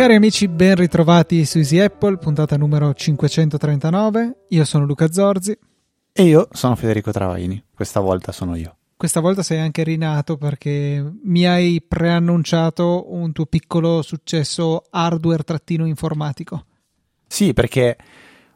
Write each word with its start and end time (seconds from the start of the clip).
Cari 0.00 0.14
amici, 0.14 0.48
ben 0.48 0.76
ritrovati 0.76 1.44
su 1.44 1.58
Easy 1.58 1.78
Apple, 1.78 2.16
puntata 2.16 2.56
numero 2.56 2.94
539. 2.94 4.46
Io 4.48 4.64
sono 4.64 4.86
Luca 4.86 5.12
Zorzi. 5.12 5.54
E 6.10 6.22
io 6.22 6.48
sono 6.52 6.74
Federico 6.74 7.10
Travaini. 7.10 7.62
Questa 7.74 8.00
volta 8.00 8.32
sono 8.32 8.56
io. 8.56 8.76
Questa 8.96 9.20
volta 9.20 9.42
sei 9.42 9.58
anche 9.58 9.82
rinato 9.82 10.38
perché 10.38 11.04
mi 11.24 11.46
hai 11.46 11.84
preannunciato 11.86 13.12
un 13.12 13.32
tuo 13.32 13.44
piccolo 13.44 14.00
successo 14.00 14.84
hardware-informatico. 14.88 16.64
Sì, 17.32 17.52
perché 17.52 17.96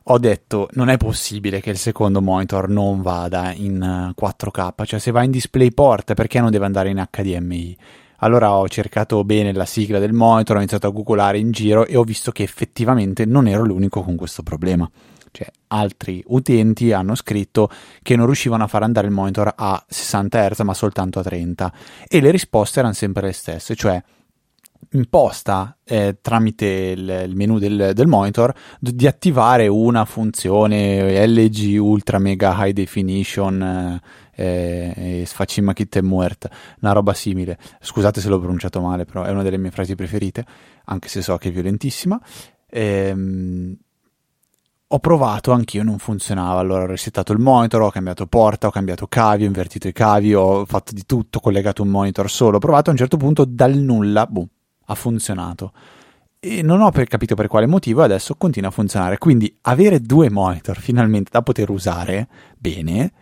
ho 0.02 0.18
detto 0.18 0.68
non 0.72 0.88
è 0.88 0.96
possibile 0.96 1.60
che 1.60 1.70
il 1.70 1.78
secondo 1.78 2.20
monitor 2.20 2.68
non 2.68 3.02
vada 3.02 3.52
in 3.52 4.12
4K, 4.18 4.72
eh, 4.82 4.84
cioè 4.84 4.98
se 4.98 5.12
va 5.12 5.22
in 5.22 5.30
DisplayPort 5.30 6.14
perché 6.14 6.40
non 6.40 6.50
deve 6.50 6.64
andare 6.64 6.90
in 6.90 7.06
HDMI? 7.08 7.76
Allora 8.18 8.52
ho 8.52 8.68
cercato 8.68 9.22
bene 9.22 9.52
la 9.52 9.64
sigla 9.64 10.00
del 10.00 10.12
monitor, 10.12 10.56
ho 10.56 10.58
iniziato 10.58 10.88
a 10.88 10.90
googolare 10.90 11.38
in 11.38 11.52
giro 11.52 11.86
e 11.86 11.96
ho 11.96 12.02
visto 12.02 12.32
che 12.32 12.42
effettivamente 12.42 13.24
non 13.24 13.46
ero 13.46 13.62
l'unico 13.62 14.02
con 14.02 14.16
questo 14.16 14.42
problema. 14.42 14.90
Cioè, 15.30 15.46
altri 15.68 16.22
utenti 16.26 16.90
hanno 16.90 17.14
scritto 17.14 17.70
che 18.02 18.16
non 18.16 18.26
riuscivano 18.26 18.64
a 18.64 18.66
far 18.66 18.82
andare 18.82 19.06
il 19.06 19.12
monitor 19.12 19.52
a 19.54 19.82
60 19.86 20.48
Hz 20.48 20.58
ma 20.60 20.74
soltanto 20.74 21.20
a 21.20 21.22
30 21.22 21.72
e 22.08 22.20
le 22.20 22.32
risposte 22.32 22.80
erano 22.80 22.94
sempre 22.94 23.26
le 23.26 23.32
stesse, 23.32 23.76
cioè 23.76 24.02
imposta 24.94 25.76
eh, 25.84 26.18
tramite 26.20 26.66
il, 26.66 27.24
il 27.28 27.36
menu 27.36 27.58
del, 27.58 27.92
del, 27.94 28.06
monitor 28.06 28.54
di 28.78 29.06
attivare 29.06 29.66
una 29.66 30.04
funzione 30.04 31.26
LG 31.26 31.78
Ultra 31.80 32.18
Mega 32.18 32.54
High 32.56 32.72
Definition 32.72 34.00
eh, 34.36 34.92
eh, 34.96 35.24
sfacimma 35.26 35.72
kit 35.72 35.96
e 35.96 36.02
muert, 36.02 36.48
una 36.80 36.92
roba 36.92 37.12
simile. 37.12 37.58
Scusate 37.80 38.20
se 38.20 38.28
l'ho 38.28 38.38
pronunciato 38.38 38.80
male, 38.80 39.04
però 39.04 39.24
è 39.24 39.30
una 39.30 39.42
delle 39.42 39.58
mie 39.58 39.70
frasi 39.70 39.94
preferite, 39.94 40.44
anche 40.86 41.08
se 41.08 41.22
so 41.22 41.36
che 41.36 41.48
è 41.48 41.52
violentissima. 41.52 42.20
Ehm, 42.70 43.76
ho 44.86 44.98
provato, 44.98 45.50
anch'io 45.50 45.82
non 45.82 45.98
funzionava. 45.98 46.60
Allora 46.60 46.84
ho 46.84 46.86
resettato 46.86 47.32
il 47.32 47.40
monitor, 47.40 47.82
ho 47.82 47.90
cambiato 47.90 48.26
porta, 48.26 48.68
ho 48.68 48.70
cambiato 48.70 49.06
cavi, 49.08 49.42
ho 49.42 49.46
invertito 49.46 49.88
i 49.88 49.92
cavi, 49.92 50.34
ho 50.34 50.64
fatto 50.66 50.92
di 50.92 51.04
tutto, 51.04 51.38
ho 51.38 51.40
collegato 51.40 51.82
un 51.82 51.88
monitor 51.88 52.30
solo. 52.30 52.56
Ho 52.56 52.60
provato 52.60 52.90
a 52.90 52.92
un 52.92 52.98
certo 52.98 53.16
punto 53.16 53.44
dal 53.44 53.74
nulla, 53.74 54.26
boom, 54.26 54.48
ha 54.86 54.94
funzionato. 54.94 55.72
E 56.38 56.62
non 56.62 56.82
ho 56.82 56.90
per 56.90 57.06
capito 57.08 57.34
per 57.34 57.48
quale 57.48 57.66
motivo 57.66 58.02
adesso 58.02 58.34
continua 58.34 58.68
a 58.68 58.72
funzionare. 58.72 59.18
Quindi 59.18 59.56
avere 59.62 60.00
due 60.00 60.28
monitor 60.30 60.78
finalmente 60.78 61.30
da 61.32 61.42
poter 61.42 61.70
usare 61.70 62.28
bene 62.58 63.12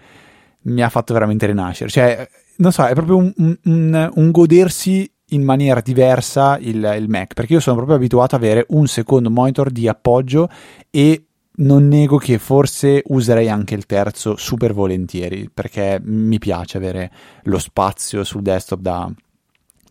mi 0.63 0.83
ha 0.83 0.89
fatto 0.89 1.13
veramente 1.13 1.47
rinascere. 1.47 1.91
Cioè, 1.91 2.29
non 2.57 2.73
so, 2.73 2.85
è 2.85 2.95
proprio 2.95 3.17
un, 3.17 3.33
un, 3.65 4.11
un 4.15 4.31
godersi 4.31 5.11
in 5.27 5.43
maniera 5.43 5.81
diversa 5.81 6.59
il, 6.59 6.95
il, 6.97 7.09
Mac, 7.09 7.35
perché 7.35 7.55
io 7.55 7.61
sono 7.61 7.77
proprio 7.77 7.97
abituato 7.97 8.37
ad 8.37 8.43
avere 8.43 8.67
un 8.71 8.87
secondo 8.87 9.31
monitor 9.31 9.71
di 9.71 9.89
appoggio 9.89 10.49
e 10.91 11.27
non 11.55 11.89
nego 11.89 12.17
che 12.17 12.39
forse 12.39 13.03
userei 13.07 13.49
anche 13.49 13.75
il 13.75 13.87
terzo 13.87 14.37
super 14.37 14.73
volentieri, 14.73 15.51
perché 15.53 16.01
mi 16.03 16.39
piace 16.39 16.77
avere 16.77 17.11
lo 17.45 17.59
spazio 17.59 18.25
sul 18.25 18.43
desktop 18.43 18.81
da, 18.81 19.13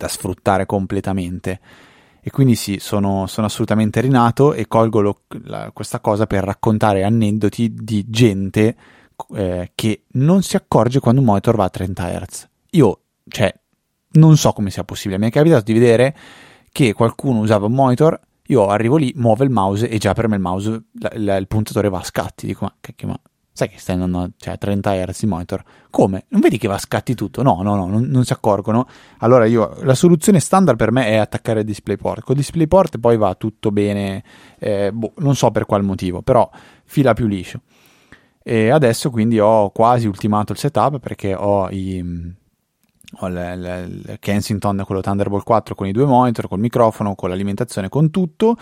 da 0.01 0.07
sfruttare 0.07 0.65
completamente. 0.65 1.59
E 2.21 2.29
quindi 2.31 2.55
sì, 2.55 2.77
sono, 2.79 3.27
sono 3.27 3.47
assolutamente 3.47 4.01
rinato 4.01 4.53
e 4.53 4.67
colgo 4.67 5.01
lo, 5.01 5.21
la, 5.43 5.71
questa 5.71 5.99
cosa 5.99 6.27
per 6.27 6.43
raccontare 6.43 7.03
aneddoti 7.03 7.73
di 7.73 8.05
gente 8.07 8.75
eh, 9.35 9.71
che 9.75 10.03
non 10.13 10.41
si 10.41 10.55
accorge 10.55 10.99
quando 10.99 11.21
un 11.21 11.27
monitor 11.27 11.55
va 11.55 11.65
a 11.65 11.69
30 11.69 12.19
Hz. 12.19 12.49
Io, 12.71 13.01
cioè, 13.27 13.53
non 14.13 14.37
so 14.37 14.53
come 14.53 14.71
sia 14.71 14.83
possibile. 14.83 15.19
Mi 15.19 15.27
è 15.27 15.31
capitato 15.31 15.63
di 15.63 15.73
vedere 15.73 16.15
che 16.71 16.93
qualcuno 16.93 17.39
usava 17.39 17.67
un 17.67 17.73
monitor, 17.73 18.19
io 18.47 18.67
arrivo 18.67 18.97
lì, 18.97 19.13
muovo 19.15 19.43
il 19.43 19.49
mouse 19.49 19.87
e 19.87 19.97
già 19.97 20.13
per 20.13 20.27
me 20.27 20.35
il 20.35 20.41
mouse, 20.41 20.83
la, 20.99 21.11
la, 21.15 21.35
il 21.37 21.47
puntatore 21.47 21.89
va 21.89 21.99
a 21.99 22.03
scatti. 22.03 22.47
Dico, 22.47 22.65
ma 22.65 22.73
cacchio, 22.79 23.07
ma 23.07 23.19
sai 23.53 23.69
che 23.69 23.77
stai 23.77 23.95
andando 23.95 24.31
cioè, 24.37 24.53
a 24.53 24.57
30 24.57 25.05
Hz 25.05 25.21
il 25.21 25.27
monitor? 25.27 25.63
Come? 25.89 26.25
Non 26.29 26.41
vedi 26.41 26.57
che 26.57 26.67
va 26.67 26.75
a 26.75 26.79
scatti 26.79 27.15
tutto? 27.15 27.43
No, 27.43 27.61
no, 27.61 27.75
no, 27.75 27.87
non, 27.87 28.03
non, 28.03 28.23
si 28.23 28.33
accorgono. 28.33 28.87
Allora 29.19 29.45
io, 29.45 29.75
la 29.83 29.93
soluzione 29.93 30.39
standard 30.39 30.77
per 30.77 30.91
me 30.91 31.07
è 31.07 31.15
attaccare 31.15 31.59
il 31.59 31.65
DisplayPort. 31.65 32.23
Con 32.23 32.35
DisplayPort 32.35 32.97
poi 32.99 33.17
va 33.17 33.35
tutto 33.35 33.71
bene, 33.71 34.23
eh, 34.59 34.91
boh, 34.91 35.13
non 35.17 35.35
so 35.35 35.51
per 35.51 35.65
qual 35.65 35.83
motivo, 35.83 36.21
però 36.21 36.49
fila 36.85 37.13
più 37.13 37.27
liscio. 37.27 37.61
E 38.43 38.69
adesso 38.69 39.11
quindi 39.11 39.39
ho 39.39 39.69
quasi 39.69 40.07
ultimato 40.07 40.51
il 40.51 40.57
setup 40.57 40.99
perché 40.99 41.35
ho 41.35 41.69
i 41.69 42.39
ho 43.13 43.27
il, 43.27 44.17
Kensington 44.19 44.83
quello 44.85 45.01
Thunderbolt 45.01 45.43
4 45.43 45.75
con 45.75 45.85
i 45.85 45.91
due 45.91 46.05
monitor, 46.05 46.47
col 46.47 46.59
microfono, 46.59 47.13
con 47.13 47.29
l'alimentazione, 47.29 47.89
con 47.89 48.09
tutto 48.09 48.55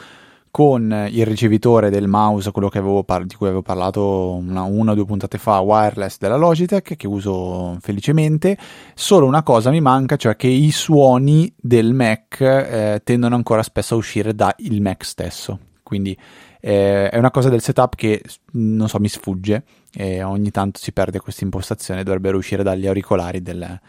con 0.51 1.07
il 1.09 1.25
ricevitore 1.25 1.89
del 1.89 2.07
mouse, 2.07 2.51
quello 2.51 2.69
par- 3.03 3.25
di 3.25 3.35
cui 3.35 3.47
avevo 3.47 3.61
parlato 3.61 4.33
una, 4.33 4.63
una, 4.63 4.91
o 4.91 4.95
due 4.95 5.05
puntate 5.05 5.37
fa, 5.37 5.59
wireless 5.59 6.17
della 6.17 6.35
Logitech, 6.35 6.95
che 6.95 7.07
uso 7.07 7.77
felicemente. 7.81 8.57
Solo 8.93 9.25
una 9.25 9.43
cosa 9.43 9.69
mi 9.69 9.81
manca, 9.81 10.15
cioè 10.15 10.35
che 10.35 10.47
i 10.47 10.71
suoni 10.71 11.51
del 11.55 11.93
Mac 11.93 12.41
eh, 12.41 13.01
tendono 13.03 13.35
ancora 13.35 13.63
spesso 13.63 13.93
a 13.95 13.97
uscire 13.97 14.33
dal 14.33 14.55
Mac 14.79 15.05
stesso. 15.05 15.59
Quindi 15.83 16.17
eh, 16.61 17.09
è 17.09 17.17
una 17.17 17.31
cosa 17.31 17.49
del 17.49 17.61
setup 17.61 17.95
che 17.95 18.21
non 18.51 18.88
so, 18.89 18.99
mi 18.99 19.07
sfugge 19.07 19.63
e 19.91 20.21
ogni 20.21 20.51
tanto 20.51 20.79
si 20.79 20.91
perde 20.91 21.19
questa 21.19 21.43
impostazione, 21.43 22.03
dovrebbero 22.03 22.38
uscire 22.38 22.63
dagli 22.63 22.85
auricolari 22.85 23.41
del, 23.41 23.79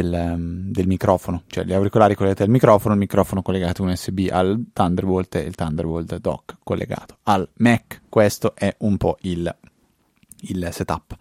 del, 0.00 0.34
del, 0.68 0.86
microfono, 0.86 1.44
cioè 1.46 1.64
gli 1.64 1.72
auricolari 1.72 2.14
collegati 2.14 2.42
al 2.42 2.50
microfono, 2.50 2.92
il 2.92 3.00
microfono 3.00 3.40
collegato 3.40 3.82
USB 3.82 4.28
al 4.30 4.66
Thunderbolt 4.72 5.36
e 5.36 5.40
il 5.40 5.54
Thunderbolt 5.54 6.18
dock 6.18 6.58
collegato 6.62 7.18
al 7.24 7.48
Mac. 7.58 8.02
Questo 8.08 8.54
è 8.54 8.74
un 8.80 8.98
po' 8.98 9.16
il, 9.22 9.54
il 10.40 10.68
setup. 10.70 11.16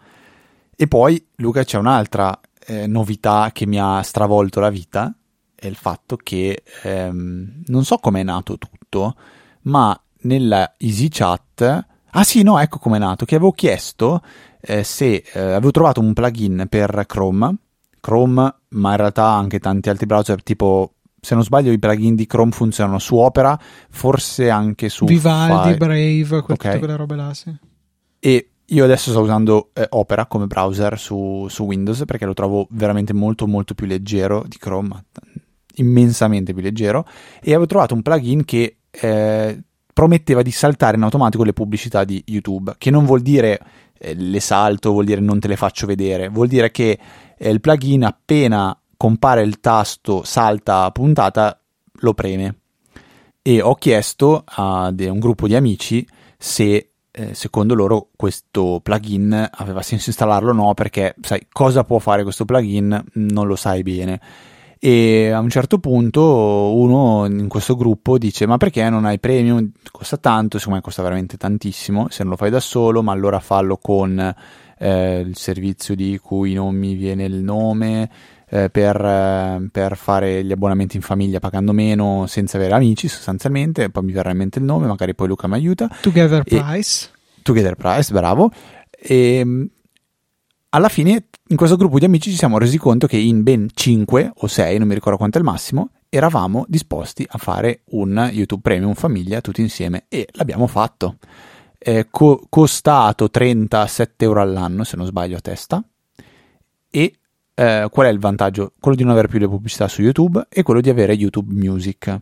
E 0.75 0.87
poi, 0.87 1.25
Luca, 1.35 1.63
c'è 1.63 1.77
un'altra 1.77 2.37
eh, 2.65 2.85
novità 2.85 3.51
che 3.53 3.65
mi 3.65 3.79
ha 3.79 4.01
stravolto 4.01 4.59
la 4.59 4.69
vita, 4.69 5.13
è 5.55 5.67
il 5.67 5.75
fatto 5.75 6.17
che 6.17 6.63
ehm, 6.83 7.63
non 7.67 7.85
so 7.85 7.97
come 7.97 8.19
è 8.19 8.23
nato 8.23 8.57
tutto, 8.57 9.15
ma 9.63 9.97
nella 10.21 10.73
EasyChat. 10.77 11.85
Ah 12.09 12.23
sì, 12.23 12.43
no, 12.43 12.59
ecco 12.59 12.79
come 12.79 12.97
è 12.97 12.99
nato, 12.99 13.23
che 13.23 13.35
avevo 13.35 13.53
chiesto 13.53 14.21
eh, 14.59 14.83
se 14.83 15.23
eh, 15.31 15.39
avevo 15.39 15.71
trovato 15.71 16.01
un 16.01 16.13
plugin 16.13 16.65
per 16.69 17.05
Chrome, 17.07 17.55
Chrome, 18.05 18.55
ma 18.69 18.91
in 18.91 18.97
realtà 18.97 19.25
anche 19.25 19.57
tanti 19.57 19.89
altri 19.89 20.05
browser, 20.05 20.43
tipo 20.43 20.93
se 21.19 21.33
non 21.33 21.43
sbaglio 21.43 21.71
i 21.71 21.79
plugin 21.79 22.13
di 22.13 22.27
Chrome 22.27 22.51
funzionano 22.51 22.99
su 22.99 23.15
Opera, 23.15 23.59
forse 23.89 24.51
anche 24.51 24.89
su 24.89 25.05
Vivaldi, 25.05 25.71
Fi- 25.71 25.77
Brave, 25.77 26.27
que- 26.27 26.53
okay. 26.53 26.55
tutte 26.55 26.77
quelle 26.77 26.95
robe 26.97 27.15
là, 27.15 27.33
sì. 27.33 27.51
E 28.19 28.49
io 28.63 28.83
adesso 28.83 29.09
sto 29.09 29.21
usando 29.21 29.71
eh, 29.73 29.87
Opera 29.89 30.27
come 30.27 30.45
browser 30.45 30.99
su, 30.99 31.47
su, 31.49 31.63
Windows 31.63 32.03
perché 32.05 32.25
lo 32.25 32.35
trovo 32.35 32.67
veramente 32.69 33.11
molto 33.11 33.47
molto 33.47 33.73
più 33.73 33.87
leggero 33.87 34.43
di 34.47 34.57
Chrome, 34.59 35.05
immensamente 35.77 36.53
più 36.53 36.61
leggero, 36.61 37.07
e 37.41 37.49
avevo 37.49 37.65
trovato 37.65 37.95
un 37.95 38.03
plugin 38.03 38.45
che 38.45 38.77
eh, 38.91 39.63
prometteva 39.91 40.43
di 40.43 40.51
saltare 40.51 40.95
in 40.95 41.01
automatico 41.01 41.43
le 41.43 41.53
pubblicità 41.53 42.03
di 42.03 42.21
YouTube, 42.27 42.75
che 42.77 42.91
non 42.91 43.03
vuol 43.03 43.21
dire 43.21 43.59
eh, 43.97 44.13
le 44.13 44.39
salto, 44.39 44.91
vuol 44.91 45.05
dire 45.05 45.21
non 45.21 45.39
te 45.39 45.47
le 45.47 45.55
faccio 45.55 45.87
vedere, 45.87 46.29
vuol 46.29 46.47
dire 46.47 46.69
che 46.69 46.99
il 47.37 47.61
plugin 47.61 48.03
appena 48.03 48.77
compare 48.97 49.41
il 49.41 49.59
tasto 49.59 50.23
salta 50.23 50.89
puntata 50.91 51.59
lo 51.99 52.13
preme. 52.13 52.59
E 53.41 53.61
ho 53.61 53.75
chiesto 53.75 54.43
a 54.45 54.93
un 54.95 55.19
gruppo 55.19 55.47
di 55.47 55.55
amici 55.55 56.07
se 56.37 56.89
eh, 57.11 57.33
secondo 57.33 57.75
loro 57.75 58.09
questo 58.15 58.79
plugin 58.81 59.49
aveva 59.51 59.81
senso 59.81 60.09
installarlo 60.09 60.49
o 60.49 60.53
no, 60.53 60.73
perché 60.73 61.15
sai 61.21 61.47
cosa 61.51 61.83
può 61.83 61.99
fare 61.99 62.23
questo 62.23 62.45
plugin 62.45 63.03
non 63.13 63.47
lo 63.47 63.55
sai 63.55 63.83
bene 63.83 64.19
e 64.85 65.31
a 65.31 65.39
un 65.39 65.49
certo 65.49 65.79
punto 65.79 66.75
uno 66.75 67.25
in 67.25 67.47
questo 67.47 67.75
gruppo 67.75 68.19
dice 68.19 68.45
ma 68.45 68.57
perché 68.57 68.87
non 68.89 69.05
hai 69.05 69.19
premium 69.19 69.71
costa 69.91 70.17
tanto 70.17 70.57
secondo 70.57 70.77
me 70.77 70.83
costa 70.83 71.01
veramente 71.01 71.37
tantissimo 71.37 72.07
se 72.09 72.21
non 72.21 72.33
lo 72.33 72.37
fai 72.37 72.51
da 72.51 72.59
solo 72.59 73.01
ma 73.01 73.11
allora 73.11 73.39
fallo 73.39 73.77
con 73.77 74.35
eh, 74.77 75.19
il 75.19 75.35
servizio 75.35 75.95
di 75.95 76.19
cui 76.21 76.53
non 76.53 76.75
mi 76.75 76.95
viene 76.95 77.25
il 77.25 77.35
nome 77.35 78.09
eh, 78.49 78.69
per, 78.69 79.03
eh, 79.03 79.67
per, 79.71 79.97
fare 79.97 80.43
gli 80.43 80.51
abbonamenti 80.51 80.95
in 80.95 81.01
famiglia 81.01 81.39
pagando 81.39 81.71
meno 81.71 82.25
senza 82.27 82.57
avere 82.57 82.73
amici 82.73 83.07
sostanzialmente 83.07 83.89
poi 83.89 84.03
mi 84.03 84.11
verrà 84.11 84.31
in 84.31 84.37
mente 84.37 84.59
il 84.59 84.65
nome 84.65 84.87
magari 84.87 85.15
poi 85.15 85.27
Luca 85.27 85.47
mi 85.47 85.55
aiuta. 85.55 85.89
Together 86.01 86.43
Price. 86.43 87.09
Together 87.41 87.75
Price 87.75 88.11
bravo. 88.11 88.51
E 88.97 89.69
alla 90.69 90.89
fine 90.89 91.27
in 91.47 91.57
questo 91.57 91.75
gruppo 91.75 91.99
di 91.99 92.05
amici 92.05 92.31
ci 92.31 92.37
siamo 92.37 92.57
resi 92.57 92.77
conto 92.77 93.07
che 93.07 93.17
in 93.17 93.43
ben 93.43 93.69
5 93.71 94.31
o 94.35 94.47
6, 94.47 94.77
non 94.79 94.87
mi 94.87 94.93
ricordo 94.95 95.17
quanto 95.17 95.37
è 95.37 95.41
il 95.41 95.47
massimo, 95.47 95.91
eravamo 96.09 96.65
disposti 96.67 97.25
a 97.29 97.37
fare 97.37 97.81
un 97.91 98.29
YouTube 98.31 98.61
Premium 98.61 98.93
famiglia 98.93 99.41
tutti 99.41 99.61
insieme 99.61 100.05
e 100.09 100.27
l'abbiamo 100.31 100.65
fatto. 100.67 101.17
È 101.77 102.07
co- 102.09 102.45
costato 102.49 103.29
37 103.29 104.25
euro 104.25 104.41
all'anno, 104.41 104.83
se 104.83 104.97
non 104.97 105.05
sbaglio 105.05 105.37
a 105.37 105.41
testa. 105.41 105.83
E 106.89 107.13
eh, 107.53 107.87
qual 107.89 108.07
è 108.07 108.09
il 108.09 108.19
vantaggio? 108.19 108.73
Quello 108.79 108.97
di 108.97 109.03
non 109.03 109.13
avere 109.13 109.27
più 109.27 109.39
le 109.39 109.47
pubblicità 109.47 109.87
su 109.87 110.01
YouTube 110.01 110.45
e 110.49 110.63
quello 110.63 110.81
di 110.81 110.89
avere 110.89 111.13
YouTube 111.13 111.53
Music. 111.53 112.19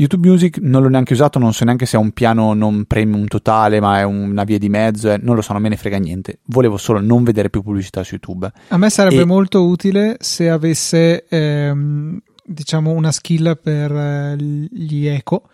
YouTube 0.00 0.28
Music 0.28 0.58
non 0.58 0.82
l'ho 0.82 0.88
neanche 0.88 1.12
usato, 1.12 1.38
non 1.38 1.52
so 1.52 1.64
neanche 1.64 1.84
se 1.84 1.96
è 1.96 2.00
un 2.00 2.12
piano 2.12 2.54
non 2.54 2.84
premium 2.84 3.26
totale, 3.26 3.80
ma 3.80 3.98
è 3.98 4.02
una 4.02 4.44
via 4.44 4.58
di 4.58 4.68
mezzo, 4.68 5.10
eh, 5.10 5.18
non 5.20 5.34
lo 5.34 5.42
so, 5.42 5.52
non 5.52 5.62
me 5.62 5.68
ne 5.68 5.76
frega 5.76 5.98
niente. 5.98 6.38
Volevo 6.44 6.76
solo 6.76 7.00
non 7.00 7.22
vedere 7.22 7.50
più 7.50 7.62
pubblicità 7.62 8.02
su 8.02 8.14
YouTube. 8.14 8.50
A 8.68 8.76
me 8.78 8.90
sarebbe 8.90 9.22
e... 9.22 9.26
molto 9.26 9.66
utile 9.66 10.16
se 10.20 10.48
avesse, 10.48 11.26
ehm, 11.28 12.18
diciamo, 12.44 12.92
una 12.92 13.12
skill 13.12 13.58
per 13.62 13.92
eh, 13.92 14.36
gli 14.38 15.06
eco 15.06 15.48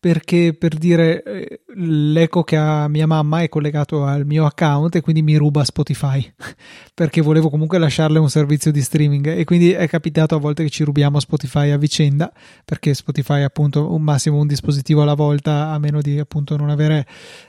perché 0.00 0.54
per 0.58 0.76
dire 0.78 1.22
eh, 1.22 1.60
l'eco 1.74 2.42
che 2.42 2.56
ha 2.56 2.88
mia 2.88 3.06
mamma 3.06 3.42
è 3.42 3.50
collegato 3.50 4.04
al 4.06 4.24
mio 4.24 4.46
account 4.46 4.94
e 4.94 5.02
quindi 5.02 5.20
mi 5.20 5.36
ruba 5.36 5.62
Spotify. 5.62 6.26
Perché 6.94 7.20
volevo 7.20 7.50
comunque 7.50 7.78
lasciarle 7.78 8.18
un 8.18 8.30
servizio 8.30 8.72
di 8.72 8.80
streaming. 8.80 9.26
E 9.26 9.44
quindi 9.44 9.72
è 9.72 9.86
capitato 9.88 10.34
a 10.34 10.38
volte 10.38 10.62
che 10.62 10.70
ci 10.70 10.84
rubiamo 10.84 11.20
Spotify 11.20 11.70
a 11.70 11.76
vicenda 11.76 12.32
perché 12.64 12.94
Spotify 12.94 13.40
è 13.40 13.42
appunto 13.42 13.92
un 13.92 14.02
massimo 14.02 14.38
un 14.38 14.46
dispositivo 14.46 15.02
alla 15.02 15.14
volta 15.14 15.70
a 15.70 15.78
meno 15.78 16.00
di 16.00 16.18
appunto 16.18 16.56
non 16.56 16.70
avere 16.70 17.06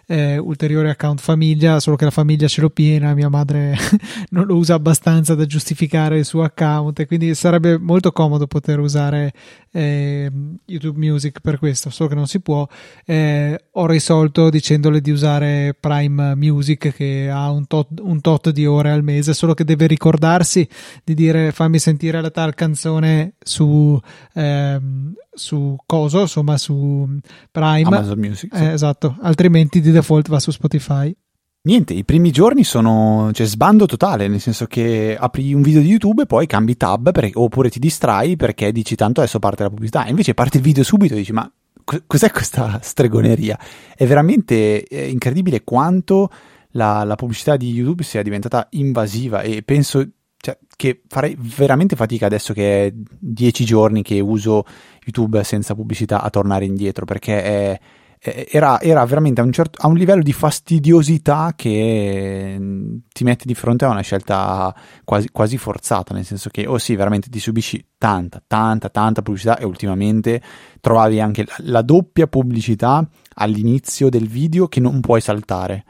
eh, 0.08 0.38
ulteriore 0.38 0.90
account 0.90 1.20
famiglia 1.20 1.80
solo 1.80 1.96
che 1.96 2.06
la 2.06 2.12
famiglia 2.12 2.48
ce 2.48 2.62
l'ho 2.62 2.70
piena 2.70 3.14
mia 3.14 3.30
madre 3.30 3.76
non 4.32 4.46
lo 4.46 4.56
usa 4.56 4.74
abbastanza 4.74 5.36
da 5.36 5.46
giustificare 5.46 6.18
il 6.18 6.26
suo 6.26 6.44
account. 6.44 7.00
E 7.00 7.06
quindi 7.06 7.34
sarebbe 7.34 7.78
molto 7.78 8.12
comodo 8.12 8.48
poter 8.48 8.80
usare 8.80 9.32
eh, 9.72 10.32
YouTube 10.66 11.00
Music 11.00 11.40
per 11.40 11.58
questo 11.58 11.90
solo 11.90 12.10
che 12.10 12.16
non 12.16 12.28
si 12.28 12.40
può, 12.42 12.68
eh, 13.06 13.66
ho 13.72 13.86
risolto 13.88 14.50
dicendole 14.50 15.02
di 15.02 15.12
usare 15.12 15.76
Prime 15.80 16.36
Music 16.36 16.94
che 16.94 17.30
ha 17.30 17.50
un 17.50 17.68
tot, 17.68 17.88
un 18.02 18.20
tot, 18.22 18.50
di 18.52 18.66
ore 18.66 18.92
al 18.92 19.04
mese, 19.04 19.34
solo 19.34 19.54
che 19.54 19.64
deve 19.64 19.88
ricordarsi 19.88 20.68
di 21.04 21.14
dire 21.14 21.52
fammi 21.52 21.80
sentire 21.80 22.22
la 22.22 22.32
tal 22.32 22.54
canzone 22.54 23.36
su, 23.40 24.00
ehm, 24.34 25.14
su 25.32 25.76
Coso, 25.86 26.22
insomma 26.22 26.58
su 26.58 27.08
Prime. 27.50 27.84
Amazon 27.84 28.20
Music. 28.20 28.56
Sì. 28.56 28.64
Eh, 28.64 28.72
esatto, 28.74 29.18
altrimenti 29.22 29.80
di 29.80 29.92
default 29.92 30.30
va 30.30 30.40
su 30.40 30.52
Spotify. 30.52 31.16
Niente, 31.64 31.94
i 31.94 32.04
primi 32.04 32.32
giorni 32.32 32.64
sono 32.64 33.30
cioè, 33.34 33.46
sbando 33.46 33.86
totale, 33.86 34.28
nel 34.28 34.40
senso 34.40 34.66
che 34.66 35.16
apri 35.20 35.54
un 35.54 35.62
video 35.62 35.82
di 35.82 35.90
YouTube 35.90 36.24
e 36.24 36.26
poi 36.26 36.48
cambi 36.48 36.76
tab 36.76 37.12
per, 37.12 37.30
oppure 37.36 37.70
ti 37.70 37.78
distrai 37.78 38.36
perché 38.36 38.72
dici 38.72 38.96
tanto 38.96 39.20
adesso 39.20 39.38
parte 39.38 39.62
la 39.62 39.70
pubblicità. 39.70 40.08
Invece 40.08 40.34
parte 40.34 40.58
il 40.58 40.64
video 40.64 40.84
subito 40.84 41.14
e 41.14 41.18
dici 41.18 41.34
ma 41.34 41.52
cos'è 42.08 42.32
questa 42.32 42.80
stregoneria? 42.82 43.60
È 43.96 44.08
veramente 44.08 44.84
eh, 44.84 45.08
incredibile 45.08 45.64
quanto 45.64 46.32
la, 46.72 47.04
la, 47.04 47.14
pubblicità 47.16 47.58
di 47.58 47.72
YouTube 47.72 48.02
sia 48.02 48.24
diventata 48.24 48.66
invasiva 48.72 49.42
e 49.42 49.62
penso 49.62 50.04
cioè, 50.38 50.58
che 50.76 51.04
farei 51.08 51.38
veramente 51.38 51.96
fatica 51.96 52.26
adesso 52.26 52.54
che 52.54 52.88
è 52.88 52.94
dieci 52.96 53.66
giorni 53.66 54.02
che 54.02 54.20
uso 54.20 54.66
YouTube 55.06 55.44
senza 55.44 55.76
pubblicità 55.76 56.24
a 56.24 56.30
tornare 56.32 56.66
indietro 56.66 57.06
perché 57.06 57.44
è, 57.44 57.80
era, 58.24 58.80
era, 58.80 59.04
veramente 59.06 59.42
a 59.42 59.44
un, 59.44 59.52
certo, 59.52 59.80
a 59.82 59.88
un, 59.88 59.96
livello 59.96 60.22
di 60.22 60.32
fastidiosità 60.32 61.54
che 61.56 62.56
mm, 62.56 62.98
ti 63.12 63.24
mette 63.24 63.46
di 63.48 63.56
fronte 63.56 63.86
a 63.86 63.90
una 63.90 64.02
scelta 64.02 64.76
quasi, 65.04 65.30
quasi 65.32 65.58
forzata, 65.58 66.14
nel 66.14 66.24
senso 66.24 66.52
che, 66.52 66.68
oh 66.68 66.78
sì, 66.78 66.96
veramente 66.96 67.30
ti 67.30 67.40
subisci 67.40 67.84
tanta, 67.98 68.40
tanta, 68.46 68.90
tanta 68.90 69.24
pubblicità 69.24 69.58
e 69.58 69.66
ultimamente 69.66 70.40
trovavi 70.82 71.20
anche 71.20 71.46
la, 71.46 71.56
la 71.60 71.82
doppia 71.82 72.28
pubblicità 72.28 73.08
all'inizio 73.36 74.08
del 74.10 74.28
video 74.28 74.68
che 74.68 74.80
non 74.80 75.00
puoi 75.00 75.20
saltare. 75.20 75.84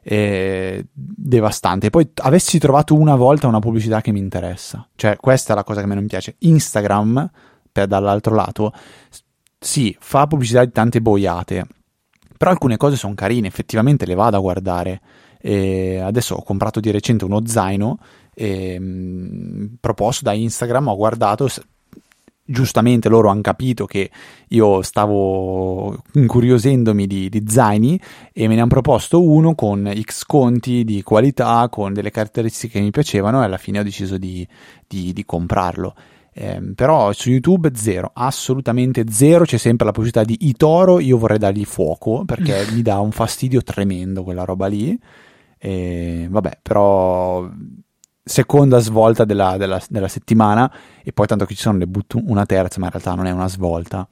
È 0.00 0.82
devastante. 0.90 1.90
Poi 1.90 2.10
avessi 2.22 2.58
trovato 2.58 2.94
una 2.94 3.14
volta 3.14 3.46
una 3.46 3.58
pubblicità 3.58 4.00
che 4.00 4.10
mi 4.10 4.20
interessa, 4.20 4.88
cioè 4.96 5.16
questa 5.16 5.52
è 5.52 5.56
la 5.56 5.64
cosa 5.64 5.80
che 5.80 5.84
a 5.84 5.88
me 5.88 5.94
non 5.96 6.06
piace. 6.06 6.36
Instagram, 6.38 7.30
per, 7.70 7.86
dall'altro 7.88 8.34
lato, 8.34 8.72
sì, 9.64 9.96
fa 9.98 10.26
pubblicità 10.26 10.62
di 10.62 10.72
tante 10.72 11.00
boiate, 11.00 11.66
però 12.44 12.50
alcune 12.50 12.76
cose 12.76 12.96
sono 12.96 13.14
carine, 13.14 13.46
effettivamente 13.46 14.04
le 14.04 14.14
vado 14.14 14.36
a 14.36 14.40
guardare. 14.40 15.00
E 15.40 15.98
adesso 15.98 16.34
ho 16.34 16.42
comprato 16.42 16.78
di 16.78 16.90
recente 16.90 17.24
uno 17.24 17.40
zaino 17.46 17.98
e, 18.34 18.78
mh, 18.78 18.84
mm, 18.84 19.66
proposto 19.80 20.24
da 20.24 20.34
Instagram, 20.34 20.88
ho 20.88 20.96
guardato, 20.96 21.48
giustamente 22.44 23.08
loro 23.08 23.30
hanno 23.30 23.40
capito 23.40 23.86
che 23.86 24.10
io 24.48 24.82
stavo 24.82 25.96
incuriosendomi 26.12 27.06
di, 27.06 27.30
di, 27.30 27.44
zaini 27.46 27.98
e 28.30 28.46
me 28.46 28.54
ne 28.56 28.60
hanno 28.60 28.68
proposto 28.68 29.22
uno 29.22 29.54
con 29.54 29.90
X 30.02 30.24
conti 30.26 30.84
di 30.84 31.02
qualità, 31.02 31.66
con 31.70 31.94
delle 31.94 32.10
caratteristiche 32.10 32.74
che 32.74 32.84
mi 32.84 32.90
piacevano 32.90 33.40
e 33.40 33.46
alla 33.46 33.56
fine 33.56 33.78
ho 33.78 33.82
deciso 33.82 34.18
di, 34.18 34.46
di, 34.86 35.14
di 35.14 35.24
comprarlo. 35.24 35.94
Eh, 36.36 36.72
però 36.74 37.12
su 37.12 37.30
YouTube 37.30 37.70
zero, 37.74 38.10
assolutamente 38.12 39.04
zero. 39.08 39.44
C'è 39.44 39.56
sempre 39.56 39.86
la 39.86 39.92
possibilità 39.92 40.24
di 40.24 40.48
Itoro. 40.48 40.98
Io 40.98 41.16
vorrei 41.16 41.38
dargli 41.38 41.64
fuoco 41.64 42.24
perché 42.24 42.66
mi 42.74 42.82
dà 42.82 42.98
un 42.98 43.12
fastidio 43.12 43.62
tremendo 43.62 44.24
quella 44.24 44.44
roba 44.44 44.66
lì. 44.66 44.98
E, 45.58 46.26
vabbè, 46.28 46.58
però 46.60 47.48
seconda 48.22 48.78
svolta 48.78 49.24
della, 49.24 49.56
della, 49.56 49.80
della, 49.88 50.08
settimana 50.08 50.70
e 51.02 51.12
poi 51.12 51.26
tanto 51.26 51.44
che 51.44 51.54
ci 51.54 51.60
sono 51.60 51.78
ne 51.78 51.86
butto 51.86 52.18
una 52.24 52.46
terza 52.46 52.80
ma 52.80 52.86
in 52.86 52.92
realtà 52.92 53.14
non 53.14 53.26
è 53.26 53.30
una 53.30 53.48
svolta 53.48 54.08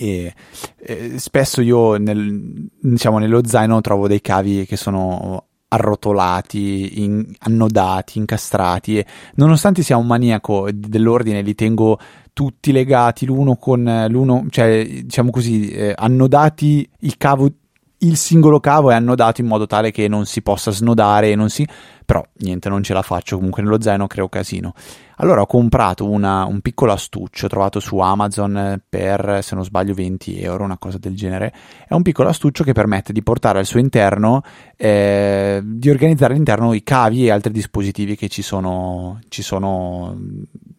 e, 0.00 0.32
e 0.76 1.18
spesso 1.18 1.60
io 1.60 1.96
nel, 1.96 2.70
diciamo, 2.80 3.18
nello 3.18 3.44
zaino 3.44 3.80
trovo 3.80 4.06
dei 4.06 4.20
cavi 4.20 4.64
che 4.64 4.76
sono 4.76 5.47
arrotolati, 5.68 7.02
in, 7.02 7.24
annodati, 7.40 8.18
incastrati 8.18 8.98
e 8.98 9.06
nonostante 9.34 9.82
sia 9.82 9.96
un 9.96 10.06
maniaco 10.06 10.68
dell'ordine 10.72 11.42
li 11.42 11.54
tengo 11.54 11.98
tutti 12.32 12.72
legati 12.72 13.26
l'uno 13.26 13.56
con 13.56 14.06
l'uno, 14.08 14.46
cioè 14.50 14.86
diciamo 14.86 15.30
così, 15.30 15.70
eh, 15.70 15.92
annodati 15.96 16.88
il 17.00 17.16
cavo 17.16 17.50
il 17.98 18.16
singolo 18.16 18.60
cavo 18.60 18.90
è 18.90 18.94
annodato 18.94 19.40
in 19.40 19.46
modo 19.46 19.66
tale 19.66 19.90
che 19.90 20.06
non 20.08 20.24
si 20.26 20.42
possa 20.42 20.70
snodare 20.70 21.34
non 21.34 21.48
si 21.48 21.66
però 22.08 22.24
niente 22.38 22.70
non 22.70 22.82
ce 22.82 22.94
la 22.94 23.02
faccio 23.02 23.36
comunque 23.36 23.62
nello 23.62 23.82
zaino 23.82 24.06
creo 24.06 24.30
casino. 24.30 24.72
Allora 25.16 25.42
ho 25.42 25.46
comprato 25.46 26.08
una, 26.08 26.46
un 26.46 26.60
piccolo 26.60 26.92
astuccio 26.92 27.48
trovato 27.48 27.80
su 27.80 27.98
Amazon 27.98 28.80
per 28.88 29.40
se 29.42 29.54
non 29.54 29.62
sbaglio 29.62 29.92
20 29.92 30.40
euro 30.40 30.64
una 30.64 30.78
cosa 30.78 30.96
del 30.96 31.14
genere. 31.14 31.52
È 31.86 31.92
un 31.92 32.00
piccolo 32.00 32.30
astuccio 32.30 32.64
che 32.64 32.72
permette 32.72 33.12
di 33.12 33.22
portare 33.22 33.58
al 33.58 33.66
suo 33.66 33.78
interno 33.78 34.40
eh, 34.76 35.60
di 35.62 35.90
organizzare 35.90 36.32
all'interno 36.32 36.72
i 36.72 36.82
cavi 36.82 37.26
e 37.26 37.30
altri 37.30 37.52
dispositivi 37.52 38.16
che 38.16 38.28
ci 38.28 38.40
sono, 38.40 39.20
ci 39.28 39.42
sono 39.42 40.16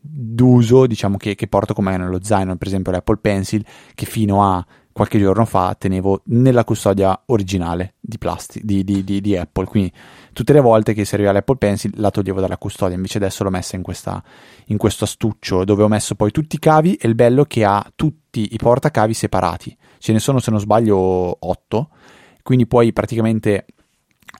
d'uso 0.02 0.88
diciamo 0.88 1.18
che, 1.18 1.36
che 1.36 1.48
porto 1.48 1.76
come 1.76 1.96
nello 1.96 2.24
zaino 2.24 2.56
per 2.56 2.68
esempio 2.68 2.92
l'Apple 2.92 3.18
Pencil 3.22 3.64
che 3.94 4.06
fino 4.08 4.44
a 4.44 4.66
qualche 5.00 5.18
giorno 5.18 5.46
fa 5.46 5.74
tenevo 5.80 6.24
nella 6.26 6.66
custodia 6.66 7.18
originale 7.28 7.94
di, 8.02 8.18
plasti- 8.18 8.60
di, 8.66 8.84
di, 8.84 9.02
di, 9.02 9.38
Apple, 9.38 9.64
quindi 9.64 9.94
tutte 10.34 10.52
le 10.52 10.60
volte 10.60 10.94
che 10.94 11.06
serviva 11.06 11.32
l'Apple 11.32 11.56
Pencil 11.56 11.94
la 11.96 12.12
toglievo 12.12 12.42
dalla 12.42 12.58
custodia, 12.58 12.98
invece 12.98 13.18
adesso 13.18 13.46
l'ho 13.46 13.50
messa 13.50 13.78
in, 13.78 13.82
questa, 13.82 14.22
in 14.66 14.76
questo 14.76 15.06
astuccio 15.06 15.64
dove 15.64 15.84
ho 15.84 15.88
messo 15.88 16.16
poi 16.16 16.32
tutti 16.32 16.58
i 16.58 16.60
cavi 16.60 16.96
e 16.96 17.08
il 17.08 17.16
bello 17.16 17.46
che 17.46 17.64
ha 17.64 17.90
tutti 17.96 18.50
i 18.52 18.58
portacavi 18.58 19.14
separati, 19.14 19.78
ce 20.00 20.12
ne 20.12 20.20
sono 20.20 20.40
se 20.40 20.52
non 20.52 20.60
sbaglio 20.60 20.98
8, 20.98 21.90
quindi 22.44 22.68
puoi 22.68 22.92
praticamente 22.92 23.68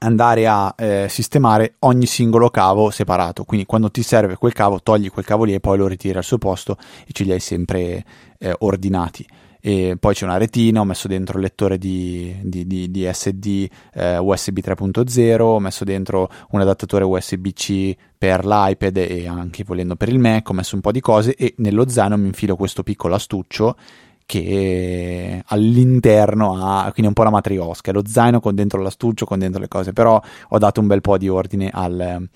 andare 0.00 0.46
a 0.46 0.74
eh, 0.76 1.06
sistemare 1.08 1.76
ogni 1.80 2.04
singolo 2.04 2.50
cavo 2.50 2.90
separato. 2.90 3.44
Quindi 3.44 3.64
quando 3.64 3.90
ti 3.90 4.02
serve 4.02 4.36
quel 4.36 4.52
cavo, 4.52 4.82
togli 4.82 5.08
quel 5.08 5.24
cavo 5.24 5.44
lì 5.44 5.54
e 5.54 5.60
poi 5.60 5.78
lo 5.78 5.86
ritiri 5.86 6.18
al 6.18 6.24
suo 6.24 6.36
posto 6.36 6.76
e 7.06 7.12
ce 7.12 7.24
li 7.24 7.32
hai 7.32 7.40
sempre 7.40 8.04
eh, 8.38 8.54
ordinati 8.58 9.26
e 9.60 9.96
poi 9.98 10.14
c'è 10.14 10.24
una 10.24 10.38
retina, 10.38 10.80
ho 10.80 10.84
messo 10.84 11.06
dentro 11.06 11.36
il 11.36 11.44
lettore 11.44 11.78
di, 11.78 12.34
di, 12.42 12.66
di, 12.66 12.90
di 12.90 13.08
SD 13.10 13.68
eh, 13.94 14.18
USB 14.18 14.58
3.0, 14.58 15.40
ho 15.40 15.58
messo 15.60 15.84
dentro 15.84 16.30
un 16.50 16.60
adattatore 16.60 17.04
USB-C 17.04 17.96
per 18.16 18.46
l'iPad 18.46 18.96
e 18.96 19.26
anche 19.26 19.64
volendo 19.64 19.96
per 19.96 20.08
il 20.08 20.18
Mac, 20.18 20.48
ho 20.48 20.54
messo 20.54 20.74
un 20.74 20.80
po' 20.80 20.92
di 20.92 21.00
cose 21.00 21.34
e 21.34 21.54
nello 21.58 21.88
zaino 21.88 22.16
mi 22.16 22.26
infilo 22.26 22.56
questo 22.56 22.82
piccolo 22.82 23.14
astuccio 23.14 23.76
che 24.24 25.42
all'interno 25.44 26.56
ha 26.56 26.84
quindi 26.92 27.08
un 27.08 27.14
po' 27.14 27.24
la 27.24 27.30
matriosca, 27.30 27.90
lo 27.92 28.02
zaino 28.06 28.40
con 28.40 28.54
dentro 28.54 28.80
l'astuccio, 28.80 29.26
con 29.26 29.40
dentro 29.40 29.60
le 29.60 29.66
cose, 29.68 29.92
però 29.92 30.22
ho 30.48 30.58
dato 30.58 30.80
un 30.80 30.86
bel 30.86 31.00
po' 31.00 31.18
di 31.18 31.28
ordine 31.28 31.68
al, 31.72 32.28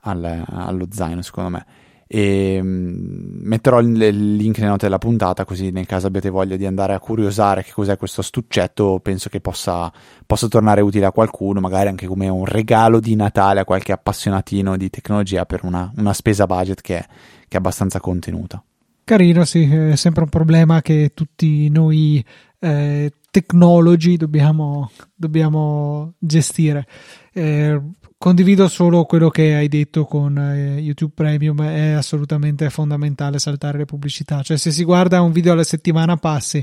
al, 0.00 0.44
allo 0.46 0.86
zaino 0.90 1.22
secondo 1.22 1.50
me 1.50 1.66
e 2.10 2.58
mm, 2.60 3.40
metterò 3.42 3.80
il 3.80 3.92
link 3.92 4.56
nelle 4.58 4.70
note 4.70 4.86
della 4.86 4.98
puntata 4.98 5.44
così 5.44 5.70
nel 5.70 5.86
caso 5.86 6.06
abbiate 6.06 6.30
voglia 6.30 6.56
di 6.56 6.64
andare 6.64 6.94
a 6.94 6.98
curiosare 6.98 7.62
che 7.62 7.70
cos'è 7.72 7.98
questo 7.98 8.22
stuccetto 8.22 8.98
penso 9.00 9.28
che 9.28 9.40
possa, 9.40 9.92
possa 10.26 10.48
tornare 10.48 10.80
utile 10.80 11.04
a 11.04 11.12
qualcuno 11.12 11.60
magari 11.60 11.88
anche 11.88 12.06
come 12.06 12.28
un 12.28 12.46
regalo 12.46 12.98
di 12.98 13.14
Natale 13.14 13.60
a 13.60 13.64
qualche 13.64 13.92
appassionatino 13.92 14.76
di 14.78 14.88
tecnologia 14.88 15.44
per 15.44 15.64
una, 15.64 15.92
una 15.96 16.14
spesa 16.14 16.46
budget 16.46 16.80
che 16.80 16.98
è, 16.98 17.06
che 17.06 17.54
è 17.54 17.56
abbastanza 17.56 18.00
contenuta 18.00 18.62
Carino, 19.08 19.46
sì, 19.46 19.62
è 19.62 19.96
sempre 19.96 20.24
un 20.24 20.28
problema 20.28 20.82
che 20.82 21.12
tutti 21.14 21.70
noi 21.70 22.22
eh, 22.58 23.10
tecnologi 23.30 24.18
dobbiamo, 24.18 24.90
dobbiamo 25.14 26.12
gestire. 26.18 26.86
Eh, 27.32 27.80
condivido 28.18 28.66
solo 28.68 29.04
quello 29.04 29.30
che 29.30 29.54
hai 29.54 29.68
detto 29.68 30.04
con 30.04 30.36
eh, 30.36 30.80
YouTube 30.80 31.12
Premium, 31.14 31.62
è 31.62 31.92
assolutamente 31.92 32.68
fondamentale 32.68 33.38
saltare 33.38 33.78
le 33.78 33.84
pubblicità, 33.84 34.42
cioè 34.42 34.56
se 34.56 34.72
si 34.72 34.82
guarda 34.84 35.22
un 35.22 35.32
video 35.32 35.52
alla 35.52 35.64
settimana 35.64 36.16
passi, 36.16 36.62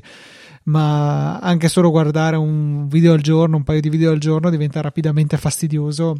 ma 0.64 1.40
anche 1.40 1.70
solo 1.70 1.90
guardare 1.90 2.36
un 2.36 2.88
video 2.88 3.14
al 3.14 3.22
giorno, 3.22 3.56
un 3.56 3.64
paio 3.64 3.80
di 3.80 3.90
video 3.90 4.12
al 4.12 4.20
giorno 4.20 4.50
diventa 4.50 4.82
rapidamente 4.82 5.38
fastidioso 5.38 6.18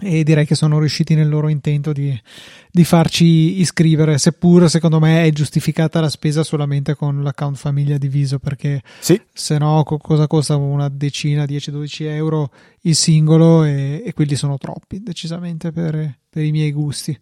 e 0.00 0.22
direi 0.22 0.46
che 0.46 0.54
sono 0.54 0.78
riusciti 0.78 1.14
nel 1.14 1.28
loro 1.28 1.48
intento 1.48 1.92
di, 1.92 2.16
di, 2.70 2.84
farci 2.84 3.60
iscrivere, 3.60 4.16
seppur 4.16 4.70
secondo 4.70 5.00
me 5.00 5.24
è 5.24 5.30
giustificata 5.30 6.00
la 6.00 6.08
spesa 6.08 6.44
solamente 6.44 6.94
con 6.94 7.22
l'account 7.22 7.56
famiglia 7.56 7.98
diviso, 7.98 8.38
perché 8.38 8.82
sì. 9.00 9.20
se 9.32 9.58
no 9.58 9.82
cosa 9.82 10.26
costa 10.28 10.56
una 10.56 10.88
decina, 10.88 11.44
10-12 11.44 12.04
euro 12.04 12.50
il 12.82 12.94
singolo 12.94 13.64
e, 13.64 14.02
e, 14.04 14.12
quelli 14.14 14.36
sono 14.36 14.56
troppi 14.56 15.02
decisamente 15.02 15.72
per, 15.72 16.18
per 16.30 16.44
i 16.44 16.52
miei 16.52 16.70
gusti. 16.70 17.18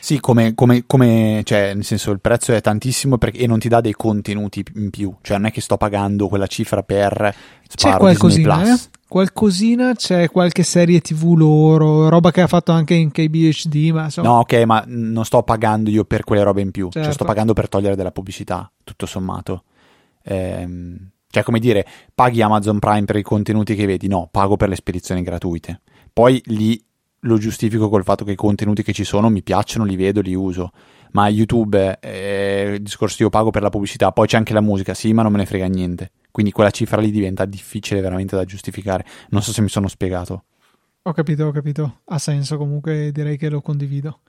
Sì, 0.00 0.20
come, 0.20 0.54
come, 0.54 0.84
come, 0.86 1.42
cioè, 1.44 1.74
nel 1.74 1.84
senso, 1.84 2.10
il 2.10 2.20
prezzo 2.20 2.52
è 2.52 2.60
tantissimo 2.60 3.18
perché, 3.18 3.38
e 3.38 3.46
non 3.46 3.58
ti 3.58 3.68
dà 3.68 3.80
dei 3.80 3.92
contenuti 3.92 4.64
in 4.76 4.90
più, 4.90 5.14
cioè 5.22 5.36
non 5.36 5.46
è 5.46 5.52
che 5.52 5.60
sto 5.60 5.76
pagando 5.76 6.28
quella 6.28 6.46
cifra 6.46 6.82
per 6.82 7.34
C'è 7.74 7.96
qualcosina, 7.96 8.74
eh? 8.74 8.78
Qualcosina, 9.08 9.94
c'è 9.94 10.28
qualche 10.28 10.62
serie 10.62 11.00
tv 11.00 11.34
loro, 11.34 12.08
roba 12.08 12.30
che 12.30 12.42
ha 12.42 12.46
fatto 12.46 12.72
anche 12.72 12.94
in 12.94 13.10
KBHD, 13.10 13.90
ma 13.90 14.04
insomma... 14.04 14.28
No, 14.28 14.38
ok, 14.40 14.52
ma 14.64 14.84
non 14.86 15.24
sto 15.24 15.42
pagando 15.42 15.90
io 15.90 16.04
per 16.04 16.24
quelle 16.24 16.42
robe 16.42 16.60
in 16.60 16.70
più, 16.70 16.84
certo. 16.84 17.00
cioè 17.00 17.12
sto 17.12 17.18
Certo. 17.18 17.24
pagando 17.24 17.52
per 17.54 17.68
togliere 17.68 17.96
della 17.96 18.12
pubblicità, 18.12 18.70
tutto 18.84 19.06
sommato. 19.06 19.64
Ehm, 20.22 21.10
cioè, 21.30 21.42
come 21.42 21.58
dire, 21.58 21.86
paghi 22.14 22.42
Amazon 22.42 22.78
Prime 22.78 23.04
per 23.04 23.16
i 23.16 23.22
contenuti 23.22 23.74
che 23.74 23.86
vedi? 23.86 24.08
No, 24.08 24.28
pago 24.30 24.56
per 24.56 24.68
le 24.68 24.76
spedizioni 24.76 25.22
gratuite. 25.22 25.80
Poi 26.12 26.40
lì 26.46 26.82
lo 27.22 27.38
giustifico 27.38 27.88
col 27.88 28.04
fatto 28.04 28.24
che 28.24 28.32
i 28.32 28.36
contenuti 28.36 28.82
che 28.82 28.92
ci 28.92 29.04
sono 29.04 29.28
mi 29.28 29.42
piacciono, 29.42 29.84
li 29.84 29.96
vedo, 29.96 30.20
li 30.20 30.34
uso. 30.34 30.70
Ma 31.12 31.28
YouTube, 31.28 31.98
eh, 32.00 32.74
il 32.74 32.82
discorso 32.82 33.22
io 33.22 33.30
pago 33.30 33.50
per 33.50 33.62
la 33.62 33.70
pubblicità, 33.70 34.12
poi 34.12 34.26
c'è 34.26 34.36
anche 34.36 34.52
la 34.52 34.60
musica, 34.60 34.94
sì, 34.94 35.12
ma 35.12 35.22
non 35.22 35.32
me 35.32 35.38
ne 35.38 35.46
frega 35.46 35.66
niente. 35.66 36.12
Quindi 36.30 36.52
quella 36.52 36.70
cifra 36.70 37.00
lì 37.00 37.10
diventa 37.10 37.44
difficile 37.44 38.00
veramente 38.00 38.36
da 38.36 38.44
giustificare. 38.44 39.04
Non 39.30 39.42
so 39.42 39.52
se 39.52 39.62
mi 39.62 39.68
sono 39.68 39.88
spiegato. 39.88 40.44
Ho 41.02 41.12
capito, 41.12 41.46
ho 41.46 41.50
capito, 41.52 42.00
ha 42.04 42.18
senso 42.18 42.58
comunque, 42.58 43.10
direi 43.12 43.36
che 43.36 43.48
lo 43.48 43.60
condivido. 43.60 44.20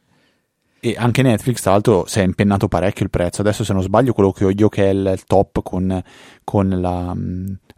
E 0.82 0.96
anche 0.98 1.22
Netflix, 1.22 1.62
tra 1.62 1.72
l'altro, 1.72 2.06
si 2.08 2.20
è 2.20 2.24
impennato 2.24 2.70
parecchio 2.70 3.04
il 3.04 3.12
prezzo. 3.12 3.42
Adesso, 3.42 3.66
se 3.66 3.74
non 3.74 3.82
sbaglio, 3.82 4.14
quello 4.14 4.32
che 4.32 4.46
ho 4.46 4.50
io, 4.50 4.70
che 4.70 4.86
è 4.86 4.94
il, 4.94 5.24
top 5.28 5.62
con, 5.62 6.02
con 6.46 6.70
la, 6.70 7.14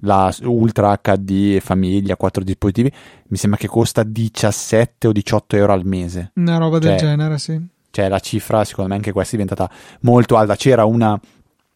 la 0.02 0.36
Ultra 0.44 1.00
HD 1.02 1.60
famiglia, 1.60 2.16
quattro 2.16 2.44
dispositivi, 2.44 2.92
mi 3.30 3.38
sembra 3.38 3.60
che 3.60 3.68
costa 3.68 4.04
17 4.04 5.08
o 5.08 5.12
18 5.12 5.56
euro 5.56 5.74
al 5.74 5.84
mese. 5.84 6.32
Una 6.36 6.58
roba 6.58 6.78
del 6.78 6.92
Cioè, 6.92 7.08
genere, 7.08 7.40
sì. 7.40 7.60
Cioè, 7.92 8.10
la 8.10 8.20
cifra, 8.20 8.64
secondo 8.64 8.90
me, 8.90 8.96
anche 8.96 9.12
questa 9.12 9.36
è 9.36 9.40
diventata 9.40 9.70
molto 10.02 10.38
alta. 10.38 10.56
C'era 10.56 10.86
una, 10.86 11.20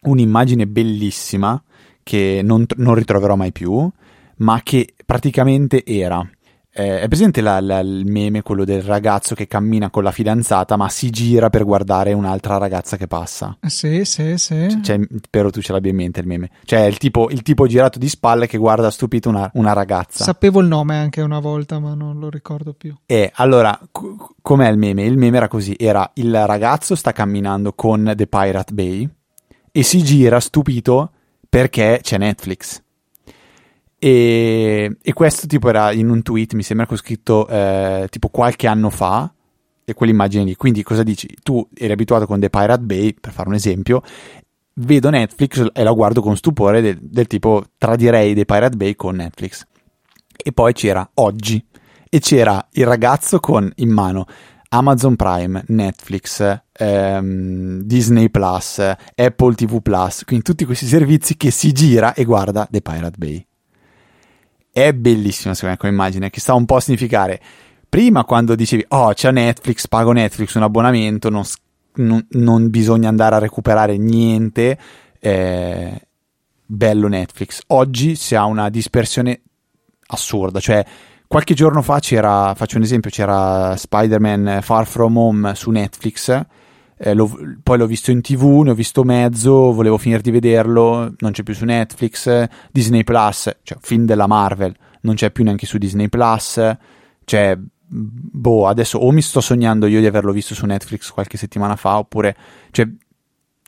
un'immagine 0.00 0.66
bellissima 0.66 1.62
che 2.02 2.40
non, 2.42 2.64
non 2.76 2.94
ritroverò 2.94 3.36
mai 3.36 3.52
più, 3.52 3.88
ma 4.38 4.60
che 4.62 4.94
praticamente 5.04 5.84
era. 5.84 6.28
Eh, 6.76 7.00
è 7.00 7.08
presente 7.08 7.40
la- 7.40 7.60
la- 7.60 7.78
il 7.80 8.04
meme, 8.06 8.42
quello 8.42 8.64
del 8.64 8.82
ragazzo 8.82 9.34
che 9.34 9.46
cammina 9.46 9.88
con 9.90 10.02
la 10.02 10.10
fidanzata, 10.10 10.76
ma 10.76 10.88
si 10.88 11.10
gira 11.10 11.48
per 11.50 11.64
guardare 11.64 12.12
un'altra 12.12 12.58
ragazza 12.58 12.96
che 12.96 13.06
passa? 13.06 13.56
Eh, 13.60 13.68
Sì, 13.70 14.04
sì, 14.04 14.36
sì. 14.36 14.80
Cioè, 14.82 15.00
spero 15.24 15.50
tu 15.50 15.60
ce 15.62 15.72
l'abbia 15.72 15.90
in 15.90 15.96
mente 15.96 16.20
il 16.20 16.26
meme. 16.26 16.50
Cioè, 16.64 16.80
il 16.82 16.98
tipo, 16.98 17.28
il 17.30 17.42
tipo 17.42 17.66
girato 17.66 17.98
di 17.98 18.08
spalle 18.08 18.46
che 18.46 18.58
guarda 18.58 18.90
stupito 18.90 19.28
una, 19.28 19.50
una 19.54 19.72
ragazza. 19.72 20.24
Sapevo 20.24 20.60
il 20.60 20.66
nome 20.66 20.96
anche 20.96 21.22
una 21.22 21.40
volta, 21.40 21.78
ma 21.78 21.94
non 21.94 22.18
lo 22.18 22.28
ricordo 22.28 22.72
più. 22.74 22.94
E 23.06 23.30
allora, 23.36 23.78
co- 23.90 24.34
com'è 24.42 24.68
il 24.68 24.76
meme? 24.78 25.04
Il 25.04 25.16
meme 25.16 25.38
era 25.38 25.48
così: 25.48 25.74
era 25.78 26.10
il 26.14 26.46
ragazzo 26.46 26.94
sta 26.94 27.12
camminando 27.12 27.72
con 27.72 28.12
The 28.14 28.26
Pirate 28.26 28.72
Bay 28.74 29.08
e 29.72 29.82
si 29.82 30.02
gira 30.02 30.40
stupito 30.40 31.10
perché 31.48 32.00
c'è 32.02 32.18
Netflix. 32.18 32.82
E, 33.98 34.96
e 35.00 35.12
questo 35.12 35.46
tipo 35.46 35.68
era 35.68 35.92
in 35.92 36.10
un 36.10 36.22
tweet, 36.22 36.54
mi 36.54 36.62
sembra 36.62 36.86
che 36.86 36.94
ho 36.94 36.98
scritto 36.98 37.48
eh, 37.48 38.06
tipo 38.10 38.28
qualche 38.28 38.66
anno 38.66 38.90
fa, 38.90 39.30
e 39.88 39.94
quell'immagine 39.94 40.44
lì. 40.44 40.56
Quindi 40.56 40.82
cosa 40.82 41.02
dici? 41.02 41.28
Tu 41.42 41.66
eri 41.72 41.92
abituato 41.92 42.26
con 42.26 42.40
The 42.40 42.50
Pirate 42.50 42.82
Bay, 42.82 43.14
per 43.14 43.32
fare 43.32 43.48
un 43.48 43.54
esempio, 43.54 44.02
vedo 44.74 45.10
Netflix 45.10 45.64
e 45.72 45.82
la 45.82 45.92
guardo 45.92 46.20
con 46.20 46.36
stupore 46.36 46.80
del, 46.80 46.98
del 47.00 47.26
tipo 47.28 47.64
tradirei 47.78 48.34
The 48.34 48.44
Pirate 48.44 48.76
Bay 48.76 48.94
con 48.96 49.14
Netflix. 49.16 49.64
E 50.36 50.52
poi 50.52 50.72
c'era 50.72 51.08
oggi 51.14 51.64
e 52.08 52.18
c'era 52.18 52.66
il 52.72 52.84
ragazzo 52.84 53.38
con 53.38 53.70
in 53.76 53.90
mano 53.90 54.26
Amazon 54.68 55.14
Prime, 55.14 55.64
Netflix, 55.68 56.62
ehm, 56.72 57.82
Disney 57.82 58.28
Plus, 58.28 58.78
Apple 59.14 59.54
TV 59.54 59.80
Plus, 59.80 60.24
quindi 60.24 60.44
tutti 60.44 60.64
questi 60.64 60.86
servizi 60.86 61.36
che 61.36 61.52
si 61.52 61.72
gira 61.72 62.12
e 62.12 62.24
guarda 62.24 62.66
The 62.68 62.80
Pirate 62.80 63.16
Bay. 63.16 63.46
È 64.76 64.92
bellissima 64.92 65.54
secondo 65.54 65.74
me 65.74 65.80
come 65.80 65.92
immagine, 65.92 66.28
che 66.28 66.38
sta 66.38 66.52
un 66.52 66.66
po' 66.66 66.76
a 66.76 66.80
significare. 66.80 67.40
Prima 67.88 68.24
quando 68.24 68.54
dicevi, 68.54 68.84
oh 68.88 69.14
c'è 69.14 69.30
Netflix, 69.30 69.88
pago 69.88 70.12
Netflix 70.12 70.52
un 70.52 70.64
abbonamento, 70.64 71.30
non, 71.30 71.44
non- 71.94 72.26
non 72.32 72.68
bisogna 72.68 73.08
andare 73.08 73.36
a 73.36 73.38
recuperare 73.38 73.96
niente, 73.96 74.78
eh, 75.18 76.06
bello 76.66 77.08
Netflix. 77.08 77.60
Oggi 77.68 78.16
si 78.16 78.34
ha 78.34 78.44
una 78.44 78.68
dispersione 78.68 79.40
assurda, 80.08 80.60
cioè 80.60 80.84
qualche 81.26 81.54
giorno 81.54 81.80
fa 81.80 81.98
c'era, 81.98 82.52
faccio 82.54 82.76
un 82.76 82.82
esempio, 82.82 83.08
c'era 83.08 83.74
Spider-Man 83.78 84.58
Far 84.60 84.86
From 84.86 85.16
Home 85.16 85.54
su 85.54 85.70
Netflix, 85.70 86.38
eh, 86.98 87.14
l'ho- 87.14 87.56
poi 87.62 87.78
l'ho 87.78 87.86
visto 87.86 88.10
in 88.10 88.20
tv, 88.22 88.60
ne 88.62 88.70
ho 88.70 88.74
visto 88.74 89.04
mezzo, 89.04 89.72
volevo 89.72 89.98
finire 89.98 90.22
di 90.22 90.30
vederlo, 90.30 91.14
non 91.18 91.32
c'è 91.32 91.42
più 91.42 91.54
su 91.54 91.64
Netflix, 91.64 92.46
Disney 92.70 93.04
Plus, 93.04 93.50
cioè 93.62 93.78
film 93.80 94.04
della 94.06 94.26
Marvel, 94.26 94.74
non 95.02 95.14
c'è 95.14 95.30
più 95.30 95.44
neanche 95.44 95.66
su 95.66 95.78
Disney 95.78 96.08
Plus, 96.08 96.60
cioè 97.24 97.58
boh, 97.88 98.66
adesso 98.66 98.98
o 98.98 99.10
mi 99.12 99.22
sto 99.22 99.40
sognando 99.40 99.86
io 99.86 100.00
di 100.00 100.06
averlo 100.06 100.32
visto 100.32 100.54
su 100.54 100.66
Netflix 100.66 101.10
qualche 101.10 101.36
settimana 101.36 101.76
fa, 101.76 101.98
oppure 101.98 102.36
cioè, 102.72 102.88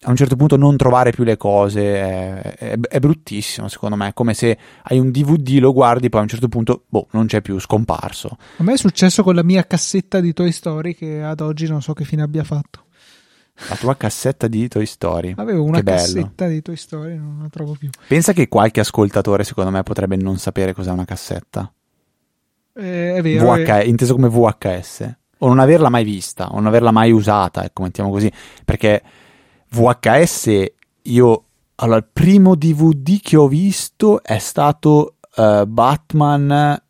a 0.03 0.11
un 0.11 0.17
certo 0.17 0.37
punto 0.37 0.57
non 0.57 0.77
trovare 0.77 1.11
più 1.11 1.25
le 1.25 1.37
cose 1.37 1.81
è, 1.83 2.41
è- 2.57 2.79
è 2.81 2.99
bruttissimo 3.01 3.69
secondo 3.69 3.97
me, 3.97 4.09
è 4.09 4.13
come 4.15 4.33
se 4.35 4.57
hai 4.85 4.99
un 4.99 5.11
DVD, 5.11 5.59
lo 5.59 5.73
guardi, 5.73 6.09
poi 6.09 6.21
a 6.21 6.23
un 6.23 6.29
certo 6.29 6.49
punto, 6.49 6.85
boh, 6.89 7.09
non 7.13 7.27
c'è 7.27 7.43
più, 7.43 7.59
scomparso. 7.59 8.37
A 8.59 8.63
me 8.63 8.73
è 8.75 8.77
successo 8.77 9.23
con 9.23 9.35
la 9.35 9.43
mia 9.45 9.65
cassetta 9.67 10.21
di 10.21 10.33
Toy 10.33 10.51
Story 10.53 10.95
che 10.95 11.23
ad 11.23 11.41
oggi 11.41 11.67
non 11.69 11.83
so 11.83 11.93
che 11.93 12.05
fine 12.05 12.23
abbia 12.23 12.45
fatto. 12.45 12.85
La 13.69 13.77
tua 13.77 13.97
cassetta 13.97 14.47
di 14.47 14.69
Toy 14.69 14.87
Story. 14.87 15.35
Avevo 15.37 15.65
una 15.65 15.83
cassetta 15.83 16.47
di 16.47 16.63
Toy 16.63 16.77
Story, 16.77 17.17
non 17.17 17.41
la 17.43 17.49
trovo 17.49 17.75
più. 17.79 17.91
Pensa 18.07 18.33
che 18.33 18.49
qualche 18.49 18.81
ascoltatore, 18.81 19.45
secondo 19.45 19.71
me, 19.71 19.83
potrebbe 19.83 20.17
non 20.17 20.39
sapere 20.39 20.73
cos'è 20.73 20.91
una 20.91 21.05
cassetta. 21.05 21.71
Eh, 22.75 23.15
è 23.15 23.23
vero. 23.23 23.53
VH, 23.53 23.69
eh, 23.69 23.89
inteso 23.89 24.15
come 24.15 24.29
VHS. 24.29 25.17
O 25.39 25.49
non 25.49 25.59
averla 25.59 25.89
mai 25.89 26.05
vista, 26.05 26.51
o 26.51 26.57
non 26.57 26.67
averla 26.67 26.91
mai 26.91 27.11
usata, 27.11 27.65
ecco, 27.65 27.83
mettiamo 27.83 28.11
così. 28.11 28.31
Perché 28.65 29.03
VHS, 29.71 30.65
io... 31.03 31.45
Allora, 31.81 31.99
il 31.99 32.09
primo 32.13 32.57
DVD 32.57 33.21
che 33.21 33.37
ho 33.37 33.47
visto 33.47 34.23
è 34.23 34.39
stato 34.39 35.15
eh, 35.37 35.65
Batman 35.67 36.83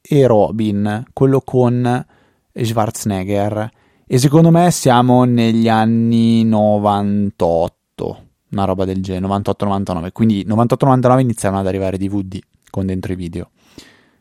e 0.00 0.26
Robin, 0.26 1.04
quello 1.12 1.40
con 1.40 2.06
Schwarzenegger. 2.52 3.70
E 4.08 4.18
secondo 4.18 4.52
me 4.52 4.70
siamo 4.70 5.24
negli 5.24 5.68
anni 5.68 6.44
98, 6.44 8.26
una 8.50 8.64
roba 8.64 8.84
del 8.84 9.02
genere, 9.02 9.26
98-99. 9.34 10.12
Quindi 10.12 10.46
98-99 10.46 11.18
iniziavano 11.18 11.60
ad 11.60 11.66
arrivare 11.66 11.98
DVD 11.98 12.38
con 12.70 12.86
dentro 12.86 13.12
i 13.12 13.16
video, 13.16 13.50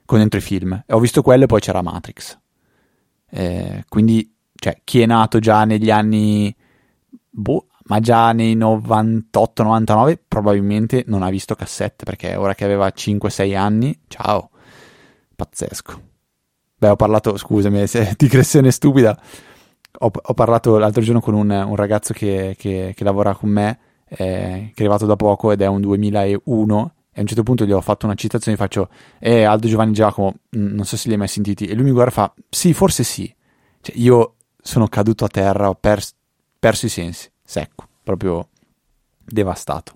con 0.03 0.17
dentro 0.17 0.39
i 0.39 0.41
film. 0.41 0.83
E 0.87 0.91
ho 0.91 0.99
visto 0.99 1.21
quello 1.21 1.43
e 1.43 1.45
poi 1.45 1.59
c'era 1.59 1.83
Matrix. 1.83 2.35
Eh, 3.29 3.85
quindi, 3.87 4.33
cioè, 4.55 4.81
chi 4.83 5.01
è 5.01 5.05
nato 5.05 5.37
già 5.37 5.65
negli 5.65 5.91
anni... 5.91 6.53
Boh, 7.29 7.67
ma 7.83 7.99
già 7.99 8.31
nei 8.31 8.57
98-99 8.57 10.17
probabilmente 10.27 11.03
non 11.05 11.21
ha 11.21 11.29
visto 11.29 11.53
cassette, 11.53 12.05
perché 12.05 12.35
ora 12.35 12.55
che 12.55 12.65
aveva 12.65 12.87
5-6 12.87 13.55
anni, 13.55 13.99
ciao, 14.07 14.49
pazzesco. 15.35 16.01
Beh, 16.75 16.89
ho 16.89 16.95
parlato, 16.95 17.37
scusami, 17.37 17.85
se, 17.85 18.15
digressione 18.17 18.71
stupida, 18.71 19.15
ho, 19.97 20.11
ho 20.21 20.33
parlato 20.33 20.77
l'altro 20.77 21.01
giorno 21.01 21.21
con 21.21 21.33
un, 21.33 21.49
un 21.49 21.75
ragazzo 21.75 22.13
che, 22.13 22.55
che- 22.57 22.93
che 22.95 23.03
lavora 23.03 23.35
con 23.35 23.49
me, 23.49 23.79
eh, 24.07 24.17
che 24.17 24.71
è 24.75 24.79
arrivato 24.81 25.05
da 25.05 25.15
poco 25.15 25.51
ed 25.51 25.61
è 25.61 25.67
un 25.67 25.81
2001, 25.81 26.93
e 27.11 27.17
a 27.19 27.21
un 27.21 27.27
certo 27.27 27.43
punto 27.43 27.65
gli 27.65 27.71
ho 27.71 27.81
fatto 27.81 28.05
una 28.05 28.15
citazione, 28.15 28.57
gli 28.57 28.59
faccio, 28.59 28.89
eh, 29.19 29.43
Aldo 29.43 29.67
Giovanni 29.67 29.93
Giacomo, 29.93 30.33
non 30.51 30.85
so 30.85 30.97
se 30.97 31.07
li 31.07 31.13
hai 31.13 31.19
mai 31.19 31.27
sentiti, 31.27 31.65
e 31.65 31.73
lui 31.73 31.85
mi 31.85 31.91
guarda 31.91 32.11
e 32.11 32.13
fa, 32.13 32.33
sì, 32.49 32.73
forse 32.73 33.03
sì. 33.03 33.33
Cioè, 33.81 33.95
io 33.97 34.35
sono 34.61 34.87
caduto 34.87 35.25
a 35.25 35.29
terra, 35.29 35.69
ho 35.69 35.75
pers- 35.75 36.13
perso 36.59 36.87
i 36.87 36.89
sensi, 36.89 37.29
secco, 37.43 37.87
proprio 38.03 38.49
devastato. 39.23 39.93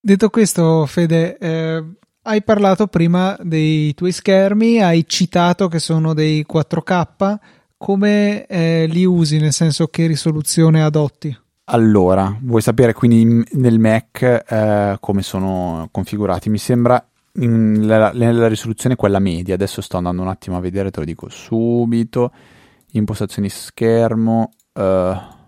Detto 0.00 0.30
questo, 0.30 0.86
Fede, 0.86 1.36
eh, 1.38 1.84
hai 2.22 2.42
parlato 2.42 2.86
prima 2.86 3.36
dei 3.42 3.92
tuoi 3.94 4.12
schermi, 4.12 4.80
hai 4.80 5.04
citato 5.06 5.68
che 5.68 5.78
sono 5.78 6.14
dei 6.14 6.44
4K, 6.50 7.38
come 7.82 8.44
eh, 8.44 8.84
li 8.88 9.06
usi, 9.06 9.38
nel 9.38 9.54
senso 9.54 9.86
che 9.86 10.06
risoluzione 10.06 10.82
adotti? 10.82 11.34
Allora, 11.64 12.36
vuoi 12.42 12.60
sapere 12.60 12.92
quindi 12.92 13.42
nel 13.52 13.78
Mac 13.78 14.20
eh, 14.22 14.98
come 15.00 15.22
sono 15.22 15.88
configurati? 15.90 16.50
Mi 16.50 16.58
sembra 16.58 17.02
nella, 17.32 18.10
nella 18.12 18.48
risoluzione 18.48 18.96
quella 18.96 19.18
media. 19.18 19.54
Adesso 19.54 19.80
sto 19.80 19.96
andando 19.96 20.20
un 20.20 20.28
attimo 20.28 20.58
a 20.58 20.60
vedere, 20.60 20.90
te 20.90 20.98
lo 21.00 21.06
dico 21.06 21.30
subito. 21.30 22.32
Impostazioni 22.92 23.48
schermo. 23.48 24.50
Uh, 24.74 25.38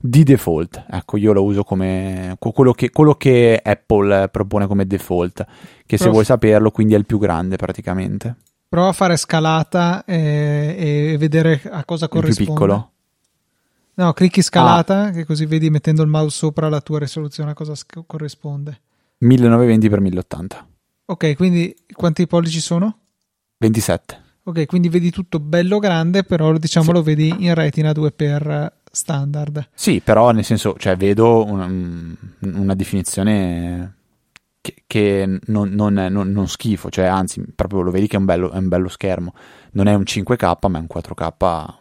di 0.00 0.22
default, 0.22 0.84
ecco, 0.88 1.16
io 1.16 1.32
lo 1.32 1.42
uso 1.42 1.64
come 1.64 2.36
quello 2.38 2.70
che, 2.70 2.90
quello 2.90 3.14
che 3.14 3.60
Apple 3.60 4.28
propone 4.28 4.68
come 4.68 4.86
default, 4.86 5.44
che 5.84 5.98
se 5.98 6.08
vuoi 6.08 6.24
saperlo, 6.24 6.70
quindi 6.70 6.94
è 6.94 6.96
il 6.96 7.04
più 7.04 7.18
grande 7.18 7.56
praticamente. 7.56 8.36
Prova 8.68 8.88
a 8.88 8.92
fare 8.92 9.16
scalata 9.16 10.04
e, 10.04 11.12
e 11.12 11.16
vedere 11.18 11.62
a 11.70 11.84
cosa 11.84 12.06
corrisponde. 12.08 12.40
Il 12.40 12.46
più 12.46 12.54
piccolo. 12.54 12.90
No, 13.94 14.12
clicchi 14.12 14.42
scalata, 14.42 15.04
ah. 15.04 15.10
che 15.10 15.24
così 15.24 15.46
vedi 15.46 15.70
mettendo 15.70 16.02
il 16.02 16.08
mouse 16.08 16.36
sopra 16.36 16.68
la 16.68 16.80
tua 16.80 16.98
risoluzione 16.98 17.50
a 17.50 17.54
cosa 17.54 17.74
sc- 17.74 18.04
corrisponde. 18.06 18.80
1920 19.18 19.88
x 19.88 19.98
1080. 19.98 20.66
Ok, 21.06 21.34
quindi 21.36 21.74
quanti 21.92 22.26
pollici 22.26 22.60
sono? 22.60 22.98
27. 23.56 24.22
Ok, 24.44 24.66
quindi 24.66 24.88
vedi 24.88 25.10
tutto 25.10 25.40
bello 25.40 25.78
grande, 25.78 26.22
però 26.22 26.56
diciamo 26.56 26.86
sì. 26.86 26.92
lo 26.92 27.02
vedi 27.02 27.34
in 27.38 27.54
retina 27.54 27.90
2x 27.90 28.70
standard. 28.90 29.68
Sì, 29.74 30.00
però 30.00 30.30
nel 30.30 30.44
senso, 30.44 30.76
cioè 30.78 30.96
vedo 30.96 31.44
una, 31.44 31.66
una 32.40 32.74
definizione 32.74 33.97
che, 34.60 34.82
che 34.86 35.38
non, 35.46 35.70
non, 35.70 35.94
non, 35.94 36.30
non, 36.30 36.48
schifo, 36.48 36.90
cioè 36.90 37.06
anzi, 37.06 37.42
proprio 37.54 37.80
lo 37.80 37.90
vedi 37.90 38.06
che 38.06 38.16
è 38.16 38.18
un 38.18 38.24
bello, 38.24 38.50
è 38.50 38.58
un 38.58 38.68
bello 38.68 38.88
schermo. 38.88 39.34
Non 39.72 39.86
è 39.86 39.94
un 39.94 40.02
5K, 40.02 40.68
ma 40.68 40.78
è 40.78 40.80
un 40.80 40.86
4K 40.92 41.76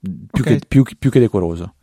più, 0.00 0.42
okay. 0.42 0.58
che, 0.58 0.60
più, 0.66 0.84
più 0.98 1.10
che 1.10 1.20
decoroso. 1.20 1.74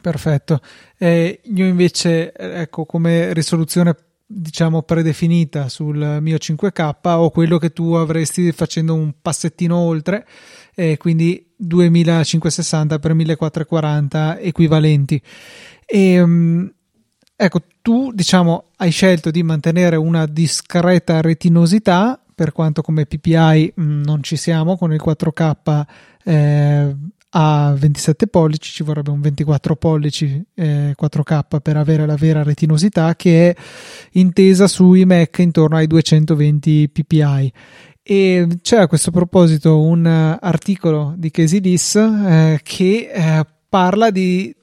Perfetto. 0.00 0.60
Eh, 0.96 1.40
io 1.42 1.66
invece, 1.66 2.32
ecco, 2.32 2.84
come 2.84 3.32
risoluzione 3.32 3.94
diciamo 4.30 4.82
predefinita 4.82 5.70
sul 5.70 6.18
mio 6.20 6.36
5K 6.36 6.94
o 7.02 7.30
quello 7.30 7.56
che 7.56 7.72
tu 7.72 7.94
avresti 7.94 8.52
facendo 8.52 8.92
un 8.94 9.14
passettino 9.22 9.74
oltre 9.74 10.26
eh, 10.74 10.98
quindi 10.98 11.54
2560 11.56 12.98
x 12.98 13.08
1440 13.08 14.38
equivalenti 14.38 15.22
e 15.86 16.20
um, 16.20 16.70
ecco 17.40 17.60
tu 17.82 18.10
diciamo 18.12 18.70
hai 18.78 18.90
scelto 18.90 19.30
di 19.30 19.44
mantenere 19.44 19.94
una 19.94 20.26
discreta 20.26 21.20
retinosità 21.20 22.20
per 22.34 22.50
quanto 22.50 22.82
come 22.82 23.06
PPI 23.06 23.74
mh, 23.76 23.82
mm, 23.82 24.02
non 24.02 24.24
ci 24.24 24.34
siamo 24.34 24.76
con 24.76 24.92
il 24.92 25.00
4K 25.04 25.84
eh, 26.24 26.96
a 27.30 27.74
27 27.76 28.26
pollici, 28.26 28.72
ci 28.72 28.82
vorrebbe 28.82 29.10
un 29.10 29.20
24 29.20 29.76
pollici 29.76 30.42
eh, 30.54 30.94
4K 31.00 31.60
per 31.60 31.76
avere 31.76 32.06
la 32.06 32.16
vera 32.16 32.42
retinosità 32.42 33.14
che 33.14 33.50
è 33.50 33.56
intesa 34.12 34.66
sui 34.66 35.04
Mac 35.04 35.38
intorno 35.38 35.76
ai 35.76 35.86
220 35.86 36.88
ppi. 36.90 37.52
E 38.02 38.46
c'è 38.62 38.78
a 38.78 38.86
questo 38.86 39.10
proposito 39.10 39.80
un 39.80 40.06
articolo 40.06 41.14
di 41.16 41.30
Casey 41.30 41.60
Dis 41.60 41.94
eh, 41.96 42.60
che 42.62 43.10
eh, 43.12 43.46
parla 43.68 44.10
di, 44.10 44.54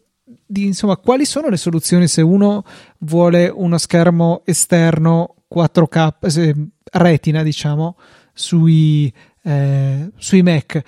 di 0.56 0.66
insomma 0.66 0.96
quali 0.96 1.26
sono 1.26 1.50
le 1.50 1.58
soluzioni 1.58 2.08
se 2.08 2.22
uno 2.22 2.64
vuole 3.00 3.52
uno 3.54 3.78
schermo 3.78 4.42
esterno 4.46 5.36
4K, 5.54 6.68
retina 6.94 7.44
diciamo, 7.44 7.98
sui, 8.34 9.14
eh, 9.44 10.12
sui 10.16 10.42
Mac 10.44 10.82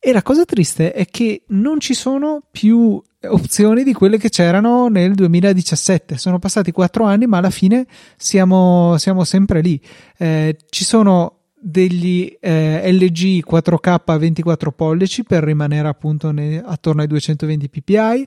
e 0.00 0.12
la 0.12 0.22
cosa 0.22 0.44
triste 0.44 0.92
è 0.92 1.06
che 1.06 1.44
non 1.48 1.78
ci 1.78 1.94
sono 1.94 2.42
più 2.50 3.00
opzioni 3.24 3.84
di 3.84 3.92
quelle 3.92 4.18
che 4.18 4.30
c'erano 4.30 4.88
nel 4.88 5.14
2017. 5.14 6.18
Sono 6.18 6.40
passati 6.40 6.72
quattro 6.72 7.04
anni, 7.04 7.26
ma 7.26 7.38
alla 7.38 7.50
fine 7.50 7.86
siamo, 8.16 8.96
siamo 8.98 9.22
sempre 9.22 9.60
lì. 9.60 9.80
Eh, 10.18 10.56
ci 10.70 10.84
sono 10.84 11.42
degli 11.54 12.36
eh, 12.40 12.92
LG 12.92 13.44
4K 13.48 14.00
a 14.04 14.16
24 14.16 14.72
pollici 14.72 15.22
per 15.22 15.44
rimanere 15.44 15.86
appunto 15.86 16.32
ne, 16.32 16.60
attorno 16.60 17.02
ai 17.02 17.06
220 17.06 17.68
ppi. 17.68 18.26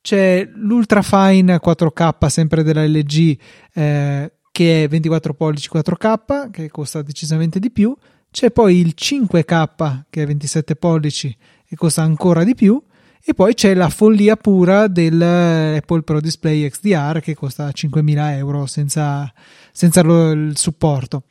C'è 0.00 0.48
l'Ultra 0.54 1.02
Fine 1.02 1.60
4K 1.62 2.26
sempre 2.28 2.62
della 2.62 2.86
LG 2.86 3.38
eh, 3.74 4.32
che 4.50 4.84
è 4.84 4.88
24 4.88 5.34
pollici 5.34 5.68
4K 5.72 6.50
che 6.50 6.68
costa 6.70 7.02
decisamente 7.02 7.58
di 7.58 7.70
più 7.70 7.94
c'è 8.30 8.50
poi 8.50 8.78
il 8.78 8.94
5K 8.96 10.02
che 10.10 10.22
è 10.22 10.26
27 10.26 10.76
pollici 10.76 11.34
e 11.66 11.76
costa 11.76 12.02
ancora 12.02 12.44
di 12.44 12.54
più. 12.54 12.80
E 13.24 13.34
poi 13.34 13.52
c'è 13.54 13.74
la 13.74 13.90
follia 13.90 14.36
pura 14.36 14.86
dell'Apple 14.86 16.02
Pro 16.02 16.20
Display 16.20 16.66
XDR 16.68 17.20
che 17.20 17.34
costa 17.34 17.68
5.000 17.68 18.36
euro 18.36 18.64
senza, 18.66 19.30
senza 19.70 20.02
lo, 20.02 20.30
il 20.30 20.56
supporto. 20.56 21.24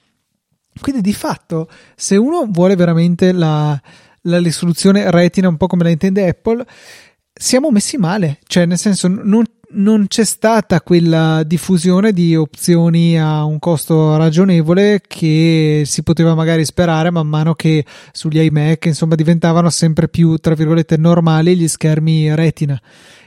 Quindi 0.79 1.01
di 1.01 1.13
fatto, 1.13 1.67
se 1.95 2.15
uno 2.17 2.45
vuole 2.47 2.75
veramente 2.75 3.31
la, 3.31 3.79
la 4.23 4.37
risoluzione 4.37 5.09
retina, 5.09 5.47
un 5.47 5.57
po' 5.57 5.65
come 5.65 5.83
la 5.83 5.89
intende 5.89 6.27
Apple, 6.27 6.63
siamo 7.37 7.71
messi 7.71 7.97
male. 7.97 8.39
Cioè, 8.45 8.65
nel 8.65 8.77
senso, 8.77 9.07
non, 9.07 9.43
non 9.69 10.07
c'è 10.07 10.23
stata 10.23 10.81
quella 10.81 11.43
diffusione 11.43 12.13
di 12.13 12.35
opzioni 12.35 13.19
a 13.19 13.43
un 13.43 13.59
costo 13.59 14.15
ragionevole 14.15 15.01
che 15.05 15.83
si 15.85 16.03
poteva 16.03 16.35
magari 16.35 16.63
sperare 16.63 17.11
man 17.11 17.27
mano 17.27 17.53
che 17.53 17.85
sugli 18.11 18.39
iMac 18.39 18.85
insomma 18.85 19.15
diventavano 19.15 19.69
sempre 19.69 20.07
più 20.07 20.37
tra 20.37 20.53
virgolette 20.53 20.95
normali 20.95 21.57
gli 21.57 21.67
schermi 21.67 22.33
retina 22.33 22.79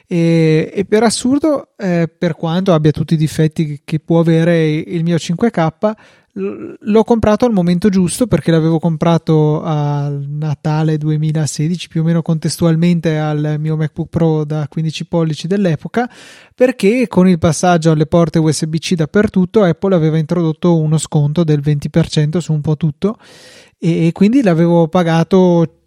e, 0.07 0.73
e 0.75 0.85
per 0.87 1.03
assurdo 1.03 1.69
eh, 1.77 2.09
per 2.09 2.35
quanto 2.35 2.73
abbia 2.73 2.91
tutti 2.91 3.15
i 3.15 3.19
difetti 3.19 3.83
che 3.85 4.01
può 4.01 4.21
avere 4.21 4.67
il 4.71 5.05
mio 5.05 5.17
5K 5.17 5.93
l'ho 6.33 7.05
comprato 7.05 7.45
al 7.45 7.53
momento 7.53 7.89
giusto 7.89 8.29
perché 8.29 8.53
l'avevo 8.53 8.79
comprato 8.79 9.63
a 9.63 10.09
Natale 10.09 10.97
2016 10.97 11.89
più 11.89 12.03
o 12.03 12.05
meno 12.05 12.23
contestualmente 12.23 13.19
al 13.19 13.57
mio 13.59 13.77
MacBook 13.77 14.09
Pro 14.09 14.45
da 14.45 14.69
15 14.69 15.07
pollici 15.07 15.49
dell'epoca 15.49 16.09
perché 16.55 17.09
con 17.09 17.27
il 17.27 17.39
passaggio 17.39 17.91
alle 17.91 18.07
porte 18.07 18.39
USB-C 18.39 18.95
dappertutto 18.95 19.65
Apple 19.65 19.95
aveva 19.95 20.19
introdotto 20.19 20.79
uno 20.79 20.99
sconto 20.99 21.43
del 21.43 21.61
20% 21.61 22.39
su 22.39 22.53
un 22.53 22.61
po' 22.61 22.77
tutto 22.77 23.17
e 23.77 24.11
quindi 24.13 24.43
l'avevo 24.43 24.87
pagato 24.87 25.79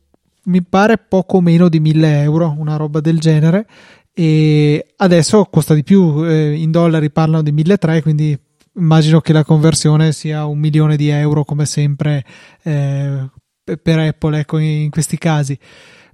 mi 0.45 0.62
pare 0.62 0.97
poco 0.97 1.39
meno 1.39 1.69
di 1.69 1.79
1000 1.79 2.21
euro 2.21 2.53
una 2.58 2.75
roba 2.75 2.99
del 2.99 3.17
genere 3.17 3.65
e 4.13 4.88
adesso 4.97 5.45
costa 5.45 5.73
di 5.73 5.84
più 5.84 6.25
eh, 6.25 6.53
in 6.53 6.69
dollari 6.69 7.10
parlano 7.12 7.41
di 7.41 7.51
1300 7.53 8.01
quindi 8.01 8.38
immagino 8.75 9.21
che 9.21 9.33
la 9.33 9.43
conversione 9.43 10.12
sia 10.12 10.45
un 10.45 10.59
milione 10.59 10.95
di 10.95 11.09
euro 11.09 11.43
come 11.43 11.65
sempre 11.65 12.23
eh, 12.63 13.29
per 13.81 13.99
Apple 13.99 14.39
ecco, 14.39 14.57
in 14.57 14.89
questi 14.89 15.17
casi. 15.17 15.57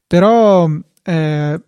Però 0.06 0.70
eh, 1.04 1.62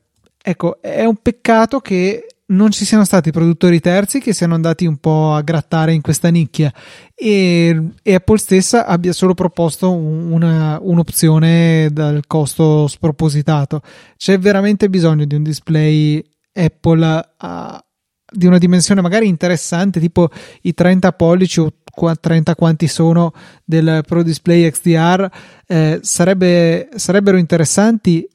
ecco 0.43 0.81
è 0.81 1.05
un 1.05 1.17
peccato 1.21 1.79
che 1.79 2.25
non 2.51 2.71
ci 2.71 2.85
siano 2.85 3.05
stati 3.05 3.31
produttori 3.31 3.79
terzi 3.79 4.19
che 4.19 4.33
siano 4.33 4.55
andati 4.55 4.85
un 4.85 4.97
po' 4.97 5.33
a 5.33 5.41
grattare 5.41 5.93
in 5.93 6.01
questa 6.01 6.29
nicchia 6.29 6.73
e, 7.15 7.91
e 8.01 8.13
Apple 8.13 8.37
stessa 8.37 8.85
abbia 8.85 9.13
solo 9.13 9.33
proposto 9.33 9.91
una, 9.91 10.77
un'opzione 10.81 11.89
dal 11.91 12.21
costo 12.27 12.87
spropositato. 12.87 13.81
C'è 14.17 14.37
veramente 14.37 14.89
bisogno 14.89 15.25
di 15.25 15.35
un 15.35 15.43
display 15.43 16.21
Apple 16.53 17.31
a, 17.37 17.85
di 18.33 18.45
una 18.45 18.57
dimensione 18.57 19.01
magari 19.01 19.27
interessante, 19.27 19.99
tipo 19.99 20.29
i 20.61 20.73
30 20.73 21.11
pollici 21.11 21.59
o 21.59 21.73
30 22.19 22.55
quanti 22.55 22.87
sono 22.87 23.33
del 23.65 24.03
Pro 24.07 24.23
Display 24.23 24.69
XDR, 24.71 25.29
eh, 25.67 25.99
sarebbe, 26.01 26.89
sarebbero 26.95 27.37
interessanti 27.37 28.25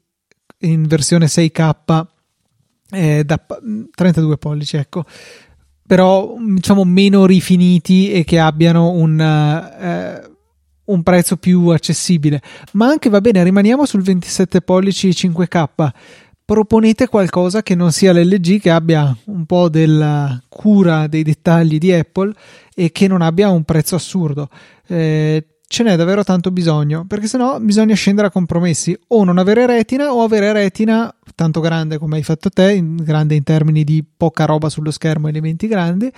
in 0.60 0.86
versione 0.86 1.26
6K 1.26 2.06
eh, 2.90 3.24
da 3.24 3.40
32 3.94 4.36
pollici, 4.36 4.76
ecco. 4.76 5.04
Però 5.86 6.36
diciamo 6.38 6.84
meno 6.84 7.24
rifiniti 7.26 8.12
e 8.12 8.24
che 8.24 8.38
abbiano 8.38 8.90
un, 8.90 9.18
eh, 9.20 10.30
un 10.84 11.02
prezzo 11.02 11.36
più 11.36 11.68
accessibile. 11.68 12.42
Ma 12.72 12.88
anche 12.88 13.08
va 13.08 13.20
bene, 13.20 13.42
rimaniamo 13.42 13.86
sul 13.86 14.02
27 14.02 14.60
pollici 14.60 15.08
5K 15.08 15.92
proponete 16.46 17.08
qualcosa 17.08 17.62
che 17.62 17.74
non 17.74 17.90
sia 17.90 18.12
l'LG, 18.12 18.60
che 18.60 18.70
abbia 18.70 19.14
un 19.24 19.44
po' 19.46 19.68
della 19.68 20.40
cura 20.48 21.08
dei 21.08 21.24
dettagli 21.24 21.78
di 21.78 21.92
Apple 21.92 22.32
e 22.72 22.92
che 22.92 23.08
non 23.08 23.20
abbia 23.20 23.50
un 23.50 23.64
prezzo 23.64 23.96
assurdo. 23.96 24.48
Eh, 24.86 25.44
ce 25.66 25.82
n'è 25.82 25.96
davvero 25.96 26.22
tanto 26.22 26.52
bisogno, 26.52 27.04
perché 27.04 27.26
sennò 27.26 27.58
bisogna 27.58 27.96
scendere 27.96 28.28
a 28.28 28.30
compromessi 28.30 28.96
o 29.08 29.24
non 29.24 29.38
avere 29.38 29.66
retina 29.66 30.12
o 30.12 30.22
avere 30.22 30.52
retina 30.52 31.12
tanto 31.34 31.60
grande 31.60 31.98
come 31.98 32.16
hai 32.16 32.22
fatto 32.22 32.48
te, 32.48 32.72
in, 32.72 32.94
grande 32.94 33.34
in 33.34 33.42
termini 33.42 33.82
di 33.82 34.04
poca 34.16 34.44
roba 34.44 34.68
sullo 34.68 34.92
schermo, 34.92 35.26
elementi 35.26 35.66
grandi, 35.66 36.10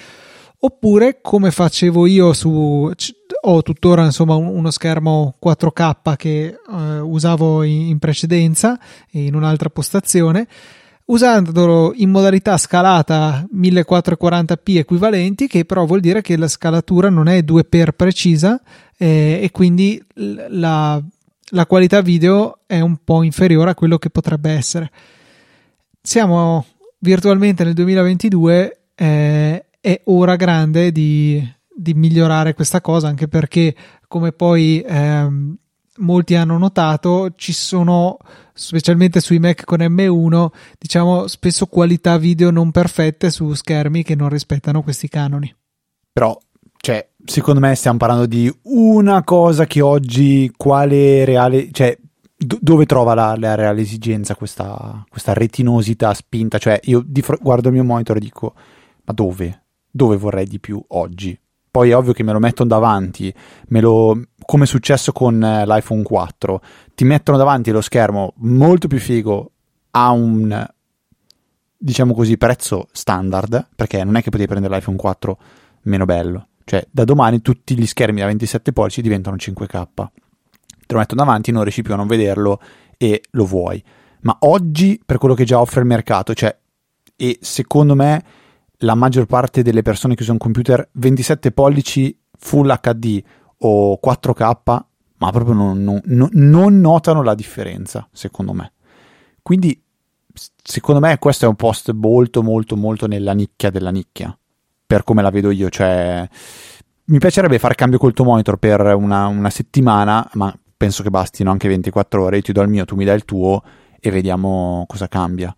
oppure 0.59 1.21
come 1.23 1.51
facevo 1.51 2.05
io 2.05 2.35
su 2.35 2.93
ho 3.41 3.63
tuttora 3.63 4.05
insomma 4.05 4.35
uno 4.35 4.71
schermo 4.71 5.37
4K 5.43 6.17
che 6.17 6.47
eh, 6.47 6.99
usavo 6.99 7.63
in, 7.63 7.89
in 7.89 7.99
precedenza 7.99 8.79
in 9.11 9.35
un'altra 9.35 9.71
postazione 9.71 10.47
usandolo 11.09 11.93
in 11.95 12.11
modalità 12.11 12.57
scalata 12.57 13.47
1440p 13.55 14.77
equivalenti, 14.77 15.47
che 15.47 15.65
però 15.65 15.85
vuol 15.85 16.01
dire 16.01 16.23
che 16.23 16.37
la 16.37 16.49
scalatura 16.49 17.09
non 17.09 17.29
è 17.29 17.39
2x 17.39 17.89
precisa 17.97 18.61
eh, 18.97 19.41
e 19.43 19.51
quindi 19.51 20.03
la, 20.15 21.03
la, 21.51 21.67
qualità 21.67 22.01
video 22.01 22.61
è 22.67 22.81
un 22.81 22.99
po' 23.03 23.23
inferiore 23.23 23.71
a 23.71 23.75
quello 23.75 23.99
che 23.99 24.11
potrebbe 24.11 24.51
essere. 24.51 24.91
Siamo 26.01 26.67
virtualmente 26.99 27.65
nel 27.65 27.75
2022, 27.75 28.81
eh, 28.95 29.65
è 29.81 30.01
ora 30.05 30.37
grande 30.37 30.93
di, 30.93 31.43
di, 31.81 31.95
migliorare 31.95 32.55
questa 32.55 32.81
cosa, 32.81 33.09
anche 33.09 33.29
perché 33.29 33.75
come 34.07 34.33
poi... 34.33 34.83
Ehm, 34.87 35.57
molti 35.99 36.35
hanno 36.35 36.59
notato, 36.59 37.33
ci 37.37 37.53
sono, 37.53 38.19
specialmente 38.53 39.21
sui 39.21 39.39
Mac 39.39 39.65
con 39.65 39.79
M1, 39.81 40.49
diciamo 40.79 41.27
spesso 41.27 41.67
qualità 41.67 42.19
video 42.19 42.51
non 42.51 42.71
perfette 42.71 43.31
su 43.31 43.53
schermi 43.53 44.03
che 44.03 44.15
non 44.15 44.29
rispettano 44.29 44.83
questi 44.83 45.09
canoni. 45.09 45.55
Però, 46.13 46.37
cioè, 46.77 47.09
secondo 47.25 47.61
me 47.61 47.75
stiamo 47.75 47.99
parlando 47.99 48.27
di 48.27 48.53
una 48.63 49.23
cosa 49.23 49.67
che 49.67 49.81
oggi 49.81 50.53
quale 50.57 51.25
reale, 51.25 51.71
cioè, 51.71 51.97
do- 52.37 52.59
dove 52.61 52.87
trova 52.87 53.15
la, 53.15 53.37
la, 53.37 53.55
reale 53.55 53.83
esigenza 53.83 54.35
questa, 54.35 55.05
questa 55.09 55.33
retinosità 55.33 56.13
spinta? 56.15 56.59
Cioè, 56.59 56.81
io 56.85 57.05
fr- 57.21 57.41
guardo 57.41 57.69
il 57.69 57.75
mio 57.75 57.85
monitor 57.85 58.17
e 58.17 58.21
dico, 58.21 58.55
ma 59.05 59.13
dove? 59.13 59.63
Dove 59.91 60.17
vorrei 60.17 60.47
di 60.47 60.59
più 60.59 60.83
oggi? 60.89 61.39
Poi 61.71 61.91
è 61.91 61.97
ovvio 61.97 62.13
che 62.13 62.23
me 62.23 62.33
lo 62.33 62.39
mettono 62.39 62.69
davanti, 62.69 63.33
lo, 63.69 64.21
come 64.45 64.65
è 64.65 64.67
successo 64.67 65.13
con 65.13 65.43
eh, 65.43 65.67
l'iPhone 65.67 66.03
4, 66.03 66.61
ti 66.95 67.05
mettono 67.05 67.37
davanti 67.37 67.71
lo 67.71 67.81
schermo 67.81 68.33
molto 68.37 68.89
più 68.89 68.99
figo 68.99 69.51
a 69.91 70.11
un 70.11 70.67
diciamo 71.81 72.13
così 72.13 72.37
prezzo 72.37 72.89
standard, 72.93 73.69
perché 73.77 74.03
non 74.03 74.17
è 74.17 74.23
che 74.23 74.31
potevi 74.31 74.49
prendere 74.49 74.75
l'iPhone 74.75 74.97
4 74.97 75.39
meno 75.83 76.05
bello. 76.05 76.49
Cioè, 76.65 76.87
da 76.91 77.05
domani 77.05 77.41
tutti 77.41 77.79
gli 77.79 77.87
schermi 77.87 78.21
da 78.21 78.27
27 78.27 78.73
pollici 78.73 79.01
diventano 79.01 79.37
5K. 79.37 79.87
Te 79.95 80.95
lo 80.95 80.99
mettono 80.99 81.25
davanti, 81.25 81.51
non 81.51 81.63
riesci 81.63 81.83
più 81.83 81.95
a 81.95 81.97
non 81.97 82.07
vederlo 82.07 82.61
e 82.99 83.23
lo 83.31 83.47
vuoi. 83.47 83.83
Ma 84.21 84.37
oggi, 84.41 85.01
per 85.05 85.19
quello 85.19 85.35
che 85.35 85.45
già 85.45 85.61
offre 85.61 85.81
il 85.81 85.87
mercato, 85.87 86.35
cioè, 86.35 86.55
e 87.17 87.39
secondo 87.41 87.95
me 87.95 88.23
la 88.79 88.95
maggior 88.95 89.27
parte 89.27 89.63
delle 89.63 89.83
persone 89.83 90.15
che 90.15 90.23
usano 90.23 90.39
computer 90.39 90.89
27 90.93 91.53
pollici 91.53 92.17
Full 92.39 92.79
HD 92.81 93.23
o 93.59 93.99
4K, 94.03 94.83
ma 95.19 95.31
proprio 95.31 95.55
non, 95.55 95.83
non, 95.83 96.29
non, 96.33 96.81
notano 96.81 97.23
la 97.23 97.35
differenza, 97.35 98.09
secondo 98.13 98.53
me. 98.53 98.73
Quindi, 99.43 99.83
secondo 100.63 101.01
me, 101.01 101.19
questo 101.19 101.47
è 101.47 101.49
un 101.49 101.57
post 101.57 101.91
molto, 101.93 102.43
molto, 102.43 102.77
molto 102.77 103.09
nella 103.09 103.33
nicchia 103.33 103.71
della 103.71 103.91
nicchia, 103.91 104.37
per 104.87 105.03
come 105.03 105.23
la 105.23 105.31
vedo 105.31 105.51
io. 105.51 105.69
Cioè, 105.69 106.29
mi 107.07 107.19
piacerebbe 107.19 107.59
fare 107.59 107.75
cambio 107.75 107.99
col 107.99 108.13
tuo 108.13 108.27
monitor 108.27 108.59
per 108.59 108.81
una, 108.95 109.27
una 109.27 109.51
settimana, 109.51 110.29
ma 110.35 110.57
penso 110.77 111.03
che 111.03 111.11
bastino 111.11 111.51
anche 111.51 111.67
24 111.67 112.23
ore. 112.23 112.37
Io 112.37 112.43
ti 112.43 112.53
do 112.53 112.63
il 112.63 112.69
mio, 112.69 112.85
tu 112.85 112.95
mi 112.95 113.05
dai 113.05 113.17
il 113.17 113.25
tuo 113.25 113.61
e 113.99 114.11
vediamo 114.13 114.85
cosa 114.87 115.09
cambia. 115.09 115.53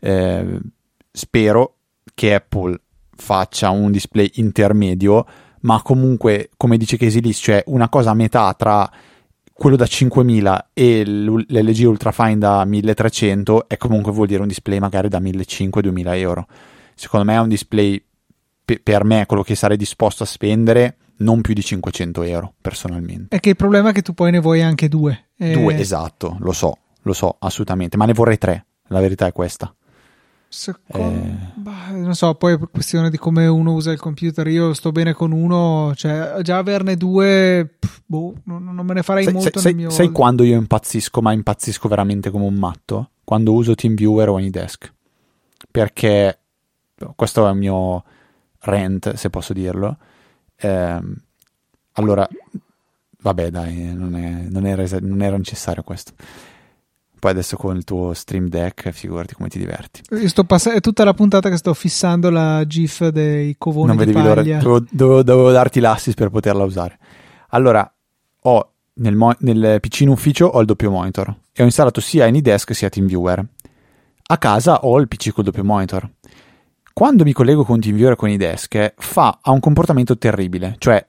Eh, 0.00 0.60
spero 1.12 1.75
che 2.16 2.34
Apple 2.34 2.80
faccia 3.14 3.68
un 3.68 3.92
display 3.92 4.30
intermedio, 4.36 5.26
ma 5.60 5.82
comunque, 5.82 6.48
come 6.56 6.78
dice 6.78 6.96
Casey 6.96 7.20
List, 7.20 7.42
cioè 7.42 7.62
una 7.66 7.90
cosa 7.90 8.10
a 8.10 8.14
metà 8.14 8.54
tra 8.54 8.90
quello 9.52 9.76
da 9.76 9.86
5000 9.86 10.70
e 10.72 11.04
l'LG 11.04 11.86
Ultrafine 11.86 12.38
da 12.38 12.64
1300 12.64 13.68
e 13.68 13.76
comunque 13.76 14.12
vuol 14.12 14.28
dire 14.28 14.40
un 14.40 14.48
display 14.48 14.78
magari 14.78 15.08
da 15.08 15.20
1500-2000 15.20 16.16
euro. 16.16 16.46
Secondo 16.94 17.26
me 17.26 17.34
è 17.34 17.40
un 17.40 17.48
display 17.48 18.02
pe- 18.64 18.80
per 18.82 19.04
me 19.04 19.26
quello 19.26 19.42
che 19.42 19.54
sarei 19.54 19.76
disposto 19.76 20.22
a 20.22 20.26
spendere 20.26 20.96
non 21.18 21.42
più 21.42 21.52
di 21.52 21.62
500 21.62 22.22
euro 22.22 22.54
personalmente. 22.62 23.36
È 23.36 23.40
che 23.40 23.50
il 23.50 23.56
problema 23.56 23.90
è 23.90 23.92
che 23.92 24.02
tu 24.02 24.14
poi 24.14 24.30
ne 24.30 24.40
vuoi 24.40 24.62
anche 24.62 24.88
due. 24.88 25.28
E... 25.36 25.52
Due, 25.52 25.78
esatto, 25.78 26.38
lo 26.40 26.52
so, 26.52 26.78
lo 27.02 27.12
so 27.12 27.36
assolutamente, 27.38 27.98
ma 27.98 28.06
ne 28.06 28.14
vorrei 28.14 28.38
tre, 28.38 28.64
la 28.88 29.00
verità 29.00 29.26
è 29.26 29.32
questa. 29.32 29.74
Secondo, 30.48 31.26
eh... 31.26 31.34
bah, 31.54 31.90
non 31.90 32.14
so, 32.14 32.34
poi 32.34 32.54
è 32.54 32.58
questione 32.58 33.10
di 33.10 33.18
come 33.18 33.46
uno 33.46 33.72
usa 33.72 33.90
il 33.90 33.98
computer. 33.98 34.46
Io 34.46 34.72
sto 34.74 34.92
bene 34.92 35.12
con 35.12 35.32
uno, 35.32 35.92
cioè 35.94 36.40
già 36.42 36.58
averne 36.58 36.96
due, 36.96 37.68
pff, 37.78 38.00
boh, 38.06 38.34
non, 38.44 38.64
non, 38.64 38.86
me 38.86 38.94
ne 38.94 39.02
farei 39.02 39.24
sai, 39.24 39.32
molto 39.32 39.58
sai, 39.58 39.72
nel 39.72 39.82
mio. 39.82 39.90
Sai 39.90 40.10
quando 40.12 40.44
io 40.44 40.56
impazzisco, 40.56 41.20
ma 41.20 41.32
impazzisco 41.32 41.88
veramente 41.88 42.30
come 42.30 42.44
un 42.44 42.54
matto? 42.54 43.10
Quando 43.24 43.52
uso 43.52 43.74
TeamViewer 43.74 44.28
o 44.28 44.36
AnyDesk. 44.36 44.92
Perché 45.70 46.38
questo 47.14 47.46
è 47.46 47.50
il 47.50 47.56
mio 47.56 48.04
rant, 48.60 49.14
se 49.14 49.30
posso 49.30 49.52
dirlo. 49.52 49.96
Eh, 50.56 51.00
allora, 51.92 52.26
vabbè, 53.20 53.50
dai, 53.50 53.94
non, 53.94 54.14
è, 54.14 54.30
non, 54.48 54.66
era, 54.66 54.84
non 55.00 55.22
era 55.22 55.36
necessario 55.36 55.82
questo. 55.82 56.12
Poi 57.26 57.34
adesso 57.34 57.56
con 57.56 57.74
il 57.74 57.82
tuo 57.82 58.14
Stream 58.14 58.46
Deck, 58.46 58.90
figurati 58.90 59.34
come 59.34 59.48
ti 59.48 59.58
diverti. 59.58 60.00
Pass- 60.46 60.68
è 60.68 60.78
tutta 60.78 61.02
la 61.02 61.12
puntata 61.12 61.50
che 61.50 61.56
sto 61.56 61.74
fissando 61.74 62.30
la 62.30 62.64
GIF 62.64 63.08
dei 63.08 63.56
covoni 63.58 63.96
non 63.96 64.04
di 64.04 64.12
paglia. 64.12 64.28
l'ora, 64.28 64.42
dovevo, 64.42 64.86
dovevo, 64.88 65.22
dovevo, 65.24 65.50
darti 65.50 65.80
l'assist 65.80 66.16
per 66.16 66.30
poterla 66.30 66.62
usare. 66.62 66.96
Allora, 67.48 67.92
ho 68.42 68.70
nel, 68.92 69.16
mo- 69.16 69.34
nel 69.40 69.80
PC 69.80 70.02
in 70.02 70.10
ufficio 70.10 70.46
ho 70.46 70.60
il 70.60 70.66
doppio 70.66 70.88
monitor 70.92 71.34
e 71.52 71.62
ho 71.62 71.64
installato 71.64 72.00
sia 72.00 72.26
AnyDesk 72.26 72.72
sia 72.72 72.88
TeamViewer. 72.88 73.44
A 74.28 74.38
casa 74.38 74.84
ho 74.84 74.96
il 75.00 75.08
PC 75.08 75.32
col 75.32 75.42
doppio 75.42 75.64
monitor. 75.64 76.08
Quando 76.92 77.24
mi 77.24 77.32
collego 77.32 77.64
con 77.64 77.80
TeamViewer 77.80 78.14
con 78.14 78.28
AnyDesk, 78.28 78.94
fa, 78.98 79.40
ha 79.42 79.50
un 79.50 79.58
comportamento 79.58 80.16
terribile, 80.16 80.76
cioè 80.78 81.04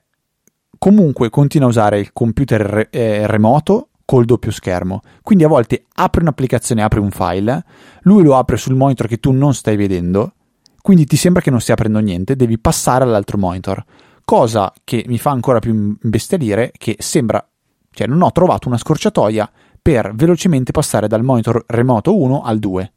comunque 0.78 1.30
continua 1.30 1.68
a 1.68 1.70
usare 1.70 2.00
il 2.00 2.12
computer 2.12 2.60
re- 2.60 2.88
eh, 2.90 3.24
remoto 3.28 3.90
col 4.08 4.24
doppio 4.24 4.50
schermo. 4.50 5.02
Quindi 5.22 5.44
a 5.44 5.48
volte 5.48 5.84
apri 5.96 6.22
un'applicazione, 6.22 6.82
apri 6.82 6.98
un 6.98 7.10
file, 7.10 7.62
lui 8.04 8.22
lo 8.22 8.36
apre 8.38 8.56
sul 8.56 8.74
monitor 8.74 9.06
che 9.06 9.20
tu 9.20 9.32
non 9.32 9.52
stai 9.52 9.76
vedendo, 9.76 10.32
quindi 10.80 11.04
ti 11.04 11.18
sembra 11.18 11.42
che 11.42 11.50
non 11.50 11.60
stia 11.60 11.74
aprendo 11.74 11.98
niente, 11.98 12.34
devi 12.34 12.58
passare 12.58 13.04
all'altro 13.04 13.36
monitor. 13.36 13.84
Cosa 14.24 14.72
che 14.82 15.04
mi 15.08 15.18
fa 15.18 15.32
ancora 15.32 15.58
più 15.58 15.98
imbestialire, 16.02 16.72
che 16.74 16.96
sembra, 17.00 17.46
cioè 17.90 18.06
non 18.06 18.22
ho 18.22 18.32
trovato 18.32 18.66
una 18.66 18.78
scorciatoia 18.78 19.50
per 19.82 20.14
velocemente 20.14 20.72
passare 20.72 21.06
dal 21.06 21.22
monitor 21.22 21.62
remoto 21.66 22.16
1 22.16 22.40
al 22.40 22.58
2. 22.58 22.92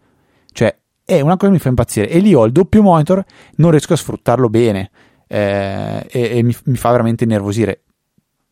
Cioè, 0.54 0.78
è 1.04 1.20
una 1.20 1.36
cosa 1.36 1.48
che 1.48 1.52
mi 1.52 1.60
fa 1.60 1.68
impazzire. 1.68 2.08
E 2.08 2.20
lì 2.20 2.34
ho 2.34 2.46
il 2.46 2.54
doppio 2.54 2.82
monitor, 2.82 3.22
non 3.56 3.72
riesco 3.72 3.92
a 3.92 3.98
sfruttarlo 3.98 4.50
bene. 4.50 4.90
Eh, 5.28 6.08
e, 6.10 6.38
e 6.38 6.42
mi, 6.42 6.56
mi, 6.64 6.78
fa 6.78 6.92
veramente 6.92 7.26
nervosire. 7.26 7.82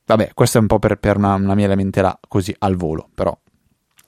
Vabbè, 0.10 0.32
questo 0.34 0.58
è 0.58 0.62
un 0.62 0.66
po' 0.66 0.80
per, 0.80 0.98
per 0.98 1.18
una, 1.18 1.36
una, 1.36 1.54
mia 1.54 1.68
lamentela 1.68 2.20
così 2.28 2.52
al 2.58 2.76
volo, 2.76 3.10
però 3.14 3.38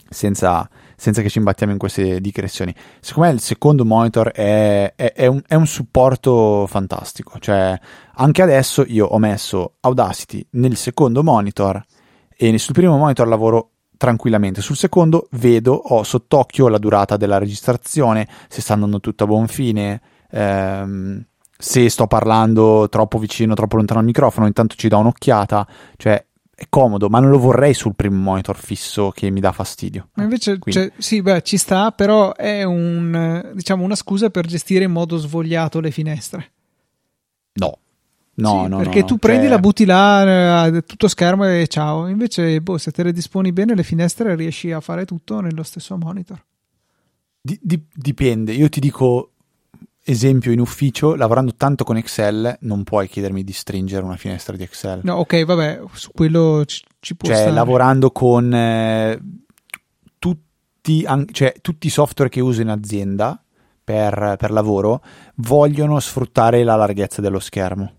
senza, 0.10 0.68
senza, 0.96 1.22
che 1.22 1.30
ci 1.30 1.38
imbattiamo 1.38 1.74
in 1.74 1.78
queste 1.78 2.20
digressioni. 2.20 2.74
Secondo 3.00 3.30
me 3.30 3.36
il 3.36 3.40
secondo 3.40 3.86
monitor 3.86 4.32
è, 4.32 4.96
è, 4.96 5.14
è, 5.14 5.28
un, 5.28 5.44
è, 5.46 5.54
un, 5.54 5.68
supporto 5.68 6.66
fantastico. 6.66 7.38
Cioè, 7.38 7.80
anche 8.16 8.42
adesso 8.42 8.84
io 8.88 9.06
ho 9.06 9.20
messo 9.20 9.76
Audacity 9.82 10.44
nel 10.54 10.76
secondo 10.76 11.22
monitor 11.22 11.80
e 12.36 12.58
sul 12.58 12.74
primo 12.74 12.98
monitor 12.98 13.28
lavoro 13.28 13.70
tranquillamente. 13.96 14.62
Sul 14.62 14.78
secondo 14.78 15.28
vedo, 15.34 15.74
ho 15.74 16.02
sott'occhio 16.02 16.68
la 16.68 16.80
durata 16.80 17.16
della 17.16 17.38
registrazione, 17.38 18.28
se 18.48 18.62
sta 18.62 18.74
andando 18.74 19.00
tutto 19.00 19.26
a 19.26 19.28
buon 19.28 19.48
fine. 19.48 20.02
Ehm, 20.32 21.24
se 21.62 21.90
sto 21.90 22.08
parlando 22.08 22.90
troppo 22.90 23.20
vicino, 23.20 23.54
troppo 23.54 23.78
lontano 23.78 24.00
al 24.00 24.06
microfono, 24.06 24.48
intanto 24.48 24.76
ci 24.76 24.88
do 24.88 24.98
un'occhiata, 24.98 25.68
cioè 25.98 26.26
è 26.54 26.66
comodo, 26.70 27.10
ma 27.10 27.20
non 27.20 27.30
lo 27.30 27.40
vorrei 27.40 27.74
sul 27.74 27.96
primo 27.96 28.18
monitor 28.18 28.58
fisso 28.58 29.10
che 29.10 29.30
mi 29.30 29.40
dà 29.40 29.52
fastidio. 29.52 30.10
Ma 30.14 30.24
invece, 30.24 30.60
cioè, 30.64 30.92
sì, 30.98 31.22
beh, 31.22 31.42
ci 31.42 31.58
sta, 31.58 31.92
però 31.92 32.34
è 32.34 32.64
un, 32.64 33.52
diciamo, 33.54 33.84
una 33.84 33.96
scusa 33.96 34.30
per 34.30 34.46
gestire 34.46 34.84
in 34.84 34.92
modo 34.92 35.18
svogliato 35.18 35.80
le 35.80 35.92
finestre. 35.92 36.52
No. 37.54 37.78
No, 38.34 38.64
sì, 38.64 38.70
no, 38.70 38.78
perché 38.78 39.02
no, 39.02 39.06
tu 39.06 39.18
prendi, 39.18 39.44
cioè... 39.44 39.50
la 39.50 39.60
butti 39.60 39.86
là, 39.86 40.66
eh, 40.68 40.84
tutto 40.84 41.08
schermo 41.08 41.46
e 41.46 41.68
ciao. 41.68 42.08
Invece, 42.08 42.62
boh, 42.62 42.78
se 42.78 42.92
te 42.92 43.04
le 43.04 43.12
disponi 43.12 43.52
bene, 43.52 43.76
le 43.76 43.84
finestre 43.84 44.36
riesci 44.36 44.72
a 44.72 44.80
fare 44.80 45.06
tutto 45.06 45.42
nello 45.42 45.64
stesso 45.64 45.98
monitor. 45.98 46.44
Di, 47.42 47.88
dipende, 47.94 48.54
io 48.54 48.70
ti 48.70 48.80
dico 48.80 49.32
esempio 50.04 50.52
in 50.52 50.60
ufficio, 50.60 51.16
lavorando 51.16 51.54
tanto 51.56 51.84
con 51.84 51.98
Excel, 51.98 52.58
non 52.62 52.84
puoi 52.84 53.08
chiedermi 53.08 53.44
di 53.44 53.54
stringere 53.54 54.04
una 54.04 54.18
finestra 54.18 54.56
di 54.56 54.64
Excel. 54.64 55.02
No, 55.04 55.16
ok, 55.16 55.46
vabbè, 55.46 55.82
su 55.94 56.12
quello 56.12 56.64
ci, 56.66 56.84
ci 57.00 57.16
può 57.16 57.28
cioè, 57.28 57.38
stare. 57.38 57.54
lavorando 57.54 58.12
con 58.12 58.54
eh, 58.54 59.20
tutti, 60.18 61.04
an- 61.06 61.28
cioè, 61.32 61.54
tutti 61.62 61.88
i 61.88 61.92
software 61.92 62.30
che 62.30 62.42
uso 62.42 62.62
in 62.62 62.70
azienda 62.70 63.42
per, 63.84 64.36
per 64.38 64.52
lavoro 64.52 65.04
vogliono 65.36 66.00
sfruttare 66.00 66.64
la 66.64 66.76
larghezza 66.76 67.22
dello 67.22 67.40
schermo. 67.40 67.94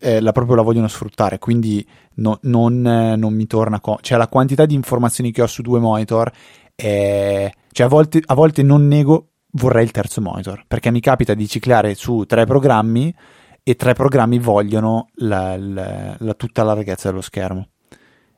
Eh, 0.00 0.20
la 0.20 0.32
proprio 0.32 0.56
la 0.56 0.62
vogliono 0.62 0.88
sfruttare, 0.88 1.38
quindi 1.38 1.86
no, 2.14 2.38
non, 2.42 2.84
eh, 2.84 3.16
non, 3.16 3.32
mi 3.32 3.46
torna. 3.46 3.80
Co- 3.80 3.98
cioè, 4.00 4.18
la 4.18 4.26
quantità 4.26 4.66
di 4.66 4.74
informazioni 4.74 5.30
che 5.30 5.42
ho 5.42 5.46
su 5.46 5.62
due 5.62 5.78
monitor 5.78 6.30
è. 6.74 7.50
Cioè, 7.70 7.86
a 7.86 7.88
volte, 7.88 8.20
a 8.24 8.34
volte 8.34 8.62
non 8.64 8.88
nego, 8.88 9.28
vorrei 9.52 9.84
il 9.84 9.90
terzo 9.90 10.20
monitor 10.20 10.64
perché 10.66 10.90
mi 10.90 11.00
capita 11.00 11.34
di 11.34 11.48
ciclare 11.48 11.94
su 11.94 12.24
tre 12.24 12.44
programmi 12.44 13.14
e 13.62 13.74
tre 13.76 13.92
programmi 13.92 14.38
vogliono 14.38 15.08
la, 15.16 15.56
la, 15.58 16.16
la, 16.18 16.34
tutta 16.34 16.62
la 16.62 16.72
larghezza 16.72 17.10
dello 17.10 17.20
schermo. 17.20 17.68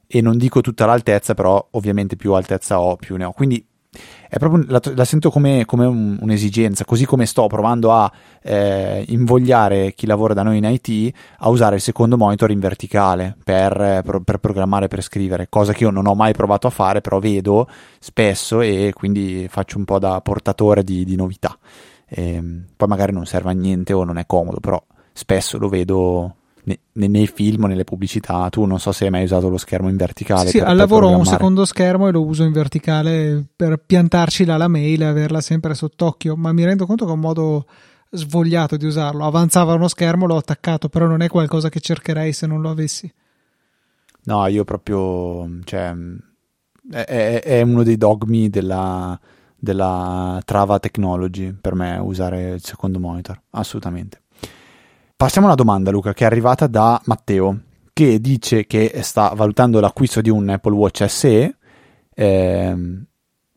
E 0.06 0.20
non 0.20 0.36
dico 0.36 0.60
tutta 0.60 0.86
l'altezza, 0.86 1.34
però 1.34 1.68
ovviamente 1.72 2.16
più 2.16 2.32
altezza 2.32 2.80
ho, 2.80 2.96
più 2.96 3.14
ne 3.14 3.24
ho. 3.24 3.32
Quindi 3.32 3.64
proprio, 4.38 4.64
la, 4.68 4.80
la 4.94 5.04
sento 5.04 5.30
come, 5.30 5.64
come 5.64 5.84
un, 5.84 6.16
un'esigenza, 6.20 6.84
così 6.84 7.04
come 7.04 7.26
sto 7.26 7.46
provando 7.48 7.92
a 7.92 8.10
eh, 8.42 9.04
invogliare 9.08 9.92
chi 9.94 10.06
lavora 10.06 10.34
da 10.34 10.42
noi 10.42 10.58
in 10.58 10.64
IT 10.64 11.14
a 11.38 11.48
usare 11.48 11.76
il 11.76 11.80
secondo 11.80 12.16
monitor 12.16 12.50
in 12.50 12.60
verticale 12.60 13.36
per, 13.42 14.02
per, 14.04 14.20
per, 14.24 14.38
programmare, 14.38 14.86
per 14.86 15.02
scrivere, 15.02 15.48
cosa 15.48 15.72
che 15.72 15.84
io 15.84 15.90
non 15.90 16.06
ho 16.06 16.14
mai 16.14 16.32
provato 16.32 16.68
a 16.68 16.70
fare, 16.70 17.00
però 17.00 17.18
vedo 17.18 17.68
spesso 17.98 18.60
e 18.60 18.92
quindi 18.94 19.46
faccio 19.48 19.78
un 19.78 19.84
po' 19.84 19.98
da 19.98 20.20
portatore 20.20 20.84
di, 20.84 21.04
di 21.04 21.16
novità. 21.16 21.58
E, 22.06 22.34
ehm, 22.34 22.64
poi 22.76 22.88
magari 22.88 23.12
non 23.12 23.26
serve 23.26 23.50
a 23.50 23.54
niente 23.54 23.92
o 23.92 24.04
non 24.04 24.18
è 24.18 24.26
comodo, 24.26 24.60
però 24.60 24.80
spesso 25.12 25.58
lo 25.58 25.68
vedo 25.68 26.36
nei 26.92 27.26
film 27.26 27.64
o 27.64 27.66
nelle 27.66 27.84
pubblicità, 27.84 28.48
tu 28.50 28.64
non 28.64 28.78
so 28.78 28.92
se 28.92 29.04
hai 29.04 29.10
mai 29.10 29.24
usato 29.24 29.48
lo 29.48 29.56
schermo 29.56 29.88
in 29.88 29.96
verticale. 29.96 30.50
Sì, 30.50 30.58
al 30.58 30.76
lavoro 30.76 31.08
ho 31.08 31.16
un 31.16 31.24
secondo 31.24 31.64
schermo 31.64 32.08
e 32.08 32.12
lo 32.12 32.24
uso 32.24 32.42
in 32.42 32.52
verticale 32.52 33.44
per 33.54 33.82
piantarci 33.84 34.44
là 34.44 34.56
la 34.56 34.68
mail 34.68 35.02
e 35.02 35.06
averla 35.06 35.40
sempre 35.40 35.74
sott'occhio, 35.74 36.36
ma 36.36 36.52
mi 36.52 36.64
rendo 36.64 36.86
conto 36.86 37.04
che 37.04 37.10
è 37.10 37.14
un 37.14 37.20
modo 37.20 37.66
svogliato 38.10 38.76
di 38.76 38.86
usarlo. 38.86 39.24
Avanzava 39.24 39.74
uno 39.74 39.88
schermo, 39.88 40.26
l'ho 40.26 40.36
attaccato, 40.36 40.88
però 40.88 41.06
non 41.06 41.22
è 41.22 41.28
qualcosa 41.28 41.68
che 41.68 41.80
cercherei 41.80 42.32
se 42.32 42.46
non 42.46 42.60
lo 42.60 42.70
avessi. 42.70 43.12
No, 44.22 44.46
io 44.46 44.64
proprio, 44.64 45.48
cioè, 45.64 45.94
è, 46.90 47.40
è 47.42 47.62
uno 47.62 47.82
dei 47.82 47.96
dogmi 47.96 48.50
della, 48.50 49.18
della 49.56 50.40
Trava 50.44 50.78
Technology 50.78 51.52
per 51.52 51.74
me 51.74 51.96
usare 51.98 52.50
il 52.50 52.62
secondo 52.62 52.98
monitor, 52.98 53.40
assolutamente. 53.50 54.22
Passiamo 55.20 55.48
a 55.48 55.50
una 55.50 55.62
domanda, 55.62 55.90
Luca, 55.90 56.14
che 56.14 56.24
è 56.24 56.26
arrivata 56.26 56.66
da 56.66 56.98
Matteo, 57.04 57.60
che 57.92 58.22
dice 58.22 58.64
che 58.64 59.00
sta 59.02 59.34
valutando 59.36 59.78
l'acquisto 59.78 60.22
di 60.22 60.30
un 60.30 60.48
Apple 60.48 60.72
Watch 60.72 61.04
SE 61.10 61.58
ehm, 62.14 63.04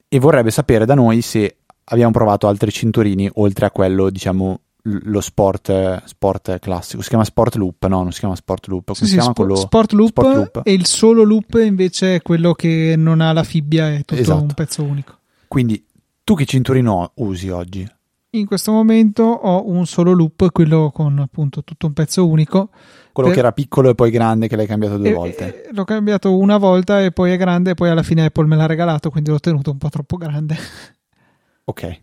e 0.09 0.19
vorrebbe 0.19 0.51
sapere 0.51 0.83
da 0.83 0.93
noi 0.93 1.21
se 1.21 1.59
abbiamo 1.85 2.11
provato 2.11 2.49
altri 2.49 2.69
cinturini 2.69 3.29
oltre 3.35 3.67
a 3.67 3.71
quello, 3.71 4.09
diciamo, 4.09 4.59
lo 4.81 5.21
sport, 5.21 6.03
sport 6.03 6.59
classico. 6.59 7.01
Si 7.01 7.07
chiama 7.07 7.23
Sport 7.23 7.55
Loop, 7.55 7.85
no? 7.85 8.01
Non 8.01 8.11
si 8.11 8.19
chiama 8.19 8.35
Sport 8.35 8.67
Loop. 8.67 8.83
Come 8.87 8.97
sì, 8.97 9.05
si 9.05 9.11
sì, 9.11 9.15
chiama 9.15 9.29
sp- 9.29 9.37
quello? 9.37 9.55
Sport 9.55 9.91
loop, 9.93 10.09
sport 10.09 10.35
loop, 10.35 10.61
e 10.65 10.73
il 10.73 10.85
solo 10.85 11.23
loop 11.23 11.61
invece 11.63 12.15
è 12.15 12.21
quello 12.21 12.51
che 12.51 12.95
non 12.97 13.21
ha 13.21 13.31
la 13.31 13.43
fibbia, 13.43 13.89
è 13.89 14.03
tutto 14.03 14.19
esatto. 14.19 14.41
un 14.41 14.53
pezzo 14.53 14.83
unico. 14.83 15.17
Quindi 15.47 15.81
tu 16.25 16.35
che 16.35 16.43
cinturino 16.43 17.13
usi 17.15 17.47
oggi? 17.47 17.89
In 18.35 18.47
questo 18.47 18.71
momento 18.71 19.23
ho 19.23 19.69
un 19.69 19.85
solo 19.85 20.11
loop, 20.11 20.51
quello 20.51 20.89
con 20.91 21.19
appunto 21.19 21.63
tutto 21.63 21.85
un 21.85 21.93
pezzo 21.93 22.27
unico. 22.27 22.69
Quello 23.11 23.29
per... 23.29 23.37
che 23.37 23.43
era 23.43 23.51
piccolo 23.51 23.89
e 23.89 23.95
poi 23.95 24.09
grande, 24.09 24.47
che 24.47 24.55
l'hai 24.55 24.65
cambiato 24.65 24.97
due 24.97 25.09
e, 25.09 25.13
volte. 25.13 25.69
l'ho 25.71 25.83
cambiato 25.83 26.35
una 26.35 26.57
volta 26.57 27.01
e 27.01 27.11
poi 27.11 27.31
è 27.31 27.37
grande, 27.37 27.71
e 27.71 27.73
poi 27.75 27.89
alla 27.89 28.01
fine 28.01 28.25
Apple 28.25 28.47
me 28.47 28.55
l'ha 28.55 28.65
regalato, 28.65 29.11
quindi 29.11 29.29
l'ho 29.29 29.39
tenuto 29.39 29.69
un 29.69 29.77
po' 29.77 29.89
troppo 29.89 30.17
grande. 30.17 30.57
Ok. 31.65 32.01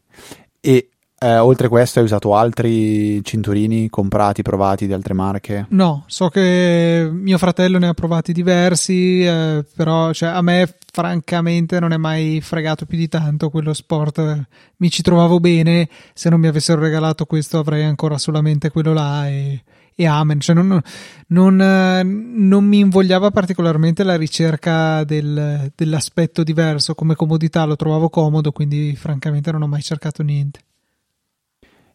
E 0.60 0.90
eh, 1.22 1.36
oltre 1.36 1.68
questo 1.68 1.98
hai 1.98 2.06
usato 2.06 2.34
altri 2.34 3.22
cinturini 3.22 3.90
comprati, 3.90 4.40
provati 4.40 4.86
di 4.86 4.94
altre 4.94 5.12
marche? 5.12 5.66
No, 5.68 6.04
so 6.06 6.30
che 6.30 7.10
mio 7.12 7.36
fratello 7.36 7.78
ne 7.78 7.88
ha 7.88 7.92
provati 7.92 8.32
diversi, 8.32 9.22
eh, 9.22 9.62
però 9.76 10.14
cioè, 10.14 10.30
a 10.30 10.40
me 10.40 10.76
francamente 10.90 11.78
non 11.78 11.92
è 11.92 11.98
mai 11.98 12.40
fregato 12.40 12.86
più 12.86 12.96
di 12.96 13.06
tanto 13.08 13.50
quello 13.50 13.74
sport. 13.74 14.46
Mi 14.76 14.88
ci 14.88 15.02
trovavo 15.02 15.40
bene, 15.40 15.90
se 16.14 16.30
non 16.30 16.40
mi 16.40 16.46
avessero 16.46 16.80
regalato 16.80 17.26
questo 17.26 17.58
avrei 17.58 17.84
ancora 17.84 18.16
solamente 18.16 18.70
quello 18.70 18.94
là 18.94 19.28
e, 19.28 19.62
e 19.94 20.06
amen. 20.06 20.40
Cioè, 20.40 20.54
non, 20.54 20.80
non, 21.26 21.56
non, 22.34 22.64
mi 22.64 22.78
invogliava 22.78 23.30
particolarmente 23.30 24.04
la 24.04 24.16
ricerca 24.16 25.04
del, 25.04 25.70
dell'aspetto 25.74 26.42
diverso, 26.42 26.94
come 26.94 27.14
comodità 27.14 27.66
lo 27.66 27.76
trovavo 27.76 28.08
comodo, 28.08 28.52
quindi 28.52 28.96
francamente 28.96 29.52
non 29.52 29.60
ho 29.60 29.66
mai 29.66 29.82
cercato 29.82 30.22
niente. 30.22 30.60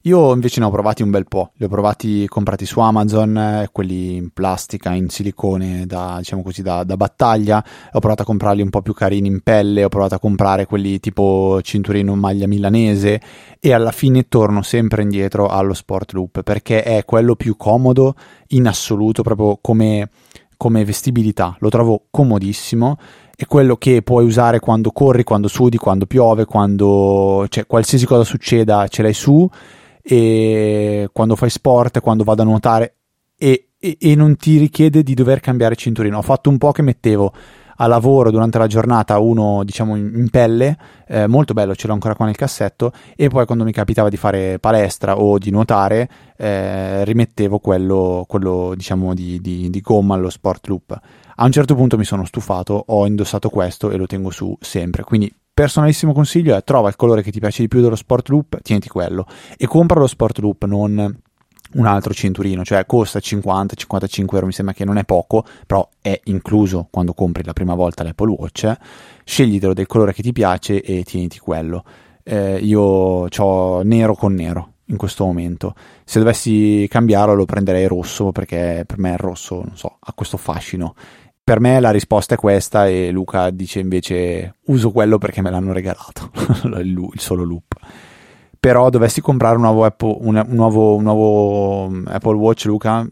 Io 0.05 0.31
invece 0.33 0.59
ne 0.59 0.67
ho 0.67 0.69
provati 0.69 1.01
un 1.01 1.09
bel 1.09 1.25
po', 1.27 1.49
li 1.55 1.65
ho 1.65 1.67
provati 1.67 2.27
comprati 2.27 2.63
su 2.67 2.79
Amazon, 2.79 3.35
eh, 3.35 3.69
quelli 3.71 4.17
in 4.17 4.29
plastica, 4.29 4.93
in 4.93 5.09
silicone, 5.09 5.87
da, 5.87 6.17
diciamo 6.19 6.43
così, 6.43 6.61
da, 6.61 6.83
da, 6.83 6.95
battaglia, 6.95 7.57
ho 7.91 7.99
provato 7.99 8.21
a 8.21 8.25
comprarli 8.25 8.61
un 8.61 8.69
po' 8.69 8.83
più 8.83 8.93
carini 8.93 9.27
in 9.27 9.41
pelle, 9.41 9.83
ho 9.83 9.89
provato 9.89 10.13
a 10.13 10.19
comprare 10.19 10.67
quelli 10.67 10.99
tipo 10.99 11.59
cinturino 11.63 12.13
maglia 12.13 12.45
milanese 12.45 13.19
e 13.59 13.73
alla 13.73 13.89
fine 13.89 14.27
torno 14.27 14.61
sempre 14.61 15.01
indietro 15.01 15.47
allo 15.47 15.73
Sport 15.73 16.13
Loop 16.13 16.43
perché 16.43 16.83
è 16.83 17.03
quello 17.03 17.35
più 17.35 17.57
comodo 17.57 18.13
in 18.49 18.67
assoluto, 18.67 19.23
proprio 19.23 19.57
come, 19.59 20.09
come 20.55 20.85
vestibilità, 20.85 21.55
lo 21.57 21.69
trovo 21.69 22.03
comodissimo. 22.11 22.99
È 23.35 23.47
quello 23.47 23.75
che 23.77 24.03
puoi 24.03 24.23
usare 24.23 24.59
quando 24.59 24.91
corri, 24.91 25.23
quando 25.23 25.47
sudi, 25.47 25.77
quando 25.77 26.05
piove, 26.05 26.45
quando 26.45 27.47
cioè, 27.49 27.65
qualsiasi 27.65 28.05
cosa 28.05 28.23
succeda 28.23 28.87
ce 28.87 29.01
l'hai 29.01 29.13
su 29.13 29.49
e 30.07 31.09
quando 31.11 31.35
fai 31.35 31.49
sport, 31.49 31.99
quando 31.99 32.23
vado 32.23 32.43
a 32.43 32.45
nuotare 32.45 32.97
e, 33.35 33.69
e, 33.79 33.97
e, 33.99 34.13
non 34.13 34.35
ti 34.35 34.59
richiede 34.59 35.01
di 35.01 35.15
dover 35.15 35.39
cambiare 35.39 35.75
cinturino. 35.75 36.19
Ho 36.19 36.21
fatto 36.21 36.51
un 36.51 36.59
po' 36.59 36.71
che 36.71 36.83
mettevo 36.83 37.33
a 37.77 37.87
lavoro 37.87 38.29
durante 38.29 38.59
la 38.59 38.67
giornata 38.67 39.17
uno 39.17 39.63
diciamo 39.63 39.95
in, 39.95 40.29
pelle, 40.29 40.77
eh, 41.07 41.25
molto 41.25 41.53
bello, 41.53 41.75
ce 41.75 41.87
l'ho 41.87 41.93
ancora 41.93 42.15
qua 42.15 42.25
nel 42.25 42.35
cassetto 42.35 42.91
e 43.15 43.29
poi 43.29 43.47
quando 43.47 43.63
mi 43.63 43.71
capitava 43.71 44.07
di 44.09 44.15
fare 44.15 44.59
palestra 44.59 45.17
o 45.17 45.39
di 45.39 45.49
nuotare 45.49 46.07
eh, 46.37 47.03
rimettevo 47.03 47.57
quello, 47.57 48.25
quello 48.27 48.73
diciamo 48.75 49.15
di, 49.15 49.41
di, 49.41 49.71
di 49.71 49.81
gomma 49.81 50.13
allo 50.13 50.29
sport 50.29 50.67
loop. 50.67 50.99
A 51.37 51.43
un 51.43 51.51
certo 51.51 51.73
punto 51.73 51.97
mi 51.97 52.05
sono 52.05 52.25
stufato, 52.25 52.81
ho 52.87 53.07
indossato 53.07 53.49
questo 53.49 53.89
e 53.89 53.97
lo 53.97 54.05
tengo 54.05 54.29
su 54.29 54.55
sempre, 54.61 55.03
quindi 55.03 55.33
personalissimo 55.55 56.11
consiglio 56.11 56.53
è 56.53 56.63
trova 56.65 56.89
il 56.89 56.97
colore 56.97 57.21
che 57.21 57.31
ti 57.31 57.39
piace 57.39 57.61
di 57.61 57.69
più 57.69 57.79
dello 57.79 57.95
Sport 57.95 58.27
Loop, 58.27 58.61
tieniti 58.61 58.89
quello 58.89 59.25
e 59.57 59.65
compra 59.67 60.01
lo 60.01 60.05
Sport 60.05 60.39
Loop, 60.39 60.65
non 60.65 61.23
un 61.75 61.85
altro 61.85 62.13
cinturino, 62.13 62.63
cioè 62.63 62.85
costa 62.85 63.19
50-55 63.19 64.25
euro, 64.33 64.45
mi 64.45 64.51
sembra 64.51 64.73
che 64.73 64.85
non 64.85 64.97
è 64.97 65.05
poco, 65.05 65.45
però 65.65 65.87
è 66.01 66.19
incluso 66.25 66.87
quando 66.91 67.13
compri 67.13 67.43
la 67.43 67.53
prima 67.53 67.73
volta 67.73 68.03
l'Apple 68.03 68.31
Watch, 68.37 68.75
sceglitelo 69.23 69.73
del 69.73 69.87
colore 69.87 70.13
che 70.13 70.21
ti 70.21 70.31
piace 70.33 70.81
e 70.81 71.03
tieniti 71.03 71.39
quello. 71.39 71.83
Eh, 72.23 72.57
io 72.57 72.81
ho 72.81 73.81
nero 73.83 74.15
con 74.15 74.33
nero 74.33 74.73
in 74.87 74.97
questo 74.97 75.25
momento, 75.25 75.73
se 76.03 76.19
dovessi 76.19 76.85
cambiarlo 76.89 77.33
lo 77.33 77.45
prenderei 77.45 77.87
rosso 77.87 78.31
perché 78.31 78.83
per 78.85 78.99
me 78.99 79.11
il 79.11 79.17
rosso, 79.17 79.55
non 79.55 79.75
so, 79.75 79.97
ha 79.99 80.13
questo 80.13 80.37
fascino 80.37 80.95
per 81.45 81.60
me 81.60 81.79
la 81.79 81.91
risposta 81.91 82.34
è 82.34 82.38
questa 82.38 82.88
e 82.88 83.12
Luca 83.12 83.51
dice 83.51 83.79
invece 83.79 84.55
uso 84.65 84.89
quello 84.89 85.19
perché 85.19 85.43
me 85.43 85.51
l'hanno 85.51 85.73
regalato, 85.73 86.31
il, 86.81 87.08
solo 87.17 87.43
loop. 87.43 87.75
Però 88.60 88.89
dovessi 88.89 89.21
comprare 89.21 89.55
un 89.55 89.62
nuovo, 89.62 89.86
Apple, 89.86 90.17
un, 90.21 90.43
un, 90.43 90.55
nuovo, 90.55 90.95
un 90.95 91.03
nuovo 91.03 91.88
mm, 91.88 92.08
Apple 92.08 92.36
Watch, 92.36 92.65
Luca, 92.65 93.08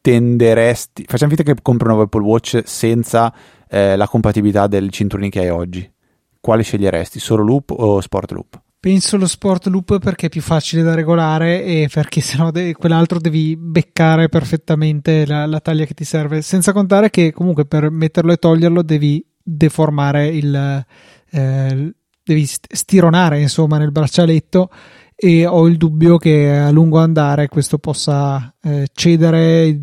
tenderesti... 0.00 1.02
Facciamo 1.08 1.34
finta 1.34 1.52
che 1.52 1.60
compri 1.60 1.88
un 1.88 1.94
nuovo 1.94 2.06
Apple 2.06 2.22
Watch 2.22 2.62
senza 2.64 3.34
eh, 3.68 3.96
la 3.96 4.06
compatibilità 4.06 4.68
del 4.68 4.90
cinturino 4.90 5.28
che 5.30 5.40
hai 5.40 5.50
oggi. 5.50 5.92
Quale 6.38 6.62
sceglieresti? 6.62 7.18
Solo 7.18 7.42
loop 7.42 7.72
o 7.76 8.00
sport 8.00 8.30
loop? 8.30 8.62
Penso 8.78 9.16
lo 9.16 9.26
sport 9.26 9.66
loop 9.66 9.98
perché 9.98 10.26
è 10.26 10.28
più 10.28 10.42
facile 10.42 10.82
da 10.82 10.94
regolare 10.94 11.64
e 11.64 11.88
perché 11.92 12.20
sennò 12.20 12.50
de- 12.50 12.74
quell'altro 12.74 13.18
devi 13.18 13.56
beccare 13.56 14.28
perfettamente 14.28 15.26
la, 15.26 15.46
la, 15.46 15.60
taglia 15.60 15.84
che 15.84 15.94
ti 15.94 16.04
serve. 16.04 16.42
Senza 16.42 16.72
contare 16.72 17.10
che 17.10 17.32
comunque 17.32 17.64
per 17.64 17.90
metterlo 17.90 18.32
e 18.32 18.36
toglierlo 18.36 18.82
devi 18.82 19.24
deformare 19.42 20.28
il. 20.28 20.84
Eh, 21.30 21.94
devi 22.22 22.44
stironare 22.44 23.40
insomma 23.40 23.78
nel 23.78 23.92
braccialetto 23.92 24.68
e 25.14 25.46
ho 25.46 25.66
il 25.66 25.76
dubbio 25.76 26.18
che 26.18 26.50
a 26.50 26.70
lungo 26.70 26.98
andare 26.98 27.48
questo 27.48 27.78
possa 27.78 28.54
eh, 28.60 28.88
cedere, 28.92 29.78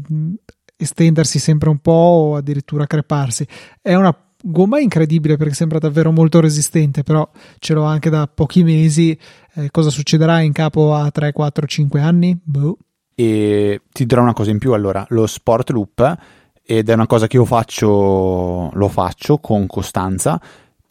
estendersi 0.75 1.39
sempre 1.39 1.69
un 1.69 1.79
po' 1.79 1.91
o 1.91 2.35
addirittura 2.35 2.85
creparsi. 2.85 3.47
È 3.81 3.95
una 3.95 4.15
gomma 4.45 4.79
incredibile 4.79 5.37
perché 5.37 5.53
sembra 5.53 5.79
davvero 5.79 6.11
molto 6.11 6.41
resistente, 6.41 7.03
però 7.03 7.27
ce 7.59 7.73
l'ho 7.73 7.83
anche 7.83 8.09
da 8.09 8.27
pochi 8.27 8.63
mesi. 8.63 9.17
Eh, 9.55 9.71
cosa 9.71 9.89
succederà 9.89 10.41
in 10.41 10.51
capo 10.51 10.93
a 10.93 11.09
3, 11.09 11.31
4, 11.31 11.65
5 11.65 12.01
anni? 12.01 12.37
Boh. 12.43 12.77
E 13.15 13.81
ti 13.91 14.05
dirò 14.05 14.21
una 14.21 14.33
cosa 14.33 14.51
in 14.51 14.57
più 14.57 14.73
allora, 14.73 15.05
lo 15.09 15.27
Sport 15.27 15.69
Loop 15.69 16.17
ed 16.65 16.89
è 16.89 16.93
una 16.93 17.07
cosa 17.07 17.27
che 17.27 17.37
io 17.37 17.45
faccio, 17.45 18.69
lo 18.73 18.87
faccio 18.87 19.37
con 19.37 19.67
costanza, 19.67 20.39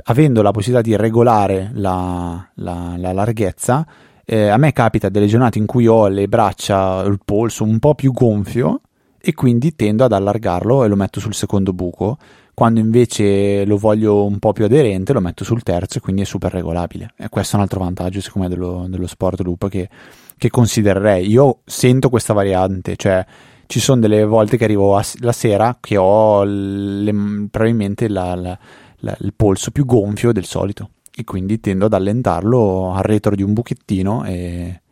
avendo 0.04 0.42
la 0.42 0.50
possibilità 0.50 0.86
di 0.86 0.96
regolare 0.96 1.70
la, 1.74 2.50
la, 2.56 2.94
la 2.96 3.12
larghezza, 3.12 3.86
eh, 4.24 4.48
a 4.48 4.56
me 4.56 4.72
capita 4.72 5.08
delle 5.08 5.26
giornate 5.26 5.58
in 5.58 5.66
cui 5.66 5.86
ho 5.86 6.08
le 6.08 6.28
braccia, 6.28 7.02
il 7.02 7.20
polso 7.24 7.64
un 7.64 7.78
po' 7.78 7.94
più 7.94 8.12
gonfio 8.12 8.82
e 9.18 9.34
quindi 9.34 9.74
tendo 9.74 10.04
ad 10.04 10.12
allargarlo 10.12 10.84
e 10.84 10.88
lo 10.88 10.96
metto 10.96 11.20
sul 11.20 11.34
secondo 11.34 11.72
buco, 11.72 12.18
quando 12.54 12.80
invece 12.80 13.64
lo 13.64 13.76
voglio 13.76 14.24
un 14.24 14.38
po' 14.38 14.52
più 14.52 14.64
aderente 14.64 15.12
lo 15.12 15.20
metto 15.20 15.42
sul 15.42 15.62
terzo 15.62 15.98
e 15.98 16.00
quindi 16.00 16.22
è 16.22 16.24
super 16.24 16.52
regolabile. 16.52 17.14
E 17.16 17.28
questo 17.28 17.54
è 17.54 17.56
un 17.56 17.62
altro 17.62 17.80
vantaggio 17.80 18.20
secondo 18.20 18.48
me 18.48 18.54
dello, 18.54 18.86
dello 18.88 19.06
sport 19.06 19.40
loop 19.40 19.68
che, 19.68 19.88
che 20.36 20.50
considererei. 20.50 21.28
Io 21.28 21.60
sento 21.64 22.08
questa 22.08 22.32
variante, 22.32 22.96
cioè 22.96 23.24
ci 23.66 23.80
sono 23.80 24.00
delle 24.00 24.24
volte 24.24 24.58
che 24.58 24.64
arrivo 24.64 24.96
a, 24.96 25.04
la 25.20 25.32
sera 25.32 25.78
che 25.80 25.96
ho 25.96 26.44
le, 26.44 27.12
probabilmente 27.50 28.08
la, 28.08 28.34
la, 28.34 28.58
la, 28.98 29.16
il 29.20 29.32
polso 29.34 29.70
più 29.70 29.86
gonfio 29.86 30.32
del 30.32 30.44
solito 30.44 30.90
e 31.14 31.24
quindi 31.24 31.58
tendo 31.60 31.86
ad 31.86 31.94
allentarlo 31.94 32.92
al 32.92 33.02
retro 33.02 33.34
di 33.34 33.42
un 33.42 33.54
buchettino 33.54 34.24
e, 34.24 34.82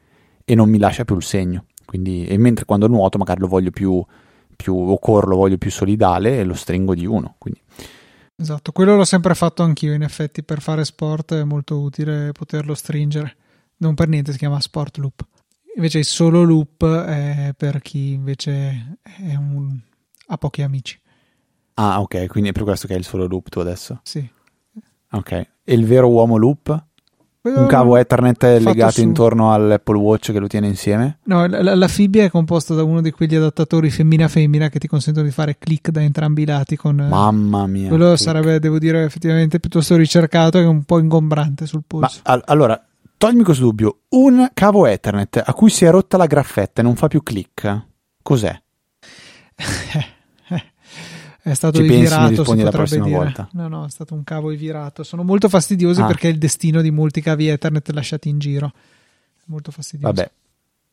e 0.44 0.54
non 0.54 0.70
mi 0.70 0.78
lascia 0.78 1.04
più 1.04 1.16
il 1.16 1.22
segno. 1.22 1.64
Quindi, 1.84 2.24
e 2.26 2.38
mentre 2.38 2.64
quando 2.64 2.86
nuoto 2.86 3.18
magari 3.18 3.40
lo 3.40 3.48
voglio 3.48 3.70
più, 3.70 4.02
più 4.62 4.76
o 4.76 4.98
corro 4.98 5.28
lo 5.28 5.36
voglio 5.36 5.58
più 5.58 5.70
solidale 5.70 6.38
e 6.38 6.44
lo 6.44 6.54
stringo 6.54 6.94
di 6.94 7.06
uno. 7.06 7.34
Quindi. 7.38 7.60
Esatto, 8.36 8.72
quello 8.72 8.96
l'ho 8.96 9.04
sempre 9.04 9.34
fatto 9.34 9.62
anch'io, 9.62 9.92
in 9.92 10.02
effetti 10.02 10.42
per 10.42 10.62
fare 10.62 10.84
sport 10.84 11.34
è 11.34 11.44
molto 11.44 11.78
utile 11.78 12.32
poterlo 12.32 12.74
stringere. 12.74 13.36
Non 13.78 13.94
per 13.94 14.08
niente 14.08 14.32
si 14.32 14.38
chiama 14.38 14.60
sport 14.60 14.98
loop. 14.98 15.26
Invece 15.76 15.98
il 15.98 16.04
solo 16.04 16.42
loop 16.42 16.84
è 16.84 17.52
per 17.56 17.80
chi 17.80 18.12
invece 18.12 18.98
un... 19.18 19.78
ha 20.26 20.36
pochi 20.36 20.62
amici. 20.62 21.00
Ah, 21.74 22.00
ok, 22.00 22.26
quindi 22.26 22.50
è 22.50 22.52
per 22.52 22.64
questo 22.64 22.86
che 22.86 22.94
è 22.94 22.98
il 22.98 23.04
solo 23.04 23.26
loop 23.26 23.48
tu 23.48 23.60
adesso? 23.60 24.00
Sì. 24.02 24.28
Ok. 25.12 25.32
E 25.32 25.74
il 25.74 25.86
vero 25.86 26.08
uomo 26.08 26.36
loop? 26.36 26.86
Un 27.42 27.66
cavo 27.66 27.96
Ethernet 27.96 28.42
legato 28.60 28.92
su... 28.92 29.00
intorno 29.00 29.52
all'Apple 29.52 29.96
Watch 29.96 30.30
che 30.30 30.38
lo 30.38 30.46
tiene 30.46 30.66
insieme? 30.66 31.20
No, 31.24 31.46
la, 31.46 31.74
la, 31.74 31.88
Fibbia 31.88 32.24
è 32.24 32.30
composta 32.30 32.74
da 32.74 32.82
uno 32.82 33.00
di 33.00 33.10
quegli 33.12 33.34
adattatori 33.34 33.88
femmina-femmina 33.88 34.68
che 34.68 34.78
ti 34.78 34.86
consentono 34.86 35.24
di 35.24 35.32
fare 35.32 35.56
click 35.58 35.88
da 35.88 36.02
entrambi 36.02 36.42
i 36.42 36.46
lati. 36.46 36.76
Con, 36.76 36.96
Mamma 36.96 37.66
mia. 37.66 37.88
Quello 37.88 38.08
click. 38.08 38.20
sarebbe, 38.20 38.58
devo 38.58 38.78
dire, 38.78 39.04
effettivamente 39.04 39.58
piuttosto 39.58 39.96
ricercato 39.96 40.58
e 40.58 40.64
un 40.64 40.84
po' 40.84 40.98
ingombrante 40.98 41.64
sul 41.64 41.82
polso. 41.86 42.20
Ma, 42.24 42.42
allora, 42.44 42.78
Toglimi 43.20 43.42
questo 43.42 43.64
dubbio. 43.64 43.98
Un 44.08 44.48
cavo 44.54 44.86
Ethernet 44.86 45.42
a 45.44 45.52
cui 45.52 45.68
si 45.68 45.84
è 45.84 45.90
rotta 45.90 46.16
la 46.16 46.24
graffetta 46.24 46.80
e 46.80 46.84
non 46.84 46.96
fa 46.96 47.06
più 47.06 47.22
click, 47.22 47.86
cos'è? 48.22 48.58
è 51.42 51.54
stato 51.54 51.78
Ci 51.78 51.86
virato, 51.86 52.42
pensi, 52.42 52.62
la 52.62 52.70
prossima 52.70 53.04
dire. 53.04 53.16
volta. 53.16 53.48
No, 53.52 53.68
no, 53.68 53.86
è 53.86 53.90
stato 53.90 54.14
un 54.14 54.24
cavo 54.24 54.48
virato. 54.48 55.02
Sono 55.02 55.22
molto 55.22 55.48
fastidiosi 55.48 56.02
ah. 56.02 56.06
perché 56.06 56.28
è 56.28 56.32
il 56.32 56.38
destino 56.38 56.82
di 56.82 56.90
molti 56.90 57.20
cavi 57.20 57.48
Ethernet 57.48 57.88
lasciati 57.90 58.28
in 58.28 58.38
giro. 58.38 58.72
Molto 59.46 59.70
fastidioso. 59.70 60.12
Vabbè. 60.12 60.30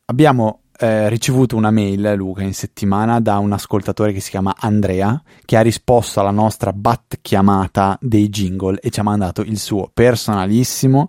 Abbiamo 0.06 0.60
eh, 0.78 1.08
ricevuto 1.08 1.54
una 1.56 1.70
mail, 1.70 2.14
Luca, 2.16 2.42
in 2.42 2.54
settimana 2.54 3.20
da 3.20 3.38
un 3.38 3.52
ascoltatore 3.52 4.12
che 4.12 4.20
si 4.20 4.30
chiama 4.30 4.54
Andrea, 4.58 5.22
che 5.44 5.56
ha 5.56 5.60
risposto 5.60 6.20
alla 6.20 6.30
nostra 6.30 6.72
bat 6.72 7.18
chiamata 7.20 7.98
dei 8.00 8.28
jingle 8.28 8.78
e 8.80 8.88
ci 8.88 9.00
ha 9.00 9.02
mandato 9.02 9.42
il 9.42 9.58
suo 9.58 9.90
personalissimo 9.92 11.08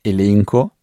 elenco, 0.00 0.76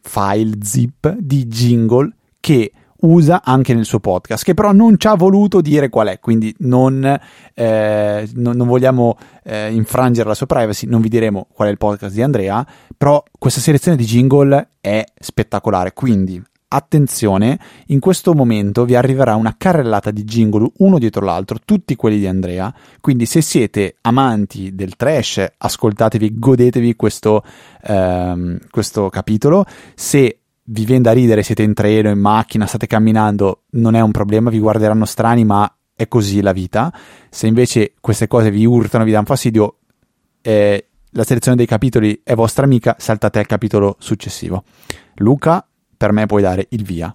file 0.00 0.58
zip 0.62 1.14
di 1.18 1.46
jingle 1.46 2.14
che 2.40 2.72
usa 3.00 3.42
anche 3.44 3.74
nel 3.74 3.84
suo 3.84 4.00
podcast, 4.00 4.44
che 4.44 4.54
però 4.54 4.72
non 4.72 4.98
ci 4.98 5.06
ha 5.06 5.14
voluto 5.14 5.60
dire 5.60 5.88
qual 5.88 6.08
è, 6.08 6.18
quindi 6.18 6.54
non, 6.58 7.18
eh, 7.54 8.28
non, 8.34 8.56
non 8.56 8.66
vogliamo 8.66 9.16
eh, 9.44 9.72
infrangere 9.72 10.28
la 10.28 10.34
sua 10.34 10.46
privacy, 10.46 10.86
non 10.86 11.00
vi 11.00 11.08
diremo 11.08 11.46
qual 11.52 11.68
è 11.68 11.70
il 11.70 11.78
podcast 11.78 12.14
di 12.14 12.22
Andrea, 12.22 12.66
però 12.96 13.22
questa 13.38 13.60
selezione 13.60 13.96
di 13.96 14.04
jingle 14.04 14.68
è 14.80 15.04
spettacolare, 15.18 15.92
quindi 15.92 16.42
attenzione, 16.72 17.58
in 17.86 17.98
questo 17.98 18.32
momento 18.34 18.84
vi 18.84 18.94
arriverà 18.94 19.34
una 19.34 19.54
carrellata 19.58 20.10
di 20.10 20.22
jingle 20.22 20.70
uno 20.78 20.98
dietro 20.98 21.24
l'altro, 21.24 21.58
tutti 21.64 21.96
quelli 21.96 22.18
di 22.18 22.26
Andrea. 22.26 22.72
Quindi, 23.00 23.26
se 23.26 23.40
siete 23.40 23.96
amanti 24.02 24.74
del 24.74 24.96
trash, 24.96 25.44
ascoltatevi, 25.56 26.38
godetevi 26.38 26.94
questo, 26.94 27.42
ehm, 27.82 28.58
questo 28.70 29.08
capitolo. 29.08 29.64
Se 29.94 30.39
vi 30.72 30.84
viene 30.84 31.02
da 31.02 31.12
ridere, 31.12 31.42
siete 31.42 31.62
in 31.62 31.74
treno, 31.74 32.10
in 32.10 32.18
macchina, 32.18 32.66
state 32.66 32.86
camminando, 32.86 33.62
non 33.70 33.94
è 33.94 34.00
un 34.00 34.12
problema, 34.12 34.50
vi 34.50 34.60
guarderanno 34.60 35.04
strani, 35.04 35.44
ma 35.44 35.72
è 35.94 36.06
così 36.06 36.40
la 36.40 36.52
vita. 36.52 36.92
Se 37.28 37.46
invece 37.46 37.94
queste 38.00 38.28
cose 38.28 38.50
vi 38.50 38.64
urtano, 38.64 39.04
vi 39.04 39.10
danno 39.10 39.26
fastidio, 39.26 39.78
eh, 40.42 40.86
la 41.10 41.24
selezione 41.24 41.56
dei 41.56 41.66
capitoli 41.66 42.20
è 42.22 42.34
vostra 42.34 42.64
amica, 42.64 42.94
saltate 42.98 43.40
al 43.40 43.46
capitolo 43.46 43.96
successivo. 43.98 44.62
Luca, 45.16 45.66
per 45.96 46.12
me 46.12 46.26
puoi 46.26 46.42
dare 46.42 46.66
il 46.70 46.84
via. 46.84 47.14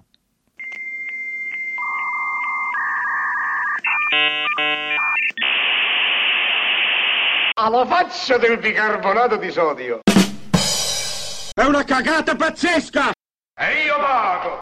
Alla 7.58 7.86
faccia 7.86 8.36
del 8.36 8.58
bicarbonato 8.58 9.36
di 9.36 9.50
sodio! 9.50 10.00
È 11.54 11.64
una 11.64 11.84
cagata 11.84 12.36
pazzesca! 12.36 13.12
E 13.58 13.84
io 13.84 13.96
pago! 13.98 14.58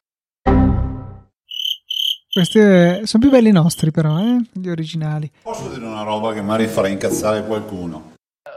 Questi 2.33 2.59
eh, 2.59 3.01
sono 3.05 3.23
più 3.23 3.31
belli 3.31 3.51
nostri, 3.51 3.91
però, 3.91 4.19
eh? 4.19 4.45
gli 4.53 4.69
originali. 4.69 5.31
Posso 5.43 5.69
dire 5.69 5.85
una 5.85 6.03
roba 6.03 6.33
che 6.33 6.43
magari 6.43 6.67
farà 6.67 6.89
incazzare 6.89 7.45
qualcuno? 7.45 8.13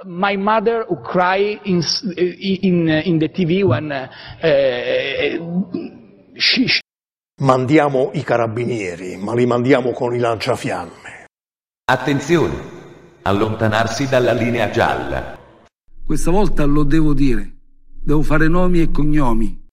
my 0.06 0.36
mother 0.36 0.86
would 0.90 1.04
cry 1.04 1.60
in 1.64 1.82
in 2.18 2.88
in 3.06 3.18
the 3.20 3.30
TV 3.30 3.64
when 3.64 3.92
uh, 3.92 4.08
she, 6.36 6.68
she... 6.68 6.82
Mandiamo 7.42 8.12
i 8.14 8.24
carabinieri, 8.24 9.18
ma 9.18 9.34
li 9.36 9.46
mandiamo 9.46 9.92
con 9.92 10.16
i 10.16 10.20
lanciafiamme. 10.20 11.26
Attenzione! 11.86 12.76
Allontanarsi 13.24 14.08
dalla 14.08 14.34
linea 14.34 14.70
gialla. 14.70 15.38
Questa 16.06 16.32
volta 16.32 16.64
lo 16.64 16.84
devo 16.84 17.14
dire. 17.14 17.52
Devo 18.02 18.22
fare 18.24 18.48
nomi 18.48 18.82
e 18.82 18.90
cognomi. 18.90 19.67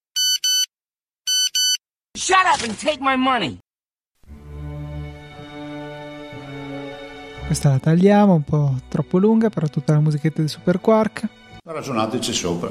Shut 2.17 2.47
up 2.47 2.63
and 2.63 2.77
take 2.79 2.99
my 3.01 3.17
money! 3.17 3.59
Questa 7.47 7.71
la 7.71 7.79
tagliamo, 7.81 8.35
un 8.35 8.45
po' 8.45 8.77
troppo 8.89 9.19
lunga, 9.19 9.51
però 9.51 9.67
tutta 9.67 9.95
la 9.95 9.99
musichetta 9.99 10.41
di 10.41 10.47
Super 10.47 10.81
Quark. 10.81 11.29
Ragionateci 11.65 12.33
sopra. 12.33 12.71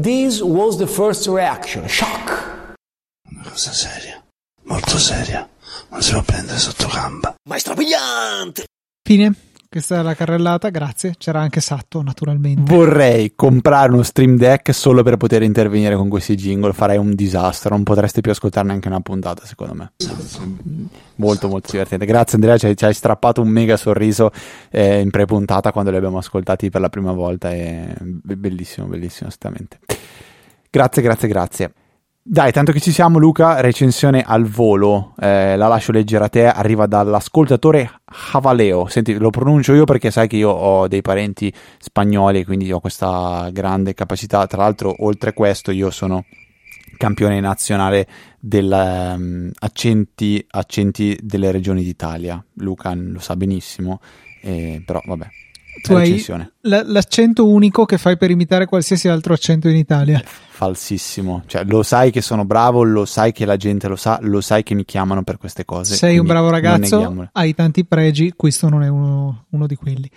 This 0.00 0.40
was 0.40 0.78
the 0.78 0.86
first 0.86 1.26
reaction, 1.26 1.86
shock. 1.86 2.72
Una 3.30 3.42
cosa 3.42 3.72
seria, 3.72 4.24
molto 4.62 4.96
seria. 4.96 5.46
Non 5.90 6.00
si 6.00 6.12
può 6.12 6.22
prendere 6.22 6.58
sotto 6.58 6.88
gamba. 6.88 7.34
Ma 7.48 7.56
è 7.56 7.58
strabiliante! 7.58 8.64
Fine. 9.06 9.34
Questa 9.74 9.98
è 9.98 10.02
la 10.02 10.14
carrellata, 10.14 10.68
grazie. 10.68 11.16
C'era 11.18 11.40
anche 11.40 11.60
Satto, 11.60 12.00
naturalmente. 12.00 12.72
Vorrei 12.72 13.32
comprare 13.34 13.90
uno 13.90 14.04
Stream 14.04 14.36
Deck 14.36 14.72
solo 14.72 15.02
per 15.02 15.16
poter 15.16 15.42
intervenire 15.42 15.96
con 15.96 16.08
questi 16.08 16.36
jingle. 16.36 16.72
Farei 16.72 16.96
un 16.96 17.16
disastro. 17.16 17.70
Non 17.70 17.82
potreste 17.82 18.20
più 18.20 18.30
ascoltare 18.30 18.68
neanche 18.68 18.86
una 18.86 19.00
puntata, 19.00 19.44
secondo 19.44 19.74
me. 19.74 19.90
Molto, 21.16 21.48
molto 21.48 21.72
divertente. 21.72 22.06
Grazie, 22.06 22.36
Andrea. 22.36 22.56
Ci 22.56 22.84
hai 22.84 22.94
strappato 22.94 23.42
un 23.42 23.48
mega 23.48 23.76
sorriso 23.76 24.30
eh, 24.70 25.00
in 25.00 25.10
pre-puntata 25.10 25.72
quando 25.72 25.90
li 25.90 25.96
abbiamo 25.96 26.18
ascoltati 26.18 26.70
per 26.70 26.80
la 26.80 26.88
prima 26.88 27.10
volta. 27.10 27.50
È 27.50 27.96
bellissimo, 28.00 28.86
bellissimo, 28.86 29.28
assolutamente. 29.28 29.80
Grazie, 30.70 31.02
grazie, 31.02 31.26
grazie. 31.26 31.72
Dai, 32.26 32.52
tanto 32.52 32.72
che 32.72 32.80
ci 32.80 32.90
siamo, 32.90 33.18
Luca, 33.18 33.60
recensione 33.60 34.22
al 34.22 34.46
volo. 34.46 35.14
Eh, 35.20 35.56
la 35.56 35.68
lascio 35.68 35.92
leggere 35.92 36.24
a 36.24 36.28
te. 36.30 36.46
Arriva 36.46 36.86
dall'ascoltatore 36.86 38.00
Javaleo. 38.32 38.86
Senti, 38.86 39.12
lo 39.18 39.28
pronuncio 39.28 39.74
io 39.74 39.84
perché 39.84 40.10
sai 40.10 40.26
che 40.26 40.36
io 40.36 40.48
ho 40.48 40.88
dei 40.88 41.02
parenti 41.02 41.52
spagnoli, 41.78 42.46
quindi 42.46 42.72
ho 42.72 42.80
questa 42.80 43.50
grande 43.52 43.92
capacità. 43.92 44.46
Tra 44.46 44.62
l'altro, 44.62 44.94
oltre 45.04 45.30
a 45.30 45.32
questo, 45.34 45.70
io 45.70 45.90
sono 45.90 46.24
campione 46.96 47.40
nazionale 47.40 48.06
degli 48.40 48.72
um, 48.72 49.50
accenti, 49.58 50.42
accenti, 50.48 51.18
delle 51.20 51.50
regioni 51.50 51.82
d'Italia. 51.82 52.42
Luca 52.54 52.94
lo 52.94 53.20
sa 53.20 53.36
benissimo, 53.36 54.00
eh, 54.40 54.82
però 54.82 55.02
vabbè. 55.04 55.26
Tu 55.82 55.92
hai, 55.92 56.24
l'accento 56.64 57.46
unico 57.46 57.84
che 57.84 57.98
fai 57.98 58.16
per 58.16 58.30
imitare 58.30 58.66
qualsiasi 58.66 59.08
altro 59.08 59.34
accento 59.34 59.68
in 59.68 59.76
Italia. 59.76 60.22
Falsissimo, 60.54 61.42
cioè 61.46 61.64
lo 61.64 61.82
sai 61.82 62.12
che 62.12 62.20
sono 62.20 62.44
bravo, 62.44 62.84
lo 62.84 63.04
sai 63.06 63.32
che 63.32 63.44
la 63.44 63.56
gente 63.56 63.88
lo 63.88 63.96
sa, 63.96 64.20
lo 64.22 64.40
sai 64.40 64.62
che 64.62 64.74
mi 64.74 64.84
chiamano 64.84 65.24
per 65.24 65.36
queste 65.36 65.64
cose. 65.64 65.96
Sei 65.96 66.16
un 66.16 66.26
bravo 66.26 66.48
ragazzo, 66.48 67.28
hai 67.32 67.54
tanti 67.56 67.84
pregi, 67.84 68.34
questo 68.36 68.68
non 68.68 68.84
è 68.84 68.88
uno, 68.88 69.46
uno, 69.50 69.66
di 69.66 69.74
quelli. 69.74 70.08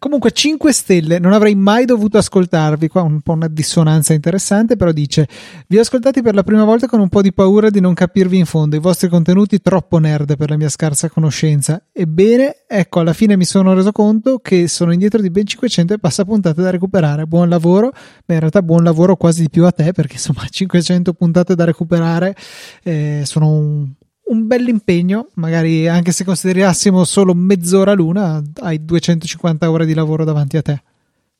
Comunque 0.00 0.32
5 0.32 0.72
stelle, 0.72 1.20
non 1.20 1.32
avrei 1.32 1.54
mai 1.54 1.84
dovuto 1.84 2.18
ascoltarvi, 2.18 2.88
qua 2.88 3.02
un 3.02 3.20
po' 3.20 3.34
una 3.34 3.46
dissonanza 3.46 4.12
interessante, 4.14 4.74
però 4.74 4.90
dice 4.90 5.28
vi 5.68 5.78
ho 5.78 5.82
ascoltati 5.82 6.22
per 6.22 6.34
la 6.34 6.42
prima 6.42 6.64
volta 6.64 6.88
con 6.88 6.98
un 6.98 7.08
po' 7.08 7.22
di 7.22 7.32
paura 7.32 7.70
di 7.70 7.80
non 7.80 7.94
capirvi 7.94 8.36
in 8.36 8.46
fondo, 8.46 8.74
i 8.74 8.80
vostri 8.80 9.08
contenuti 9.08 9.60
troppo 9.60 9.98
nerd 9.98 10.36
per 10.36 10.50
la 10.50 10.56
mia 10.56 10.70
scarsa 10.70 11.08
conoscenza. 11.08 11.80
Ebbene, 11.92 12.64
ecco, 12.66 12.98
alla 12.98 13.12
fine 13.12 13.36
mi 13.36 13.44
sono 13.44 13.72
reso 13.74 13.92
conto 13.92 14.40
che 14.40 14.66
sono 14.66 14.92
indietro 14.92 15.20
di 15.20 15.30
ben 15.30 15.46
500 15.46 15.93
e 15.94 15.98
passa 15.98 16.24
puntate 16.24 16.60
da 16.60 16.70
recuperare. 16.70 17.26
Buon 17.26 17.48
lavoro, 17.48 17.92
beh 18.24 18.34
in 18.34 18.40
realtà 18.40 18.62
buon 18.62 18.84
lavoro 18.84 19.16
quasi 19.16 19.42
di 19.42 19.50
più 19.50 19.64
a 19.64 19.72
te 19.72 19.92
perché 19.92 20.14
insomma 20.14 20.46
500 20.48 21.12
puntate 21.12 21.54
da 21.54 21.64
recuperare 21.64 22.34
eh, 22.82 23.22
sono 23.24 23.50
un, 23.50 23.90
un 24.26 24.46
bel 24.46 24.68
impegno, 24.68 25.28
magari 25.34 25.88
anche 25.88 26.12
se 26.12 26.24
considerassimo 26.24 27.04
solo 27.04 27.34
mezz'ora 27.34 27.92
l'una, 27.92 28.42
hai 28.60 28.84
250 28.84 29.70
ore 29.70 29.86
di 29.86 29.94
lavoro 29.94 30.24
davanti 30.24 30.56
a 30.56 30.62
te. 30.62 30.82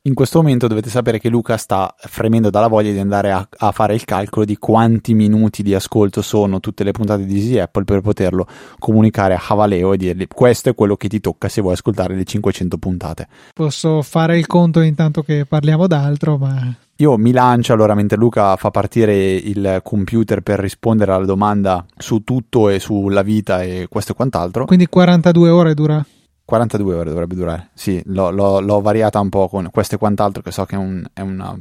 In 0.07 0.13
questo 0.13 0.43
momento 0.43 0.67
dovete 0.67 0.91
sapere 0.91 1.19
che 1.19 1.31
Luca 1.31 1.57
sta 1.57 1.95
fremendo 1.97 2.51
dalla 2.51 2.67
voglia 2.67 2.93
di 2.93 2.99
andare 2.99 3.33
a, 3.33 3.49
a, 3.57 3.73
fare 3.73 3.95
il 3.95 4.05
calcolo 4.05 4.45
di 4.45 4.59
quanti 4.59 5.15
minuti 5.15 5.63
di 5.63 5.75
ascolto 5.75 6.21
sono 6.21 6.61
tutte 6.61 6.85
le 6.85 6.91
puntate 6.91 7.25
di 7.25 7.37
Easy 7.37 7.59
Apple 7.59 7.85
per 7.85 8.03
poterlo 8.03 8.47
comunicare 8.79 9.33
a 9.33 9.41
Havaleo 9.49 9.95
e 9.95 9.97
dirgli 9.97 10.27
questo 10.29 10.69
è 10.69 10.75
quello 10.75 10.97
che 10.97 11.09
ti 11.09 11.21
tocca 11.21 11.49
se 11.49 11.63
vuoi 11.63 11.73
ascoltare 11.73 12.15
le 12.15 12.25
500 12.25 12.77
puntate. 12.77 13.29
Posso 13.55 14.03
fare 14.03 14.37
il 14.37 14.47
conto 14.47 14.81
intanto 14.81 15.23
che 15.23 15.47
parliamo 15.47 15.87
d'altro, 15.87 16.37
ma 16.37 16.77
io 16.97 17.17
mi 17.17 17.33
lancio 17.33 17.73
allora 17.73 17.95
mentre 17.95 18.19
Luca 18.19 18.57
fa 18.57 18.71
partire 18.71 19.17
il 19.17 19.81
computer 19.83 20.43
per 20.43 20.59
rispondere 20.59 21.13
alla 21.13 21.25
domanda 21.25 21.83
su 21.97 22.23
tutto 22.25 22.69
e 22.69 22.79
sulla 22.79 23.23
vita 23.23 23.63
e 23.63 23.87
questo 23.89 24.13
e 24.13 24.17
quant'altro. 24.17 24.67
Quindi 24.67 24.87
42 24.87 25.49
ore 25.49 25.73
dura? 25.73 26.05
42 26.45 26.95
ore 26.95 27.11
dovrebbe 27.11 27.35
durare, 27.35 27.71
sì, 27.75 28.03
l'ho, 28.07 28.31
l'ho, 28.31 28.61
l'ho 28.61 28.81
variata 28.81 29.19
un 29.21 29.29
po' 29.29 29.49
con 29.49 29.69
questo 29.71 29.95
e 29.95 29.99
quant'altro 29.99 30.43
che 30.43 30.51
so 30.51 30.65
che 30.65 30.75
è, 30.75 30.79
un, 30.79 31.05
è 31.13 31.21
una 31.21 31.59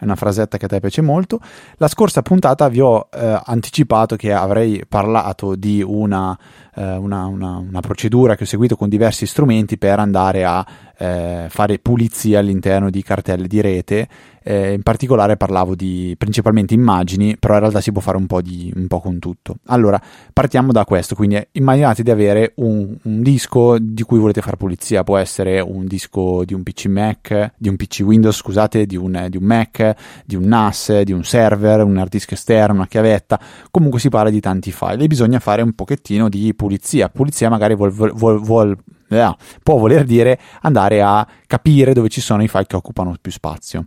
è 0.00 0.04
una 0.04 0.14
frasetta 0.14 0.58
che 0.58 0.66
a 0.66 0.68
te 0.68 0.78
piace 0.78 1.02
molto. 1.02 1.40
La 1.78 1.88
scorsa 1.88 2.22
puntata 2.22 2.68
vi 2.68 2.78
ho 2.78 3.08
eh, 3.12 3.40
anticipato 3.46 4.14
che 4.14 4.32
avrei 4.32 4.84
parlato 4.88 5.56
di 5.56 5.82
una, 5.82 6.38
eh, 6.76 6.94
una, 6.94 7.26
una, 7.26 7.80
procedura 7.80 8.36
che 8.36 8.44
ho 8.44 8.46
seguito 8.46 8.76
con 8.76 8.88
diversi 8.88 9.26
strumenti 9.26 9.76
per 9.76 9.98
andare 9.98 10.44
a 10.44 10.64
eh, 10.96 11.46
fare 11.48 11.80
pulizia 11.80 12.38
all'interno 12.38 12.90
di 12.90 13.02
cartelle 13.02 13.48
di 13.48 13.60
rete 13.60 14.08
eh, 14.48 14.72
in 14.72 14.82
particolare 14.82 15.36
parlavo 15.36 15.74
di 15.74 16.14
principalmente 16.16 16.72
immagini, 16.72 17.36
però 17.36 17.52
in 17.52 17.60
realtà 17.60 17.82
si 17.82 17.92
può 17.92 18.00
fare 18.00 18.16
un 18.16 18.24
po', 18.24 18.40
di, 18.40 18.72
un 18.74 18.86
po 18.86 18.98
con 18.98 19.18
tutto. 19.18 19.56
Allora, 19.66 20.00
partiamo 20.32 20.72
da 20.72 20.86
questo, 20.86 21.14
quindi 21.14 21.38
immaginate 21.52 22.02
di 22.02 22.10
avere 22.10 22.52
un, 22.56 22.96
un, 23.02 23.22
disco 23.22 23.76
di 23.78 24.02
cui 24.04 24.18
volete 24.18 24.40
fare 24.40 24.56
pulizia, 24.56 25.04
può 25.04 25.18
essere 25.18 25.60
un 25.60 25.84
disco 25.84 26.46
di 26.46 26.54
un 26.54 26.62
PC 26.62 26.86
Mac, 26.86 27.52
di 27.58 27.68
un 27.68 27.76
PC 27.76 28.00
Windows, 28.02 28.36
scusate, 28.36 28.86
di 28.86 28.96
un, 28.96 29.26
di 29.28 29.36
un 29.36 29.44
Mac, 29.44 29.94
di 30.24 30.34
un 30.34 30.44
NAS, 30.44 31.02
di 31.02 31.12
un 31.12 31.24
server, 31.24 31.84
un 31.84 31.98
hard 31.98 32.08
disk 32.08 32.32
esterno, 32.32 32.76
una 32.76 32.86
chiavetta, 32.86 33.38
comunque 33.70 34.00
si 34.00 34.08
parla 34.08 34.30
di 34.30 34.40
tanti 34.40 34.72
file 34.72 35.04
e 35.04 35.08
bisogna 35.08 35.40
fare 35.40 35.60
un 35.60 35.74
pochettino 35.74 36.30
di 36.30 36.54
pulizia. 36.54 37.10
Pulizia 37.10 37.50
magari 37.50 37.74
vuol, 37.74 37.92
vuol, 37.92 38.40
vuol 38.40 38.78
eh, 39.10 39.36
può 39.62 39.76
voler 39.76 40.04
dire 40.04 40.38
andare 40.62 41.02
a 41.02 41.26
capire 41.46 41.92
dove 41.92 42.08
ci 42.08 42.22
sono 42.22 42.42
i 42.42 42.48
file 42.48 42.64
che 42.66 42.76
occupano 42.76 43.14
più 43.20 43.30
spazio. 43.30 43.86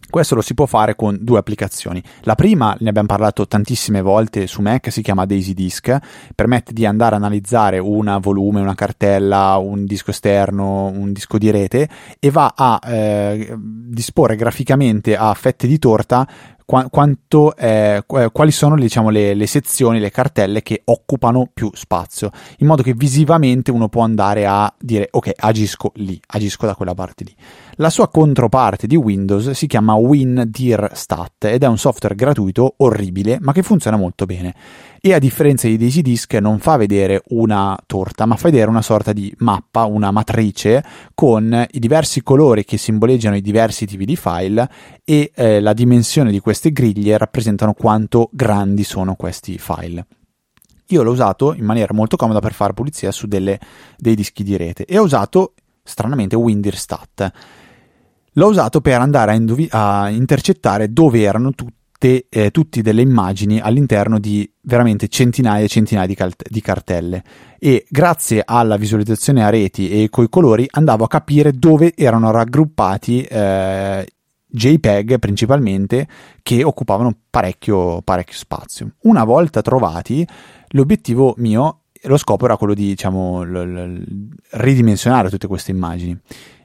Questo 0.11 0.35
lo 0.35 0.41
si 0.41 0.53
può 0.53 0.65
fare 0.65 0.95
con 0.95 1.17
due 1.21 1.39
applicazioni. 1.39 2.03
La 2.23 2.35
prima, 2.35 2.75
ne 2.77 2.89
abbiamo 2.89 3.07
parlato 3.07 3.47
tantissime 3.47 4.01
volte 4.01 4.45
su 4.45 4.61
Mac, 4.61 4.91
si 4.91 5.01
chiama 5.01 5.25
Daisy 5.25 5.53
Disk, 5.53 5.97
permette 6.35 6.73
di 6.73 6.85
andare 6.85 7.15
a 7.15 7.17
analizzare 7.17 7.79
un 7.79 8.17
volume, 8.21 8.59
una 8.59 8.75
cartella, 8.75 9.55
un 9.55 9.85
disco 9.85 10.11
esterno, 10.11 10.87
un 10.87 11.13
disco 11.13 11.37
di 11.37 11.49
rete 11.49 11.87
e 12.19 12.29
va 12.29 12.53
a 12.53 12.81
eh, 12.85 13.55
disporre 13.57 14.35
graficamente 14.35 15.15
a 15.15 15.33
fette 15.33 15.65
di 15.65 15.79
torta 15.79 16.27
quanto, 16.89 17.55
eh, 17.55 18.03
quali 18.05 18.51
sono 18.51 18.75
diciamo, 18.75 19.09
le, 19.09 19.33
le, 19.33 19.47
sezioni, 19.47 19.99
le 19.99 20.11
cartelle 20.11 20.61
che 20.61 20.81
occupano 20.85 21.49
più 21.53 21.69
spazio, 21.73 22.31
in 22.57 22.67
modo 22.67 22.81
che 22.81 22.93
visivamente 22.93 23.71
uno 23.71 23.89
può 23.89 24.03
andare 24.03 24.45
a 24.45 24.73
dire 24.79 25.07
ok, 25.11 25.31
agisco 25.35 25.91
lì, 25.95 26.19
agisco 26.27 26.65
da 26.65 26.75
quella 26.75 26.93
parte 26.93 27.23
lì. 27.25 27.35
La 27.75 27.89
sua 27.89 28.09
controparte 28.09 28.87
di 28.87 28.95
Windows 28.95 29.51
si 29.51 29.67
chiama 29.67 29.95
WinDirStat 30.01 31.45
ed 31.45 31.63
è 31.63 31.67
un 31.67 31.77
software 31.77 32.15
gratuito 32.15 32.75
orribile 32.77 33.37
ma 33.39 33.53
che 33.53 33.63
funziona 33.63 33.97
molto 33.97 34.25
bene 34.25 34.53
e 34.99 35.13
a 35.13 35.19
differenza 35.19 35.67
di 35.67 35.77
Daisy 35.77 36.01
Disk 36.01 36.33
non 36.35 36.59
fa 36.59 36.77
vedere 36.77 37.23
una 37.29 37.77
torta 37.85 38.25
ma 38.25 38.35
fa 38.35 38.49
vedere 38.49 38.69
una 38.69 38.81
sorta 38.81 39.13
di 39.13 39.33
mappa, 39.39 39.85
una 39.85 40.11
matrice 40.11 40.83
con 41.13 41.65
i 41.71 41.79
diversi 41.79 42.21
colori 42.21 42.65
che 42.65 42.77
simboleggiano 42.77 43.35
i 43.35 43.41
diversi 43.41 43.85
tipi 43.85 44.05
di 44.05 44.15
file 44.15 44.69
e 45.03 45.31
eh, 45.33 45.59
la 45.59 45.73
dimensione 45.73 46.31
di 46.31 46.39
queste 46.39 46.71
griglie 46.71 47.17
rappresentano 47.17 47.73
quanto 47.73 48.29
grandi 48.31 48.83
sono 48.83 49.15
questi 49.15 49.57
file. 49.57 50.05
Io 50.87 51.03
l'ho 51.03 51.11
usato 51.11 51.53
in 51.53 51.63
maniera 51.63 51.93
molto 51.93 52.17
comoda 52.17 52.39
per 52.39 52.53
fare 52.53 52.73
pulizia 52.73 53.11
su 53.11 53.27
delle, 53.27 53.59
dei 53.97 54.15
dischi 54.15 54.43
di 54.43 54.57
rete 54.57 54.85
e 54.85 54.97
ho 54.97 55.03
usato 55.03 55.53
stranamente 55.83 56.35
WinDirStat. 56.35 57.31
L'ho 58.35 58.47
usato 58.47 58.79
per 58.79 59.01
andare 59.01 59.31
a, 59.31 59.35
indovi- 59.35 59.67
a 59.71 60.09
intercettare 60.09 60.93
dove 60.93 61.21
erano 61.21 61.51
tutte, 61.51 62.27
eh, 62.29 62.49
tutte 62.49 62.81
delle 62.81 63.01
immagini 63.01 63.59
all'interno 63.59 64.19
di 64.19 64.49
veramente 64.61 65.09
centinaia 65.09 65.65
e 65.65 65.67
centinaia 65.67 66.07
di, 66.07 66.15
cal- 66.15 66.33
di, 66.49 66.61
cartelle 66.61 67.23
e 67.59 67.85
grazie 67.89 68.41
alla 68.45 68.77
visualizzazione 68.77 69.43
a 69.43 69.49
reti 69.49 69.89
e 69.89 70.09
coi 70.09 70.29
colori 70.29 70.65
andavo 70.71 71.03
a 71.03 71.09
capire 71.09 71.51
dove 71.51 71.93
erano 71.93 72.31
raggruppati 72.31 73.23
eh, 73.23 74.07
JPEG 74.47 75.19
principalmente 75.19 76.07
che 76.41 76.63
occupavano 76.63 77.13
parecchio, 77.29 78.01
parecchio 78.01 78.35
spazio. 78.35 78.91
Una 79.01 79.25
volta 79.25 79.61
trovati, 79.61 80.25
l'obiettivo 80.69 81.33
mio, 81.37 81.81
lo 82.03 82.17
scopo 82.17 82.45
era 82.45 82.55
quello 82.57 82.73
di 82.73 82.87
diciamo, 82.87 83.43
l- 83.43 83.51
l- 83.51 84.29
ridimensionare 84.51 85.29
tutte 85.29 85.47
queste 85.47 85.71
immagini. 85.71 86.17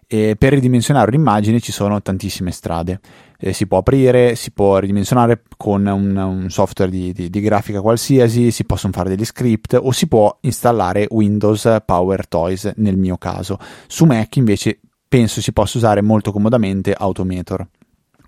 E 0.08 0.36
per 0.38 0.52
ridimensionare 0.52 1.10
un'immagine 1.10 1.58
ci 1.58 1.72
sono 1.72 2.00
tantissime 2.00 2.52
strade. 2.52 3.00
Eh, 3.38 3.52
si 3.52 3.66
può 3.66 3.78
aprire, 3.78 4.36
si 4.36 4.52
può 4.52 4.78
ridimensionare 4.78 5.42
con 5.56 5.84
un, 5.84 6.16
un 6.16 6.48
software 6.48 6.90
di, 6.90 7.12
di, 7.12 7.28
di, 7.28 7.40
grafica 7.40 7.80
qualsiasi, 7.80 8.52
si 8.52 8.64
possono 8.64 8.92
fare 8.92 9.08
degli 9.08 9.24
script 9.24 9.78
o 9.80 9.90
si 9.90 10.06
può 10.06 10.38
installare 10.42 11.06
Windows 11.10 11.78
Power 11.84 12.28
Toys 12.28 12.72
nel 12.76 12.96
mio 12.96 13.18
caso. 13.18 13.58
Su 13.88 14.04
Mac 14.04 14.36
invece 14.36 14.78
penso 15.08 15.40
si 15.40 15.52
possa 15.52 15.78
usare 15.78 16.02
molto 16.02 16.30
comodamente 16.30 16.92
Automator 16.92 17.66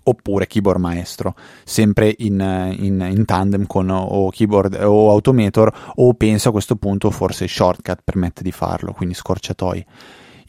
oppure 0.03 0.47
keyboard 0.47 0.79
maestro, 0.79 1.35
sempre 1.63 2.13
in, 2.17 2.39
in, 2.79 3.07
in, 3.11 3.25
tandem 3.25 3.67
con 3.67 3.89
o 3.89 4.29
keyboard 4.29 4.79
o 4.81 5.09
automator 5.11 5.91
o 5.95 6.13
penso 6.15 6.49
a 6.49 6.51
questo 6.51 6.75
punto 6.75 7.11
forse 7.11 7.47
shortcut 7.47 8.01
permette 8.03 8.43
di 8.43 8.51
farlo, 8.51 8.91
quindi 8.91 9.13
scorciatoi. 9.13 9.85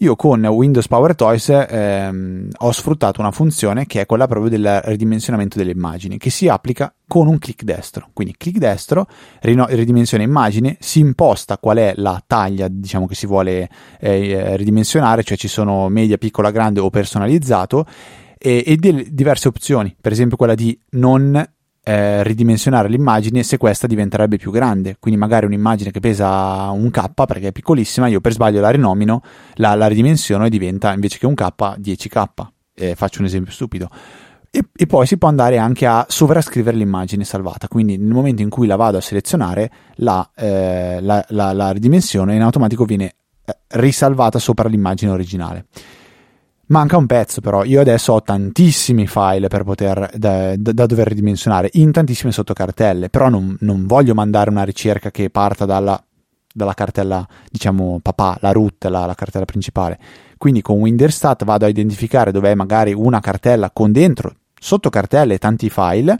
Io 0.02 0.16
con 0.16 0.42
Windows 0.46 0.88
Power 0.88 1.14
Toys 1.14 1.50
ehm, 1.50 2.48
ho 2.56 2.72
sfruttato 2.72 3.20
una 3.20 3.32
funzione 3.32 3.84
che 3.84 4.00
è 4.00 4.06
quella 4.06 4.26
proprio 4.26 4.48
del 4.48 4.80
ridimensionamento 4.84 5.58
delle 5.58 5.72
immagini, 5.72 6.16
che 6.16 6.30
si 6.30 6.48
applica 6.48 6.90
con 7.06 7.26
un 7.26 7.38
clic 7.38 7.64
destro. 7.64 8.08
Quindi 8.14 8.34
clic 8.38 8.56
destro, 8.56 9.06
ridimensiona 9.42 10.24
immagine, 10.24 10.78
si 10.80 11.00
imposta 11.00 11.58
qual 11.58 11.76
è 11.76 11.92
la 11.96 12.18
taglia 12.26 12.66
diciamo, 12.68 13.06
che 13.06 13.14
si 13.14 13.26
vuole 13.26 13.68
eh, 14.00 14.56
ridimensionare, 14.56 15.22
cioè 15.22 15.36
ci 15.36 15.48
sono 15.48 15.90
media, 15.90 16.16
piccola, 16.16 16.50
grande 16.50 16.80
o 16.80 16.88
personalizzato 16.88 17.84
e, 18.38 18.64
e 18.66 18.76
diverse 18.76 19.48
opzioni, 19.48 19.94
per 20.00 20.12
esempio 20.12 20.38
quella 20.38 20.54
di 20.54 20.80
non 20.92 21.46
eh, 21.90 22.22
ridimensionare 22.22 22.88
l'immagine 22.88 23.42
se 23.42 23.56
questa 23.56 23.88
diventerebbe 23.88 24.36
più 24.36 24.52
grande. 24.52 24.96
Quindi 25.00 25.18
magari 25.18 25.46
un'immagine 25.46 25.90
che 25.90 25.98
pesa 25.98 26.70
un 26.70 26.88
K 26.90 27.24
perché 27.26 27.48
è 27.48 27.52
piccolissima, 27.52 28.06
io 28.06 28.20
per 28.20 28.32
sbaglio 28.32 28.60
la 28.60 28.70
rinomino, 28.70 29.22
la, 29.54 29.74
la 29.74 29.88
ridimensiono 29.88 30.44
e 30.46 30.50
diventa 30.50 30.92
invece 30.92 31.18
che 31.18 31.26
un 31.26 31.34
K 31.34 31.42
10K. 31.58 32.24
Eh, 32.74 32.94
faccio 32.94 33.18
un 33.18 33.26
esempio 33.26 33.52
stupido. 33.52 33.90
E, 34.52 34.64
e, 34.72 34.86
poi 34.86 35.06
si 35.06 35.16
può 35.16 35.28
andare 35.28 35.58
anche 35.58 35.86
a 35.86 36.06
sovrascrivere 36.08 36.76
l'immagine 36.76 37.24
salvata. 37.24 37.66
Quindi 37.66 37.96
nel 37.96 38.12
momento 38.12 38.42
in 38.42 38.50
cui 38.50 38.68
la 38.68 38.76
vado 38.76 38.98
a 38.98 39.00
selezionare, 39.00 39.70
la, 39.96 40.28
eh, 40.36 40.98
la, 41.00 41.24
la, 41.28 41.70
ridimensione 41.72 42.36
in 42.36 42.42
automatico 42.42 42.84
viene 42.84 43.14
eh, 43.44 43.56
risalvata 43.68 44.38
sopra 44.38 44.68
l'immagine 44.68 45.10
originale. 45.10 45.66
Manca 46.70 46.96
un 46.96 47.06
pezzo 47.06 47.40
però, 47.40 47.64
io 47.64 47.80
adesso 47.80 48.12
ho 48.12 48.22
tantissimi 48.22 49.08
file 49.08 49.48
poter, 49.48 50.08
da, 50.14 50.54
da 50.56 50.86
dover 50.86 51.08
ridimensionare 51.08 51.68
in 51.72 51.90
tantissime 51.90 52.30
sottocartelle, 52.30 53.10
però 53.10 53.28
non, 53.28 53.56
non, 53.60 53.86
voglio 53.86 54.14
mandare 54.14 54.50
una 54.50 54.62
ricerca 54.62 55.10
che 55.10 55.30
parta 55.30 55.64
dalla 55.64 56.00
dalla 56.52 56.74
cartella, 56.74 57.26
diciamo, 57.48 58.00
papà, 58.02 58.38
la 58.40 58.52
root, 58.52 58.84
la, 58.86 59.06
la 59.06 59.14
cartella 59.14 59.44
principale. 59.44 59.98
Quindi 60.36 60.62
con 60.62 60.78
Winderstat 60.80 61.44
vado 61.44 61.64
a 61.64 61.68
identificare 61.68 62.32
dov'è 62.32 62.54
magari 62.54 62.92
una 62.92 63.20
cartella 63.20 63.70
con 63.70 63.92
dentro, 63.92 64.34
sotto 64.58 64.90
cartelle, 64.90 65.38
tanti 65.38 65.70
file, 65.70 66.18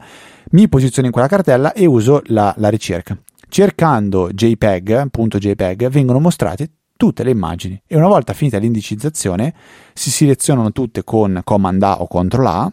mi 0.51 0.69
posiziono 0.69 1.07
in 1.07 1.13
quella 1.13 1.29
cartella 1.29 1.73
e 1.73 1.87
uso 1.87 2.23
la, 2.27 2.55
la 2.59 2.69
ricerca. 2.69 3.17
Cercando 3.49 4.31
JPEG, 4.31 5.09
punto 5.11 5.39
JPEG, 5.39 5.89
vengono 5.89 6.21
mostrate 6.21 6.71
tutte 7.01 7.23
le 7.23 7.31
immagini 7.31 7.81
e 7.87 7.97
una 7.97 8.09
volta 8.09 8.35
finita 8.35 8.59
l'indicizzazione 8.59 9.55
si 9.95 10.11
selezionano 10.11 10.71
tutte 10.71 11.03
con 11.03 11.41
Command 11.43 11.83
A 11.83 12.03
o 12.03 12.07
Ctrl 12.07 12.45
A, 12.45 12.71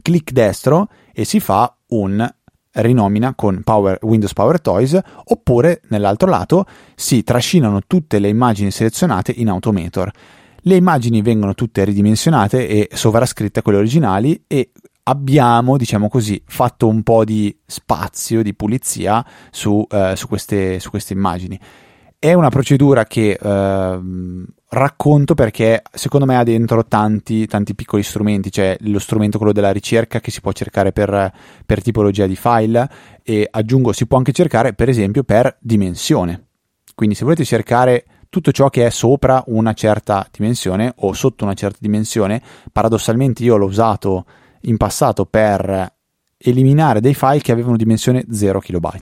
clic 0.00 0.30
destro 0.30 0.86
e 1.12 1.24
si 1.24 1.40
fa 1.40 1.76
un 1.88 2.24
rinomina 2.70 3.34
con 3.34 3.62
Power, 3.64 3.98
Windows 4.02 4.32
Power 4.32 4.60
Toys 4.60 4.96
oppure 5.24 5.80
nell'altro 5.88 6.30
lato 6.30 6.66
si 6.94 7.24
trascinano 7.24 7.80
tutte 7.84 8.20
le 8.20 8.28
immagini 8.28 8.70
selezionate 8.70 9.32
in 9.32 9.48
Automator. 9.48 10.08
Le 10.60 10.76
immagini 10.76 11.20
vengono 11.20 11.54
tutte 11.54 11.82
ridimensionate 11.82 12.68
e 12.68 12.88
sovrascritte 12.92 13.58
a 13.58 13.62
quelle 13.62 13.78
originali 13.78 14.44
e 14.46 14.70
abbiamo, 15.02 15.76
diciamo 15.76 16.08
così, 16.08 16.40
fatto 16.46 16.86
un 16.86 17.02
po' 17.02 17.24
di 17.24 17.58
spazio, 17.66 18.40
di 18.44 18.54
pulizia 18.54 19.26
su, 19.50 19.84
eh, 19.90 20.12
su, 20.14 20.28
queste, 20.28 20.78
su 20.78 20.90
queste 20.90 21.12
immagini. 21.12 21.58
È 22.20 22.32
una 22.32 22.48
procedura 22.48 23.04
che 23.04 23.38
eh, 23.40 24.00
racconto 24.70 25.34
perché 25.34 25.82
secondo 25.92 26.26
me 26.26 26.36
ha 26.36 26.42
dentro 26.42 26.84
tanti, 26.84 27.46
tanti 27.46 27.76
piccoli 27.76 28.02
strumenti, 28.02 28.50
c'è 28.50 28.76
lo 28.80 28.98
strumento 28.98 29.38
quello 29.38 29.52
della 29.52 29.70
ricerca 29.70 30.18
che 30.18 30.32
si 30.32 30.40
può 30.40 30.50
cercare 30.50 30.90
per, 30.90 31.32
per 31.64 31.80
tipologia 31.80 32.26
di 32.26 32.34
file 32.34 32.90
e 33.22 33.46
aggiungo 33.48 33.92
si 33.92 34.08
può 34.08 34.18
anche 34.18 34.32
cercare 34.32 34.74
per 34.74 34.88
esempio 34.88 35.22
per 35.22 35.58
dimensione. 35.60 36.46
Quindi 36.96 37.14
se 37.14 37.22
volete 37.22 37.44
cercare 37.44 38.04
tutto 38.28 38.50
ciò 38.50 38.68
che 38.68 38.84
è 38.84 38.90
sopra 38.90 39.44
una 39.46 39.72
certa 39.72 40.26
dimensione 40.28 40.92
o 40.96 41.12
sotto 41.12 41.44
una 41.44 41.54
certa 41.54 41.78
dimensione, 41.80 42.42
paradossalmente 42.72 43.44
io 43.44 43.56
l'ho 43.56 43.66
usato 43.66 44.24
in 44.62 44.76
passato 44.76 45.24
per 45.24 45.94
eliminare 46.36 47.00
dei 47.00 47.14
file 47.14 47.42
che 47.42 47.52
avevano 47.52 47.76
dimensione 47.76 48.24
0 48.28 48.58
KB. 48.58 48.96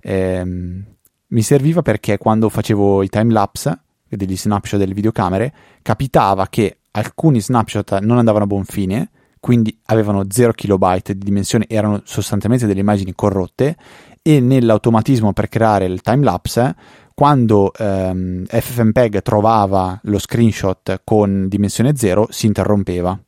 Ehm, 0.00 0.95
mi 1.28 1.42
serviva 1.42 1.82
perché 1.82 2.18
quando 2.18 2.48
facevo 2.48 3.02
i 3.02 3.08
time 3.08 3.32
lapse 3.32 3.80
degli 4.08 4.36
snapshot 4.36 4.78
delle 4.78 4.94
videocamere 4.94 5.52
capitava 5.82 6.46
che 6.48 6.78
alcuni 6.92 7.40
snapshot 7.40 7.98
non 8.00 8.18
andavano 8.18 8.44
a 8.44 8.46
buon 8.46 8.64
fine 8.64 9.10
quindi 9.40 9.78
avevano 9.86 10.24
0 10.28 10.52
KB 10.52 11.02
di 11.02 11.18
dimensione 11.18 11.66
erano 11.68 12.00
sostanzialmente 12.04 12.66
delle 12.66 12.80
immagini 12.80 13.14
corrotte 13.14 13.76
e 14.22 14.40
nell'automatismo 14.40 15.32
per 15.32 15.48
creare 15.48 15.84
il 15.84 16.00
time 16.00 16.24
lapse 16.24 16.74
quando 17.16 17.72
ehm, 17.72 18.44
FFmpeg 18.44 19.22
trovava 19.22 19.98
lo 20.02 20.18
screenshot 20.18 21.00
con 21.02 21.48
dimensione 21.48 21.96
0 21.96 22.26
si 22.28 22.44
interrompeva. 22.44 23.18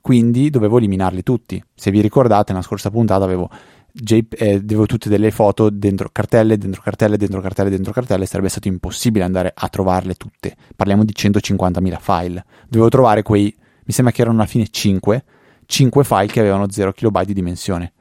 Quindi 0.00 0.48
dovevo 0.48 0.78
eliminarli 0.78 1.24
tutti. 1.24 1.60
Se 1.74 1.90
vi 1.90 2.00
ricordate 2.00 2.52
nella 2.52 2.64
scorsa 2.64 2.90
puntata 2.90 3.24
avevo 3.24 3.50
J- 3.92 4.26
eh, 4.30 4.54
avevo 4.54 4.86
tutte 4.86 5.08
delle 5.08 5.30
foto 5.30 5.68
dentro 5.68 6.08
cartelle, 6.10 6.56
dentro 6.56 6.80
cartelle, 6.80 7.16
dentro 7.16 7.40
cartelle, 7.40 7.70
dentro 7.70 7.92
cartelle, 7.92 8.26
sarebbe 8.26 8.48
stato 8.48 8.68
impossibile 8.68 9.24
andare 9.24 9.52
a 9.54 9.68
trovarle 9.68 10.14
tutte. 10.14 10.56
Parliamo 10.74 11.04
di 11.04 11.12
150.000 11.16 11.98
file. 12.00 12.44
Dovevo 12.68 12.88
trovare 12.88 13.22
quei, 13.22 13.54
mi 13.84 13.92
sembra 13.92 14.12
che 14.12 14.22
erano 14.22 14.38
alla 14.38 14.46
fine 14.46 14.68
5, 14.68 15.24
5 15.66 16.04
file 16.04 16.26
che 16.26 16.40
avevano 16.40 16.70
0 16.70 16.92
KB 16.92 17.22
di 17.24 17.34
dimensione. 17.34 17.92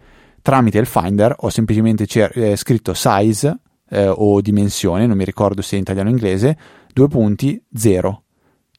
Tramite 0.41 0.79
il 0.79 0.85
Finder 0.85 1.35
ho 1.37 1.49
semplicemente 1.49 2.07
cer- 2.07 2.35
eh, 2.35 2.55
scritto 2.55 2.93
size 2.93 3.59
eh, 3.89 4.07
o 4.07 4.41
dimensione, 4.41 5.05
non 5.05 5.17
mi 5.17 5.25
ricordo 5.25 5.61
se 5.61 5.75
in 5.75 5.81
italiano 5.81 6.09
o 6.09 6.11
inglese, 6.11 6.57
due 6.93 7.07
punti 7.07 7.61
0. 7.73 8.23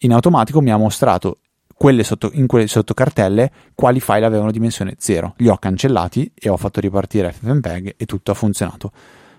In 0.00 0.12
automatico 0.12 0.60
mi 0.60 0.72
ha 0.72 0.76
mostrato 0.76 1.38
quelle 1.82 2.04
sotto, 2.04 2.30
in 2.34 2.46
quelle 2.46 2.68
sottocartelle 2.68 3.50
quali 3.74 3.98
file 3.98 4.24
avevano 4.24 4.52
dimensione 4.52 4.94
0. 4.96 5.34
Li 5.38 5.48
ho 5.48 5.56
cancellati 5.56 6.30
e 6.32 6.48
ho 6.48 6.56
fatto 6.56 6.78
ripartire 6.78 7.32
FFmpeg 7.32 7.94
e 7.96 8.06
tutto 8.06 8.30
ha 8.30 8.34
funzionato 8.34 8.92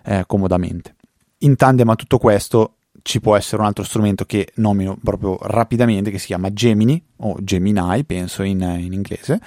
eh, 0.04 0.26
comodamente. 0.28 0.96
In 1.38 1.56
tandem 1.56 1.88
a 1.88 1.96
tutto 1.96 2.18
questo 2.18 2.80
ci 3.02 3.22
può 3.22 3.38
essere 3.38 3.62
un 3.62 3.68
altro 3.70 3.86
strumento 3.86 4.26
che 4.26 4.50
nomino 4.56 4.98
proprio 5.02 5.38
rapidamente 5.44 6.12
che 6.12 6.20
si 6.20 6.26
chiama 6.26 6.52
Gemini 6.52 7.02
o 7.20 7.38
Gemini, 7.40 8.04
penso 8.04 8.44
in, 8.44 8.60
in 8.60 8.92
inglese, 8.92 9.40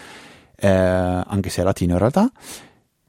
eh, 0.57 0.67
anche 0.67 1.51
se 1.51 1.61
è 1.61 1.65
latino 1.65 1.93
in 1.93 1.99
realtà, 1.99 2.33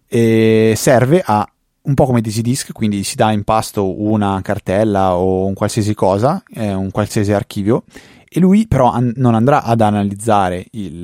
e 0.05 0.73
serve 0.75 1.23
a 1.25 1.49
un 1.83 1.93
po' 1.93 2.05
come 2.05 2.19
DigiDisk, 2.19 2.73
quindi 2.73 3.05
si 3.05 3.15
dà 3.15 3.31
in 3.31 3.45
pasto 3.45 4.01
una 4.01 4.41
cartella 4.43 5.15
o 5.15 5.45
un 5.45 5.53
qualsiasi 5.53 5.93
cosa, 5.93 6.43
eh, 6.53 6.73
un 6.73 6.91
qualsiasi 6.91 7.31
archivio 7.31 7.85
e 8.29 8.39
lui 8.39 8.67
però 8.67 8.91
an- 8.91 9.13
non 9.15 9.35
andrà 9.35 9.63
ad 9.63 9.81
analizzare 9.81 10.65
il, 10.71 10.99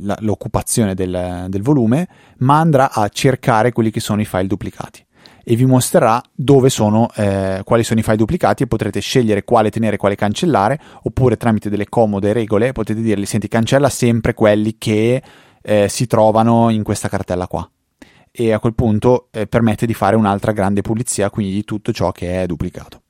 la, 0.00 0.16
l'occupazione 0.20 0.94
del, 0.94 1.46
del 1.48 1.62
volume, 1.62 2.08
ma 2.38 2.58
andrà 2.58 2.92
a 2.92 3.08
cercare 3.08 3.72
quelli 3.72 3.90
che 3.90 4.00
sono 4.00 4.20
i 4.20 4.24
file 4.24 4.46
duplicati 4.46 5.04
e 5.48 5.54
vi 5.54 5.64
mostrerà 5.64 6.20
dove 6.34 6.68
sono, 6.70 7.08
eh, 7.14 7.60
quali 7.64 7.84
sono 7.84 8.00
i 8.00 8.02
file 8.02 8.16
duplicati 8.16 8.64
e 8.64 8.66
potrete 8.66 8.98
scegliere 8.98 9.44
quale 9.44 9.70
tenere 9.70 9.94
e 9.94 9.98
quale 9.98 10.16
cancellare, 10.16 10.80
oppure 11.04 11.36
tramite 11.36 11.70
delle 11.70 11.88
comode 11.88 12.32
regole 12.32 12.72
potete 12.72 13.00
dirgli 13.00 13.24
senti 13.26 13.46
cancella 13.46 13.88
sempre 13.88 14.34
quelli 14.34 14.74
che 14.76 15.22
eh, 15.62 15.88
si 15.88 16.08
trovano 16.08 16.68
in 16.70 16.82
questa 16.82 17.08
cartella 17.08 17.46
qua. 17.46 17.70
E 18.32 18.52
a 18.52 18.58
quel 18.58 18.74
punto 18.74 19.28
eh, 19.30 19.46
permette 19.46 19.86
di 19.86 19.94
fare 19.94 20.16
un'altra 20.16 20.50
grande 20.50 20.82
pulizia, 20.82 21.30
quindi 21.30 21.52
di 21.52 21.62
tutto 21.62 21.92
ciò 21.92 22.10
che 22.10 22.42
è 22.42 22.46
duplicato. 22.46 23.02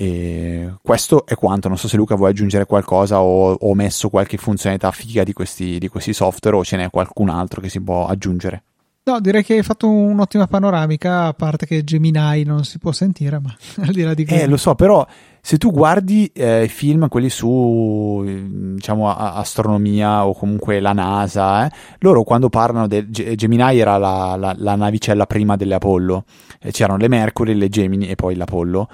E 0.00 0.76
questo 0.80 1.26
è 1.26 1.34
quanto. 1.34 1.68
Non 1.68 1.76
so 1.76 1.86
se 1.86 1.98
Luca 1.98 2.14
vuoi 2.14 2.30
aggiungere 2.30 2.64
qualcosa 2.64 3.20
o 3.20 3.52
ho 3.52 3.74
messo 3.74 4.08
qualche 4.08 4.38
funzionalità 4.38 4.90
figa 4.92 5.24
di 5.24 5.34
questi, 5.34 5.78
di 5.78 5.88
questi 5.88 6.14
software 6.14 6.56
o 6.56 6.64
ce 6.64 6.78
n'è 6.78 6.88
qualcun 6.88 7.28
altro 7.28 7.60
che 7.60 7.68
si 7.68 7.82
può 7.82 8.06
aggiungere. 8.06 8.62
No, 9.02 9.20
direi 9.20 9.44
che 9.44 9.56
hai 9.56 9.62
fatto 9.62 9.90
un'ottima 9.90 10.46
panoramica, 10.46 11.26
a 11.26 11.34
parte 11.34 11.66
che 11.66 11.84
Gemini 11.84 12.44
non 12.44 12.64
si 12.64 12.78
può 12.78 12.92
sentire, 12.92 13.40
ma 13.40 13.54
al 13.84 13.92
di 13.92 14.00
là 14.00 14.14
di 14.14 14.24
quello. 14.24 14.42
Eh, 14.42 14.46
lo 14.46 14.56
so, 14.56 14.74
però 14.74 15.06
se 15.42 15.58
tu 15.58 15.70
guardi 15.70 16.30
eh, 16.32 16.66
film, 16.68 17.08
quelli 17.08 17.28
su, 17.28 18.24
diciamo, 18.24 19.14
astronomia 19.14 20.26
o 20.26 20.32
comunque 20.32 20.80
la 20.80 20.94
NASA, 20.94 21.66
eh, 21.66 21.70
loro 21.98 22.22
quando 22.22 22.48
parlano 22.48 22.86
del 22.86 23.10
Gemini 23.10 23.78
era 23.78 23.98
la, 23.98 24.34
la, 24.38 24.54
la 24.56 24.76
navicella 24.76 25.26
prima 25.26 25.56
delle 25.56 25.74
Apollo, 25.74 26.24
eh, 26.58 26.70
c'erano 26.70 26.96
le 26.96 27.08
Mercury, 27.08 27.52
le 27.52 27.68
Gemini 27.68 28.08
e 28.08 28.14
poi 28.14 28.34
l'Apollo 28.34 28.88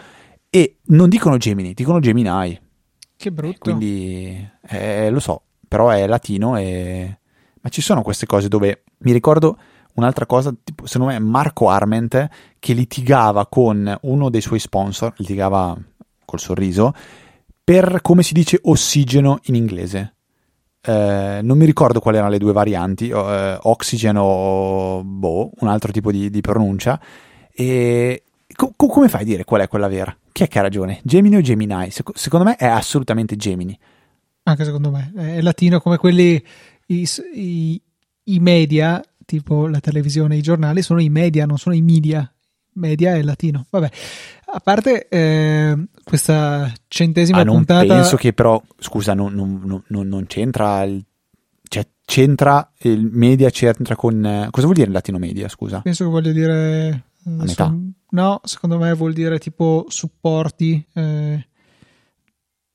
e 0.57 0.79
non 0.85 1.11
dicono 1.11 1.37
Gemini, 1.37 1.75
dicono 1.75 2.01
Gemini. 2.01 2.59
Che 3.15 3.31
brutto. 3.31 3.59
Quindi 3.59 4.51
eh, 4.69 5.11
lo 5.11 5.21
so, 5.21 5.43
però 5.69 5.91
è 5.91 6.07
latino 6.07 6.57
e... 6.57 7.19
Ma 7.61 7.69
ci 7.69 7.83
sono 7.83 8.01
queste 8.01 8.25
cose 8.25 8.49
dove 8.49 8.85
mi 8.99 9.13
ricordo 9.13 9.59
un'altra 9.97 10.25
cosa, 10.25 10.55
tipo, 10.65 10.87
secondo 10.87 11.13
me 11.13 11.19
Marco 11.19 11.69
Arment 11.69 12.29
che 12.59 12.73
litigava 12.73 13.47
con 13.49 13.99
uno 14.03 14.31
dei 14.31 14.41
suoi 14.41 14.59
sponsor, 14.59 15.13
litigava 15.19 15.77
col 16.25 16.41
sorriso, 16.41 16.95
per 17.63 18.01
come 18.01 18.23
si 18.23 18.33
dice 18.33 18.59
ossigeno 18.63 19.41
in 19.45 19.57
inglese. 19.57 20.15
Eh, 20.81 21.41
non 21.43 21.59
mi 21.59 21.67
ricordo 21.67 22.01
quali 22.01 22.17
erano 22.17 22.33
le 22.33 22.39
due 22.39 22.53
varianti, 22.53 23.11
eh, 23.11 23.59
oxygen 23.61 24.17
o 24.17 25.03
boh, 25.05 25.51
un 25.59 25.69
altro 25.69 25.93
tipo 25.93 26.11
di, 26.11 26.31
di 26.31 26.41
pronuncia. 26.41 26.99
E 27.53 28.23
co- 28.55 28.73
come 28.75 29.09
fai 29.09 29.21
a 29.21 29.25
dire 29.25 29.45
qual 29.45 29.61
è 29.61 29.69
quella 29.69 29.89
vera? 29.89 30.17
Chi 30.37 30.43
è 30.43 30.49
che 30.49 30.59
ha 30.59 30.63
ragione? 30.63 31.01
Gemini 31.03 31.37
o 31.37 31.41
Gemini? 31.41 31.91
Sec- 31.91 32.11
secondo 32.15 32.45
me 32.45 32.57
è 32.57 32.67
assolutamente 32.67 33.37
Gemini. 33.37 33.75
Anche 34.43 34.65
secondo 34.65 34.91
me. 34.91 35.11
È 35.17 35.41
latino 35.41 35.81
come 35.81 35.97
quelli, 35.97 36.45
i, 36.89 37.09
i, 37.33 37.81
i 38.25 38.39
media, 38.39 39.03
tipo 39.25 39.67
la 39.67 39.81
televisione, 39.81 40.37
i 40.37 40.43
giornali, 40.43 40.83
sono 40.83 41.01
i 41.01 41.09
media, 41.09 41.47
non 41.47 41.57
sono 41.57 41.75
i 41.75 41.81
media. 41.81 42.31
Media 42.75 43.15
è 43.15 43.23
latino. 43.23 43.65
Vabbè, 43.71 43.89
a 44.53 44.61
parte 44.61 45.09
eh, 45.09 45.75
questa 46.05 46.71
centesima 46.87 47.39
ah, 47.39 47.45
non 47.45 47.55
puntata. 47.55 47.95
Penso 47.95 48.17
che 48.17 48.35
però, 48.35 48.63
scusa, 48.79 49.15
non, 49.15 49.33
non, 49.33 49.83
non, 49.87 50.07
non 50.07 50.27
c'entra 50.27 50.83
il 50.83 51.03
cioè 51.67 51.85
c'entra 52.05 52.71
il 52.83 53.09
media 53.11 53.49
c'entra 53.51 53.97
con 53.97 54.49
cosa 54.53 54.67
vuol 54.67 54.77
dire 54.77 54.89
latino 54.93 55.19
media 55.19 55.49
scusa 55.49 55.81
penso 55.81 56.05
che 56.05 56.11
voglia 56.11 56.31
dire 56.31 57.03
a 57.27 57.45
metà 57.45 57.75
No, 58.09 58.41
secondo 58.45 58.79
me 58.79 58.95
vuol 58.95 59.13
dire 59.13 59.39
tipo 59.39 59.85
supporti. 59.89 60.85
Eh, 60.95 61.47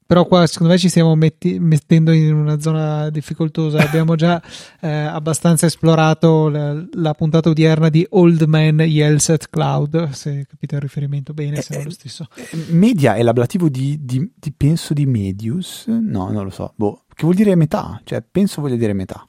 però 0.06 0.26
qua 0.26 0.46
secondo 0.46 0.74
me 0.74 0.78
ci 0.78 0.90
stiamo 0.90 1.16
metti, 1.16 1.58
mettendo 1.58 2.12
in 2.12 2.34
una 2.34 2.60
zona 2.60 3.10
difficoltosa. 3.10 3.80
Abbiamo 3.82 4.16
già 4.16 4.42
eh, 4.82 4.90
abbastanza 4.90 5.68
esplorato 5.68 6.50
la, 6.50 6.86
la, 6.92 7.14
puntata 7.14 7.50
odierna 7.50 7.88
di 7.88 8.06
Old 8.10 8.42
Man 8.44 8.82
Yells 8.82 9.30
at 9.30 9.50
Cloud, 9.50 10.10
se 10.10 10.46
capite 10.50 10.76
il 10.76 10.82
riferimento 10.82 11.34
bene, 11.34 11.58
eh, 11.58 11.62
se 11.62 11.80
è 11.80 11.84
lo 11.84 11.92
stesso. 11.92 12.28
Eh, 12.36 12.66
media 12.72 13.16
è 13.16 13.24
l'ablativo 13.24 13.70
di, 13.70 14.04
di, 14.04 14.32
di, 14.36 14.52
penso 14.52 14.94
di 14.94 15.06
medius? 15.06 15.86
No, 15.88 16.30
non 16.30 16.44
lo 16.44 16.50
so. 16.50 16.74
Boh, 16.76 17.06
che 17.08 17.24
vuol 17.24 17.36
dire 17.36 17.56
metà? 17.56 18.02
Cioè, 18.04 18.22
penso 18.22 18.60
voglia 18.60 18.76
dire 18.76 18.94
metà. 18.94 19.26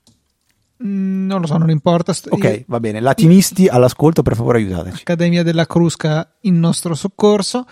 Mm, 0.85 1.27
non 1.27 1.41
lo 1.41 1.47
so, 1.47 1.57
non 1.57 1.71
importa. 1.71 2.13
Ok, 2.29 2.45
Io... 2.45 2.65
va 2.67 2.81
bene. 2.81 3.01
Latinisti 3.01 3.69
all'ascolto, 3.69 4.23
per 4.23 4.35
favore 4.35 4.59
aiutateci. 4.59 5.01
Accademia 5.01 5.43
della 5.43 5.67
Crusca 5.67 6.37
in 6.43 6.59
nostro 6.59 6.95
soccorso. 6.95 7.67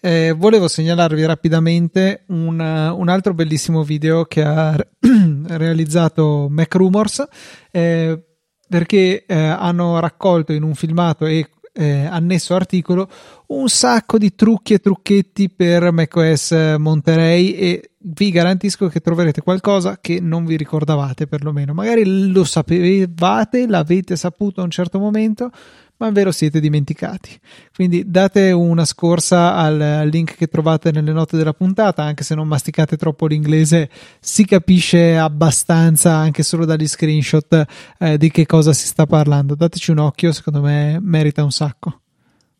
Eh, 0.00 0.34
volevo 0.36 0.68
segnalarvi 0.68 1.24
rapidamente 1.24 2.24
un, 2.28 2.60
un, 2.60 3.08
altro 3.08 3.34
bellissimo 3.34 3.82
video 3.82 4.24
che 4.24 4.42
ha 4.42 4.76
realizzato 5.46 6.48
Mac 6.50 6.74
Rumors 6.74 7.26
eh, 7.70 8.22
perché 8.68 9.24
eh, 9.24 9.34
hanno 9.34 9.98
raccolto 9.98 10.52
in 10.52 10.62
un 10.62 10.74
filmato 10.74 11.24
e 11.24 11.48
eh, 11.72 12.04
annesso 12.04 12.54
articolo 12.54 13.08
un 13.48 13.68
sacco 13.68 14.18
di 14.18 14.34
trucchi 14.34 14.74
e 14.74 14.78
trucchetti 14.78 15.50
per 15.50 15.90
macOS 15.92 16.76
Monterey 16.78 17.52
e 17.52 17.90
vi 18.08 18.30
garantisco 18.30 18.88
che 18.88 19.00
troverete 19.00 19.40
qualcosa 19.40 19.98
che 20.00 20.20
non 20.20 20.44
vi 20.44 20.56
ricordavate 20.56 21.26
perlomeno 21.26 21.74
magari 21.74 22.30
lo 22.30 22.44
sapevate 22.44 23.66
l'avete 23.66 24.14
saputo 24.14 24.60
a 24.60 24.64
un 24.64 24.70
certo 24.70 24.98
momento 24.98 25.50
ma 25.98 26.10
ve 26.10 26.24
lo 26.24 26.32
siete 26.32 26.60
dimenticati. 26.60 27.38
Quindi 27.74 28.08
date 28.08 28.52
una 28.52 28.84
scorsa 28.84 29.54
al 29.54 30.08
link 30.10 30.36
che 30.36 30.46
trovate 30.46 30.90
nelle 30.90 31.12
note 31.12 31.36
della 31.36 31.52
puntata, 31.52 32.02
anche 32.02 32.24
se 32.24 32.34
non 32.34 32.46
masticate 32.46 32.96
troppo 32.96 33.26
l'inglese, 33.26 33.88
si 34.20 34.44
capisce 34.44 35.16
abbastanza 35.16 36.14
anche 36.14 36.42
solo 36.42 36.64
dagli 36.64 36.86
screenshot 36.86 37.64
eh, 37.98 38.18
di 38.18 38.30
che 38.30 38.46
cosa 38.46 38.72
si 38.72 38.86
sta 38.86 39.06
parlando. 39.06 39.54
Dateci 39.54 39.90
un 39.90 39.98
occhio, 39.98 40.32
secondo 40.32 40.60
me 40.60 40.98
merita 41.00 41.42
un 41.42 41.52
sacco. 41.52 42.00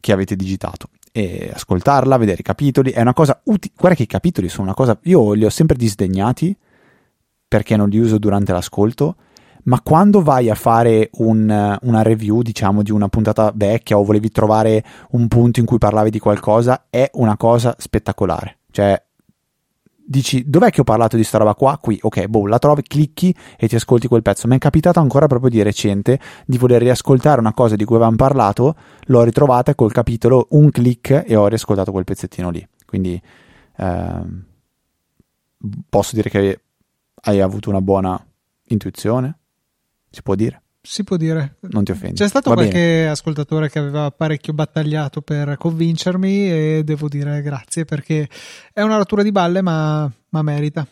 che 0.00 0.12
avete 0.12 0.36
digitato 0.36 0.88
e 1.12 1.50
ascoltarla, 1.52 2.16
vedere 2.16 2.40
i 2.40 2.44
capitoli. 2.44 2.90
È 2.90 3.00
una 3.00 3.14
cosa 3.14 3.40
utile. 3.44 3.72
Guarda 3.76 3.96
che 3.96 4.04
i 4.04 4.06
capitoli 4.06 4.48
sono 4.48 4.64
una 4.64 4.74
cosa. 4.74 4.98
Io 5.02 5.32
li 5.32 5.44
ho 5.44 5.50
sempre 5.50 5.76
disdegnati 5.76 6.56
perché 7.46 7.76
non 7.76 7.88
li 7.88 7.98
uso 7.98 8.18
durante 8.18 8.52
l'ascolto. 8.52 9.16
Ma 9.64 9.80
quando 9.82 10.22
vai 10.22 10.48
a 10.48 10.54
fare 10.54 11.10
un, 11.14 11.78
una 11.82 12.02
review, 12.02 12.40
diciamo, 12.42 12.82
di 12.82 12.90
una 12.90 13.08
puntata 13.08 13.52
vecchia 13.54 13.98
o 13.98 14.04
volevi 14.04 14.30
trovare 14.30 14.82
un 15.10 15.28
punto 15.28 15.60
in 15.60 15.66
cui 15.66 15.78
parlavi 15.78 16.10
di 16.10 16.18
qualcosa, 16.18 16.86
è 16.88 17.10
una 17.14 17.36
cosa 17.36 17.74
spettacolare. 17.76 18.58
Cioè, 18.70 19.02
dici 20.08 20.48
dov'è 20.48 20.70
che 20.70 20.80
ho 20.80 20.84
parlato 20.84 21.16
di 21.16 21.24
sta 21.24 21.38
roba 21.38 21.54
qua? 21.54 21.78
Qui, 21.78 21.98
ok, 22.00 22.26
boh, 22.26 22.46
la 22.46 22.58
trovi, 22.58 22.82
clicchi 22.82 23.34
e 23.56 23.68
ti 23.68 23.74
ascolti 23.74 24.08
quel 24.08 24.22
pezzo. 24.22 24.48
Mi 24.48 24.56
è 24.56 24.58
capitato 24.58 25.00
ancora 25.00 25.26
proprio 25.26 25.50
di 25.50 25.62
recente 25.62 26.18
di 26.46 26.56
voler 26.56 26.80
riascoltare 26.80 27.40
una 27.40 27.52
cosa 27.52 27.76
di 27.76 27.84
cui 27.84 27.96
avevamo 27.96 28.16
parlato, 28.16 28.74
l'ho 29.04 29.22
ritrovata 29.22 29.74
col 29.74 29.92
capitolo 29.92 30.46
un 30.50 30.70
click 30.70 31.24
e 31.26 31.36
ho 31.36 31.46
riascoltato 31.46 31.92
quel 31.92 32.04
pezzettino 32.04 32.50
lì. 32.50 32.66
Quindi 32.86 33.20
ehm, 33.76 34.44
posso 35.88 36.14
dire 36.14 36.30
che 36.30 36.60
hai 37.22 37.40
avuto 37.40 37.68
una 37.68 37.82
buona 37.82 38.24
intuizione? 38.64 39.38
Si 40.10 40.22
può 40.22 40.34
dire? 40.34 40.62
Si 40.80 41.04
può 41.04 41.16
dire. 41.16 41.56
Non 41.60 41.84
ti 41.84 41.90
offendi. 41.92 42.16
C'è 42.16 42.28
stato 42.28 42.50
Va 42.50 42.56
qualche 42.56 42.78
bene. 42.78 43.08
ascoltatore 43.08 43.68
che 43.68 43.78
aveva 43.78 44.10
parecchio 44.10 44.52
battagliato 44.52 45.20
per 45.20 45.56
convincermi 45.58 46.50
e 46.50 46.82
devo 46.84 47.08
dire 47.08 47.42
grazie 47.42 47.84
perché 47.84 48.28
è 48.72 48.82
una 48.82 48.96
rottura 48.96 49.22
di 49.22 49.32
balle 49.32 49.62
ma, 49.62 50.10
ma 50.30 50.42
merita. 50.42 50.86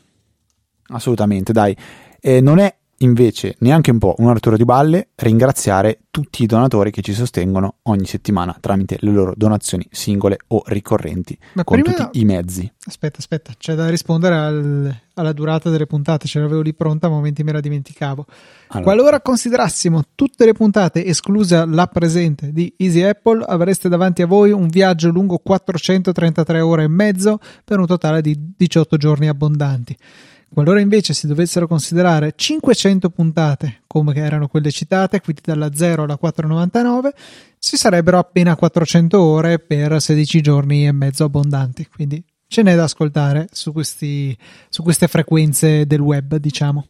Assolutamente, 0.89 1.53
dai. 1.53 1.77
Eh, 2.21 2.41
non 2.41 2.59
è 2.59 2.75
invece 2.99 3.57
neanche 3.59 3.91
un 3.91 3.99
po' 3.99 4.15
una 4.19 4.33
rottura 4.33 4.57
di 4.57 4.65
balle 4.65 5.09
ringraziare 5.15 6.01
tutti 6.11 6.43
i 6.43 6.47
donatori 6.47 6.91
che 6.91 7.03
ci 7.03 7.13
sostengono 7.13 7.77
ogni 7.83 8.07
settimana 8.07 8.57
tramite 8.59 8.97
le 9.01 9.11
loro 9.11 9.35
donazioni 9.37 9.87
singole 9.91 10.39
o 10.49 10.63
ricorrenti 10.67 11.37
Ma 11.53 11.65
con 11.65 11.81
prima- 11.83 11.97
tutti 12.05 12.21
i 12.21 12.25
mezzi. 12.25 12.71
Aspetta, 12.87 13.19
aspetta, 13.19 13.53
c'è 13.59 13.75
da 13.75 13.91
rispondere 13.91 14.35
al- 14.35 14.97
alla 15.15 15.33
durata 15.33 15.69
delle 15.71 15.87
puntate, 15.87 16.27
ce 16.27 16.39
l'avevo 16.41 16.61
lì 16.63 16.73
pronta, 16.75 17.07
a 17.07 17.11
momenti 17.11 17.43
me 17.43 17.53
la 17.53 17.61
dimenticavo. 17.61 18.25
Allora. 18.69 18.85
Qualora 18.93 19.21
considerassimo 19.21 20.03
tutte 20.15 20.45
le 20.47 20.53
puntate, 20.53 21.05
esclusa 21.05 21.65
la 21.67 21.87
presente 21.87 22.53
di 22.53 22.73
Easy 22.79 23.03
Apple, 23.03 23.45
avreste 23.47 23.89
davanti 23.89 24.23
a 24.23 24.27
voi 24.27 24.53
un 24.53 24.69
viaggio 24.69 25.11
lungo 25.11 25.39
433 25.39 26.61
ore 26.61 26.85
e 26.85 26.89
mezzo 26.89 27.39
per 27.65 27.79
un 27.79 27.87
totale 27.87 28.21
di 28.23 28.53
18 28.57 28.97
giorni 28.97 29.29
abbondanti. 29.29 29.97
Qualora 30.57 30.81
invece 30.81 31.13
si 31.13 31.27
dovessero 31.27 31.67
considerare 31.67 32.33
500 32.35 33.11
puntate, 33.11 33.83
come 33.87 34.15
erano 34.15 34.49
quelle 34.49 34.71
citate, 34.71 35.21
quindi 35.21 35.43
dalla 35.45 35.75
0 35.75 36.05
alla 36.05 36.17
499, 36.17 37.13
ci 37.59 37.77
sarebbero 37.77 38.17
appena 38.17 38.57
400 38.57 39.21
ore 39.21 39.59
per 39.59 40.01
16 40.01 40.41
giorni 40.41 40.87
e 40.87 40.93
mezzo 40.93 41.25
abbondanti. 41.25 41.87
Quindi 41.95 42.25
ce 42.49 42.63
n'è 42.63 42.75
da 42.75 42.85
ascoltare 42.85 43.49
su, 43.53 43.71
questi, 43.73 44.35
su 44.71 44.83
queste 44.83 45.09
frequenze 45.09 45.87
del 45.87 46.01
web, 46.01 46.37
diciamo. 46.37 46.87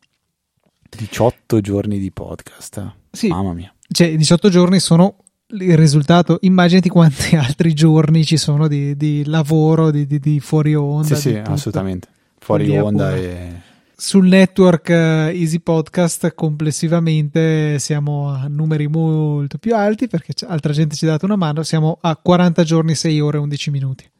18 0.88 1.60
giorni 1.60 1.98
di 1.98 2.12
podcast. 2.12 2.98
Sì. 3.10 3.26
Mamma 3.26 3.52
mia. 3.52 3.74
Cioè, 3.88 4.16
18 4.16 4.48
giorni 4.48 4.78
sono 4.78 5.24
il 5.48 5.76
risultato. 5.76 6.38
Immaginati 6.42 6.88
quanti 6.88 7.34
altri 7.34 7.74
giorni 7.74 8.24
ci 8.24 8.36
sono 8.36 8.68
di, 8.68 8.96
di 8.96 9.24
lavoro, 9.24 9.90
di, 9.90 10.06
di- 10.06 10.20
di 10.20 10.38
fuori 10.38 10.76
onda. 10.76 11.16
Sì, 11.16 11.16
sì, 11.16 11.34
tutto. 11.34 11.50
assolutamente. 11.50 12.14
Fuori 12.46 12.78
onda 12.78 13.12
e... 13.16 13.60
Sul 13.96 14.28
network 14.28 14.90
eh, 14.90 15.32
Easy 15.34 15.58
Podcast 15.58 16.32
complessivamente 16.32 17.80
siamo 17.80 18.28
a 18.28 18.46
numeri 18.46 18.86
molto 18.86 19.58
più 19.58 19.74
alti 19.74 20.06
perché 20.06 20.32
altra 20.46 20.72
gente 20.72 20.94
ci 20.94 21.06
ha 21.06 21.08
dato 21.08 21.24
una 21.24 21.34
mano. 21.34 21.64
Siamo 21.64 21.98
a 22.00 22.14
40 22.16 22.62
giorni, 22.62 22.94
6 22.94 23.18
ore 23.18 23.38
e 23.38 23.40
11 23.40 23.70
minuti. 23.72 24.10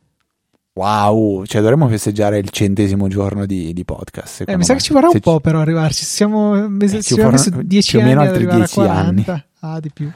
Wow, 0.73 1.45
cioè 1.45 1.61
dovremmo 1.61 1.87
festeggiare 1.87 2.39
il 2.39 2.51
centesimo 2.51 3.07
giorno 3.07 3.47
di, 3.47 3.73
di 3.73 3.85
podcast. 3.85 4.43
Eh, 4.45 4.57
mi 4.57 4.65
sa 4.65 4.75
che 4.75 4.81
ci 4.81 4.93
vorrà 4.93 5.07
un 5.07 5.13
Se 5.13 5.21
po' 5.21 5.39
però 5.39 5.61
arrivarci. 5.61 6.05
Siamo, 6.05 6.69
mese- 6.69 6.97
Eh, 6.97 7.03
ci 7.03 7.15
ci 7.15 7.21
vorranno 7.21 7.37
messo 7.37 7.63
10 7.63 7.91
più 7.93 8.01
o 8.01 8.03
meno 8.03 8.21
altri 8.23 8.37
arrivare 8.39 8.63
a 8.65 8.67
10 8.67 8.81
anni. 8.81 9.23
40. 9.23 9.47
Ah, 9.61 9.79
di 9.79 9.91
più. 9.95 10.11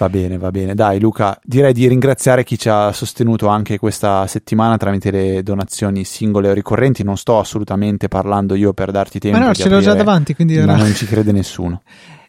Va 0.00 0.08
bene, 0.08 0.38
va 0.38 0.50
bene. 0.50 0.74
Dai, 0.74 0.98
Luca, 0.98 1.38
direi 1.44 1.74
di 1.74 1.86
ringraziare 1.86 2.42
chi 2.42 2.56
ci 2.58 2.70
ha 2.70 2.90
sostenuto 2.90 3.48
anche 3.48 3.76
questa 3.76 4.26
settimana 4.26 4.78
tramite 4.78 5.10
le 5.10 5.42
donazioni 5.42 6.04
singole 6.04 6.48
o 6.48 6.54
ricorrenti. 6.54 7.04
Non 7.04 7.18
sto 7.18 7.38
assolutamente 7.38 8.08
parlando 8.08 8.54
io 8.54 8.72
per 8.72 8.92
darti 8.92 9.18
tempo. 9.18 9.38
Ma 9.38 9.44
no, 9.48 9.52
ce 9.54 9.68
l'ho 9.68 9.80
già 9.80 9.92
davanti, 9.92 10.34
quindi 10.34 10.56
ma 10.56 10.62
era- 10.62 10.76
non 10.76 10.94
ci 10.94 11.04
crede 11.04 11.32
nessuno. 11.32 11.82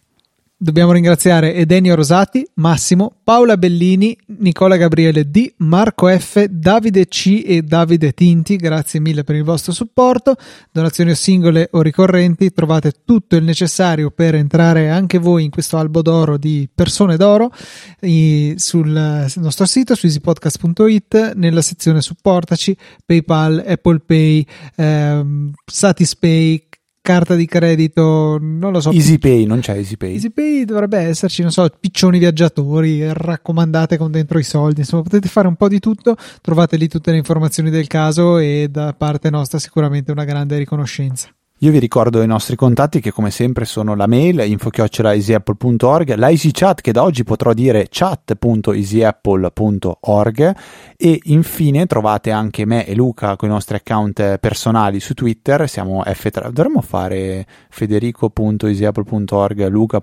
Dobbiamo 0.64 0.91
ringraziare 0.91 1.55
Edenio 1.55 1.95
Rosati, 1.95 2.47
Massimo, 2.57 3.16
Paola 3.24 3.57
Bellini, 3.57 4.16
Nicola 4.38 4.76
Gabriele 4.76 5.28
D, 5.32 5.53
Marco 5.57 6.07
F, 6.07 6.45
Davide 6.45 7.07
C 7.07 7.41
e 7.43 7.64
Davide 7.64 8.12
Tinti. 8.12 8.57
Grazie 8.57 8.99
mille 8.99 9.24
per 9.24 9.34
il 9.38 9.43
vostro 9.43 9.72
supporto. 9.72 10.36
Donazioni 10.72 11.16
singole 11.16 11.68
o 11.72 11.82
ricorrenti, 11.82 12.51
trovate 12.51 12.93
tutto 13.03 13.38
il 13.38 13.43
necessario 13.43 14.12
per 14.12 14.36
entrare 14.36 14.91
anche 14.91 15.18
voi 15.18 15.45
in 15.45 15.49
questo 15.49 15.78
albo 15.78 16.03
d'oro 16.03 16.38
di 16.38 16.70
persone 16.72 17.18
d'oro 17.18 17.51
sul 18.55 19.32
nostro 19.38 19.66
sito 19.66 19.95
su 19.95 20.05
easypodcast.it 20.05 21.34
nella 21.38 21.64
sezione 21.64 22.01
supportaci, 22.01 22.78
PayPal, 23.03 23.64
Apple 23.66 24.01
Pay, 24.05 24.45
ehm, 24.76 25.53
Satispay, 25.66 26.68
carta 27.02 27.36
di 27.36 27.45
credito, 27.45 28.38
non 28.39 28.72
lo 28.72 28.80
so. 28.80 28.91
EasyPay, 28.91 29.45
non 29.45 29.60
c'è 29.60 29.76
EasyPay. 29.76 30.14
EasyPay 30.14 30.66
dovrebbe 30.66 30.99
esserci, 30.99 31.41
non 31.41 31.52
so, 31.52 31.68
piccioni 31.80 32.20
viaggiatori, 32.20 33.12
raccomandate 33.12 33.97
con 33.97 34.12
dentro 34.12 34.39
i 34.39 34.43
soldi, 34.43 34.82
insomma 34.82 35.04
potete 35.04 35.28
fare 35.28 35.47
un 35.47 35.56
po' 35.56 35.68
di 35.68 35.80
tutto, 35.80 36.16
trovate 36.41 36.78
lì 36.78 36.88
tutte 36.88 37.12
le 37.12 37.18
informazioni 37.18 37.70
del 37.70 37.88
caso 37.88 38.38
e 38.38 38.68
da 38.70 38.93
parte 38.93 39.30
nostra 39.30 39.60
sicuramente 39.60 40.12
una 40.12 40.26
grande 40.26 40.58
riconoscenza. 40.58 41.30
Io 41.64 41.70
vi 41.70 41.78
ricordo 41.78 42.24
i 42.24 42.28
nostri 42.28 42.55
contatti 42.55 42.99
che 42.99 43.12
come 43.12 43.30
sempre 43.30 43.66
sono 43.66 43.93
la 43.93 44.07
mail 44.07 44.39
info-easyapple.org, 44.39 46.16
la 46.16 46.32
EasyChat 46.32 46.82
che 46.82 46.91
da 46.91 47.03
oggi 47.03 47.24
potrò 47.24 47.53
dire 47.53 47.86
chat.easyapple.org 47.88 50.55
e 50.97 51.20
infine 51.26 51.86
trovate 51.86 52.32
anche 52.32 52.66
me 52.66 52.88
e 52.88 52.95
Luca 52.95 53.36
con 53.36 53.49
i 53.49 53.51
nostri 53.51 53.76
account 53.76 54.39
personali 54.39 54.99
su 54.99 55.14
Twitter, 55.14 55.70
siamo 55.70 56.01
F3, 56.01 56.49
dovremmo 56.49 56.82
fare 56.82 57.45
federico.easyapple.org, 57.70 59.68
luca. 59.68 60.01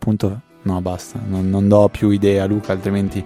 No 0.63 0.81
basta, 0.81 1.19
non, 1.27 1.51
non 1.51 1.67
do 1.67 1.89
più 1.89 2.11
idea 2.11 2.47
Luca 2.47 2.71
altrimenti 2.71 3.25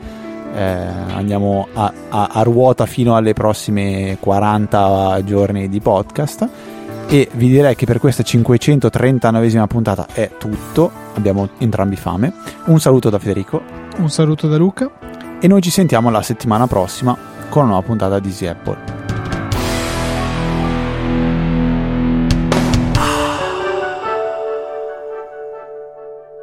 eh, 0.54 0.62
andiamo 0.62 1.68
a, 1.74 1.92
a, 2.08 2.30
a 2.32 2.42
ruota 2.42 2.86
fino 2.86 3.14
alle 3.14 3.34
prossime 3.34 4.16
40 4.20 5.20
giorni 5.22 5.68
di 5.68 5.80
podcast 5.80 6.71
e 7.12 7.28
vi 7.34 7.48
direi 7.48 7.74
che 7.74 7.84
per 7.84 7.98
questa 7.98 8.22
539esima 8.22 9.66
puntata 9.66 10.06
è 10.14 10.30
tutto, 10.38 10.90
abbiamo 11.12 11.50
entrambi 11.58 11.94
fame. 11.94 12.32
Un 12.64 12.80
saluto 12.80 13.10
da 13.10 13.18
Federico. 13.18 13.62
Un 13.98 14.08
saluto 14.08 14.48
da 14.48 14.56
Luca. 14.56 14.90
E 15.38 15.46
noi 15.46 15.60
ci 15.60 15.68
sentiamo 15.68 16.08
la 16.08 16.22
settimana 16.22 16.66
prossima 16.66 17.14
con 17.50 17.64
una 17.64 17.72
nuova 17.72 17.86
puntata 17.86 18.18
di 18.18 18.28
Easy 18.28 18.46
Apple. 18.46 18.78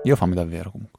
Io 0.03 0.13
ho 0.13 0.15
fame 0.15 0.35
davvero 0.35 0.69
comunque. 0.69 0.97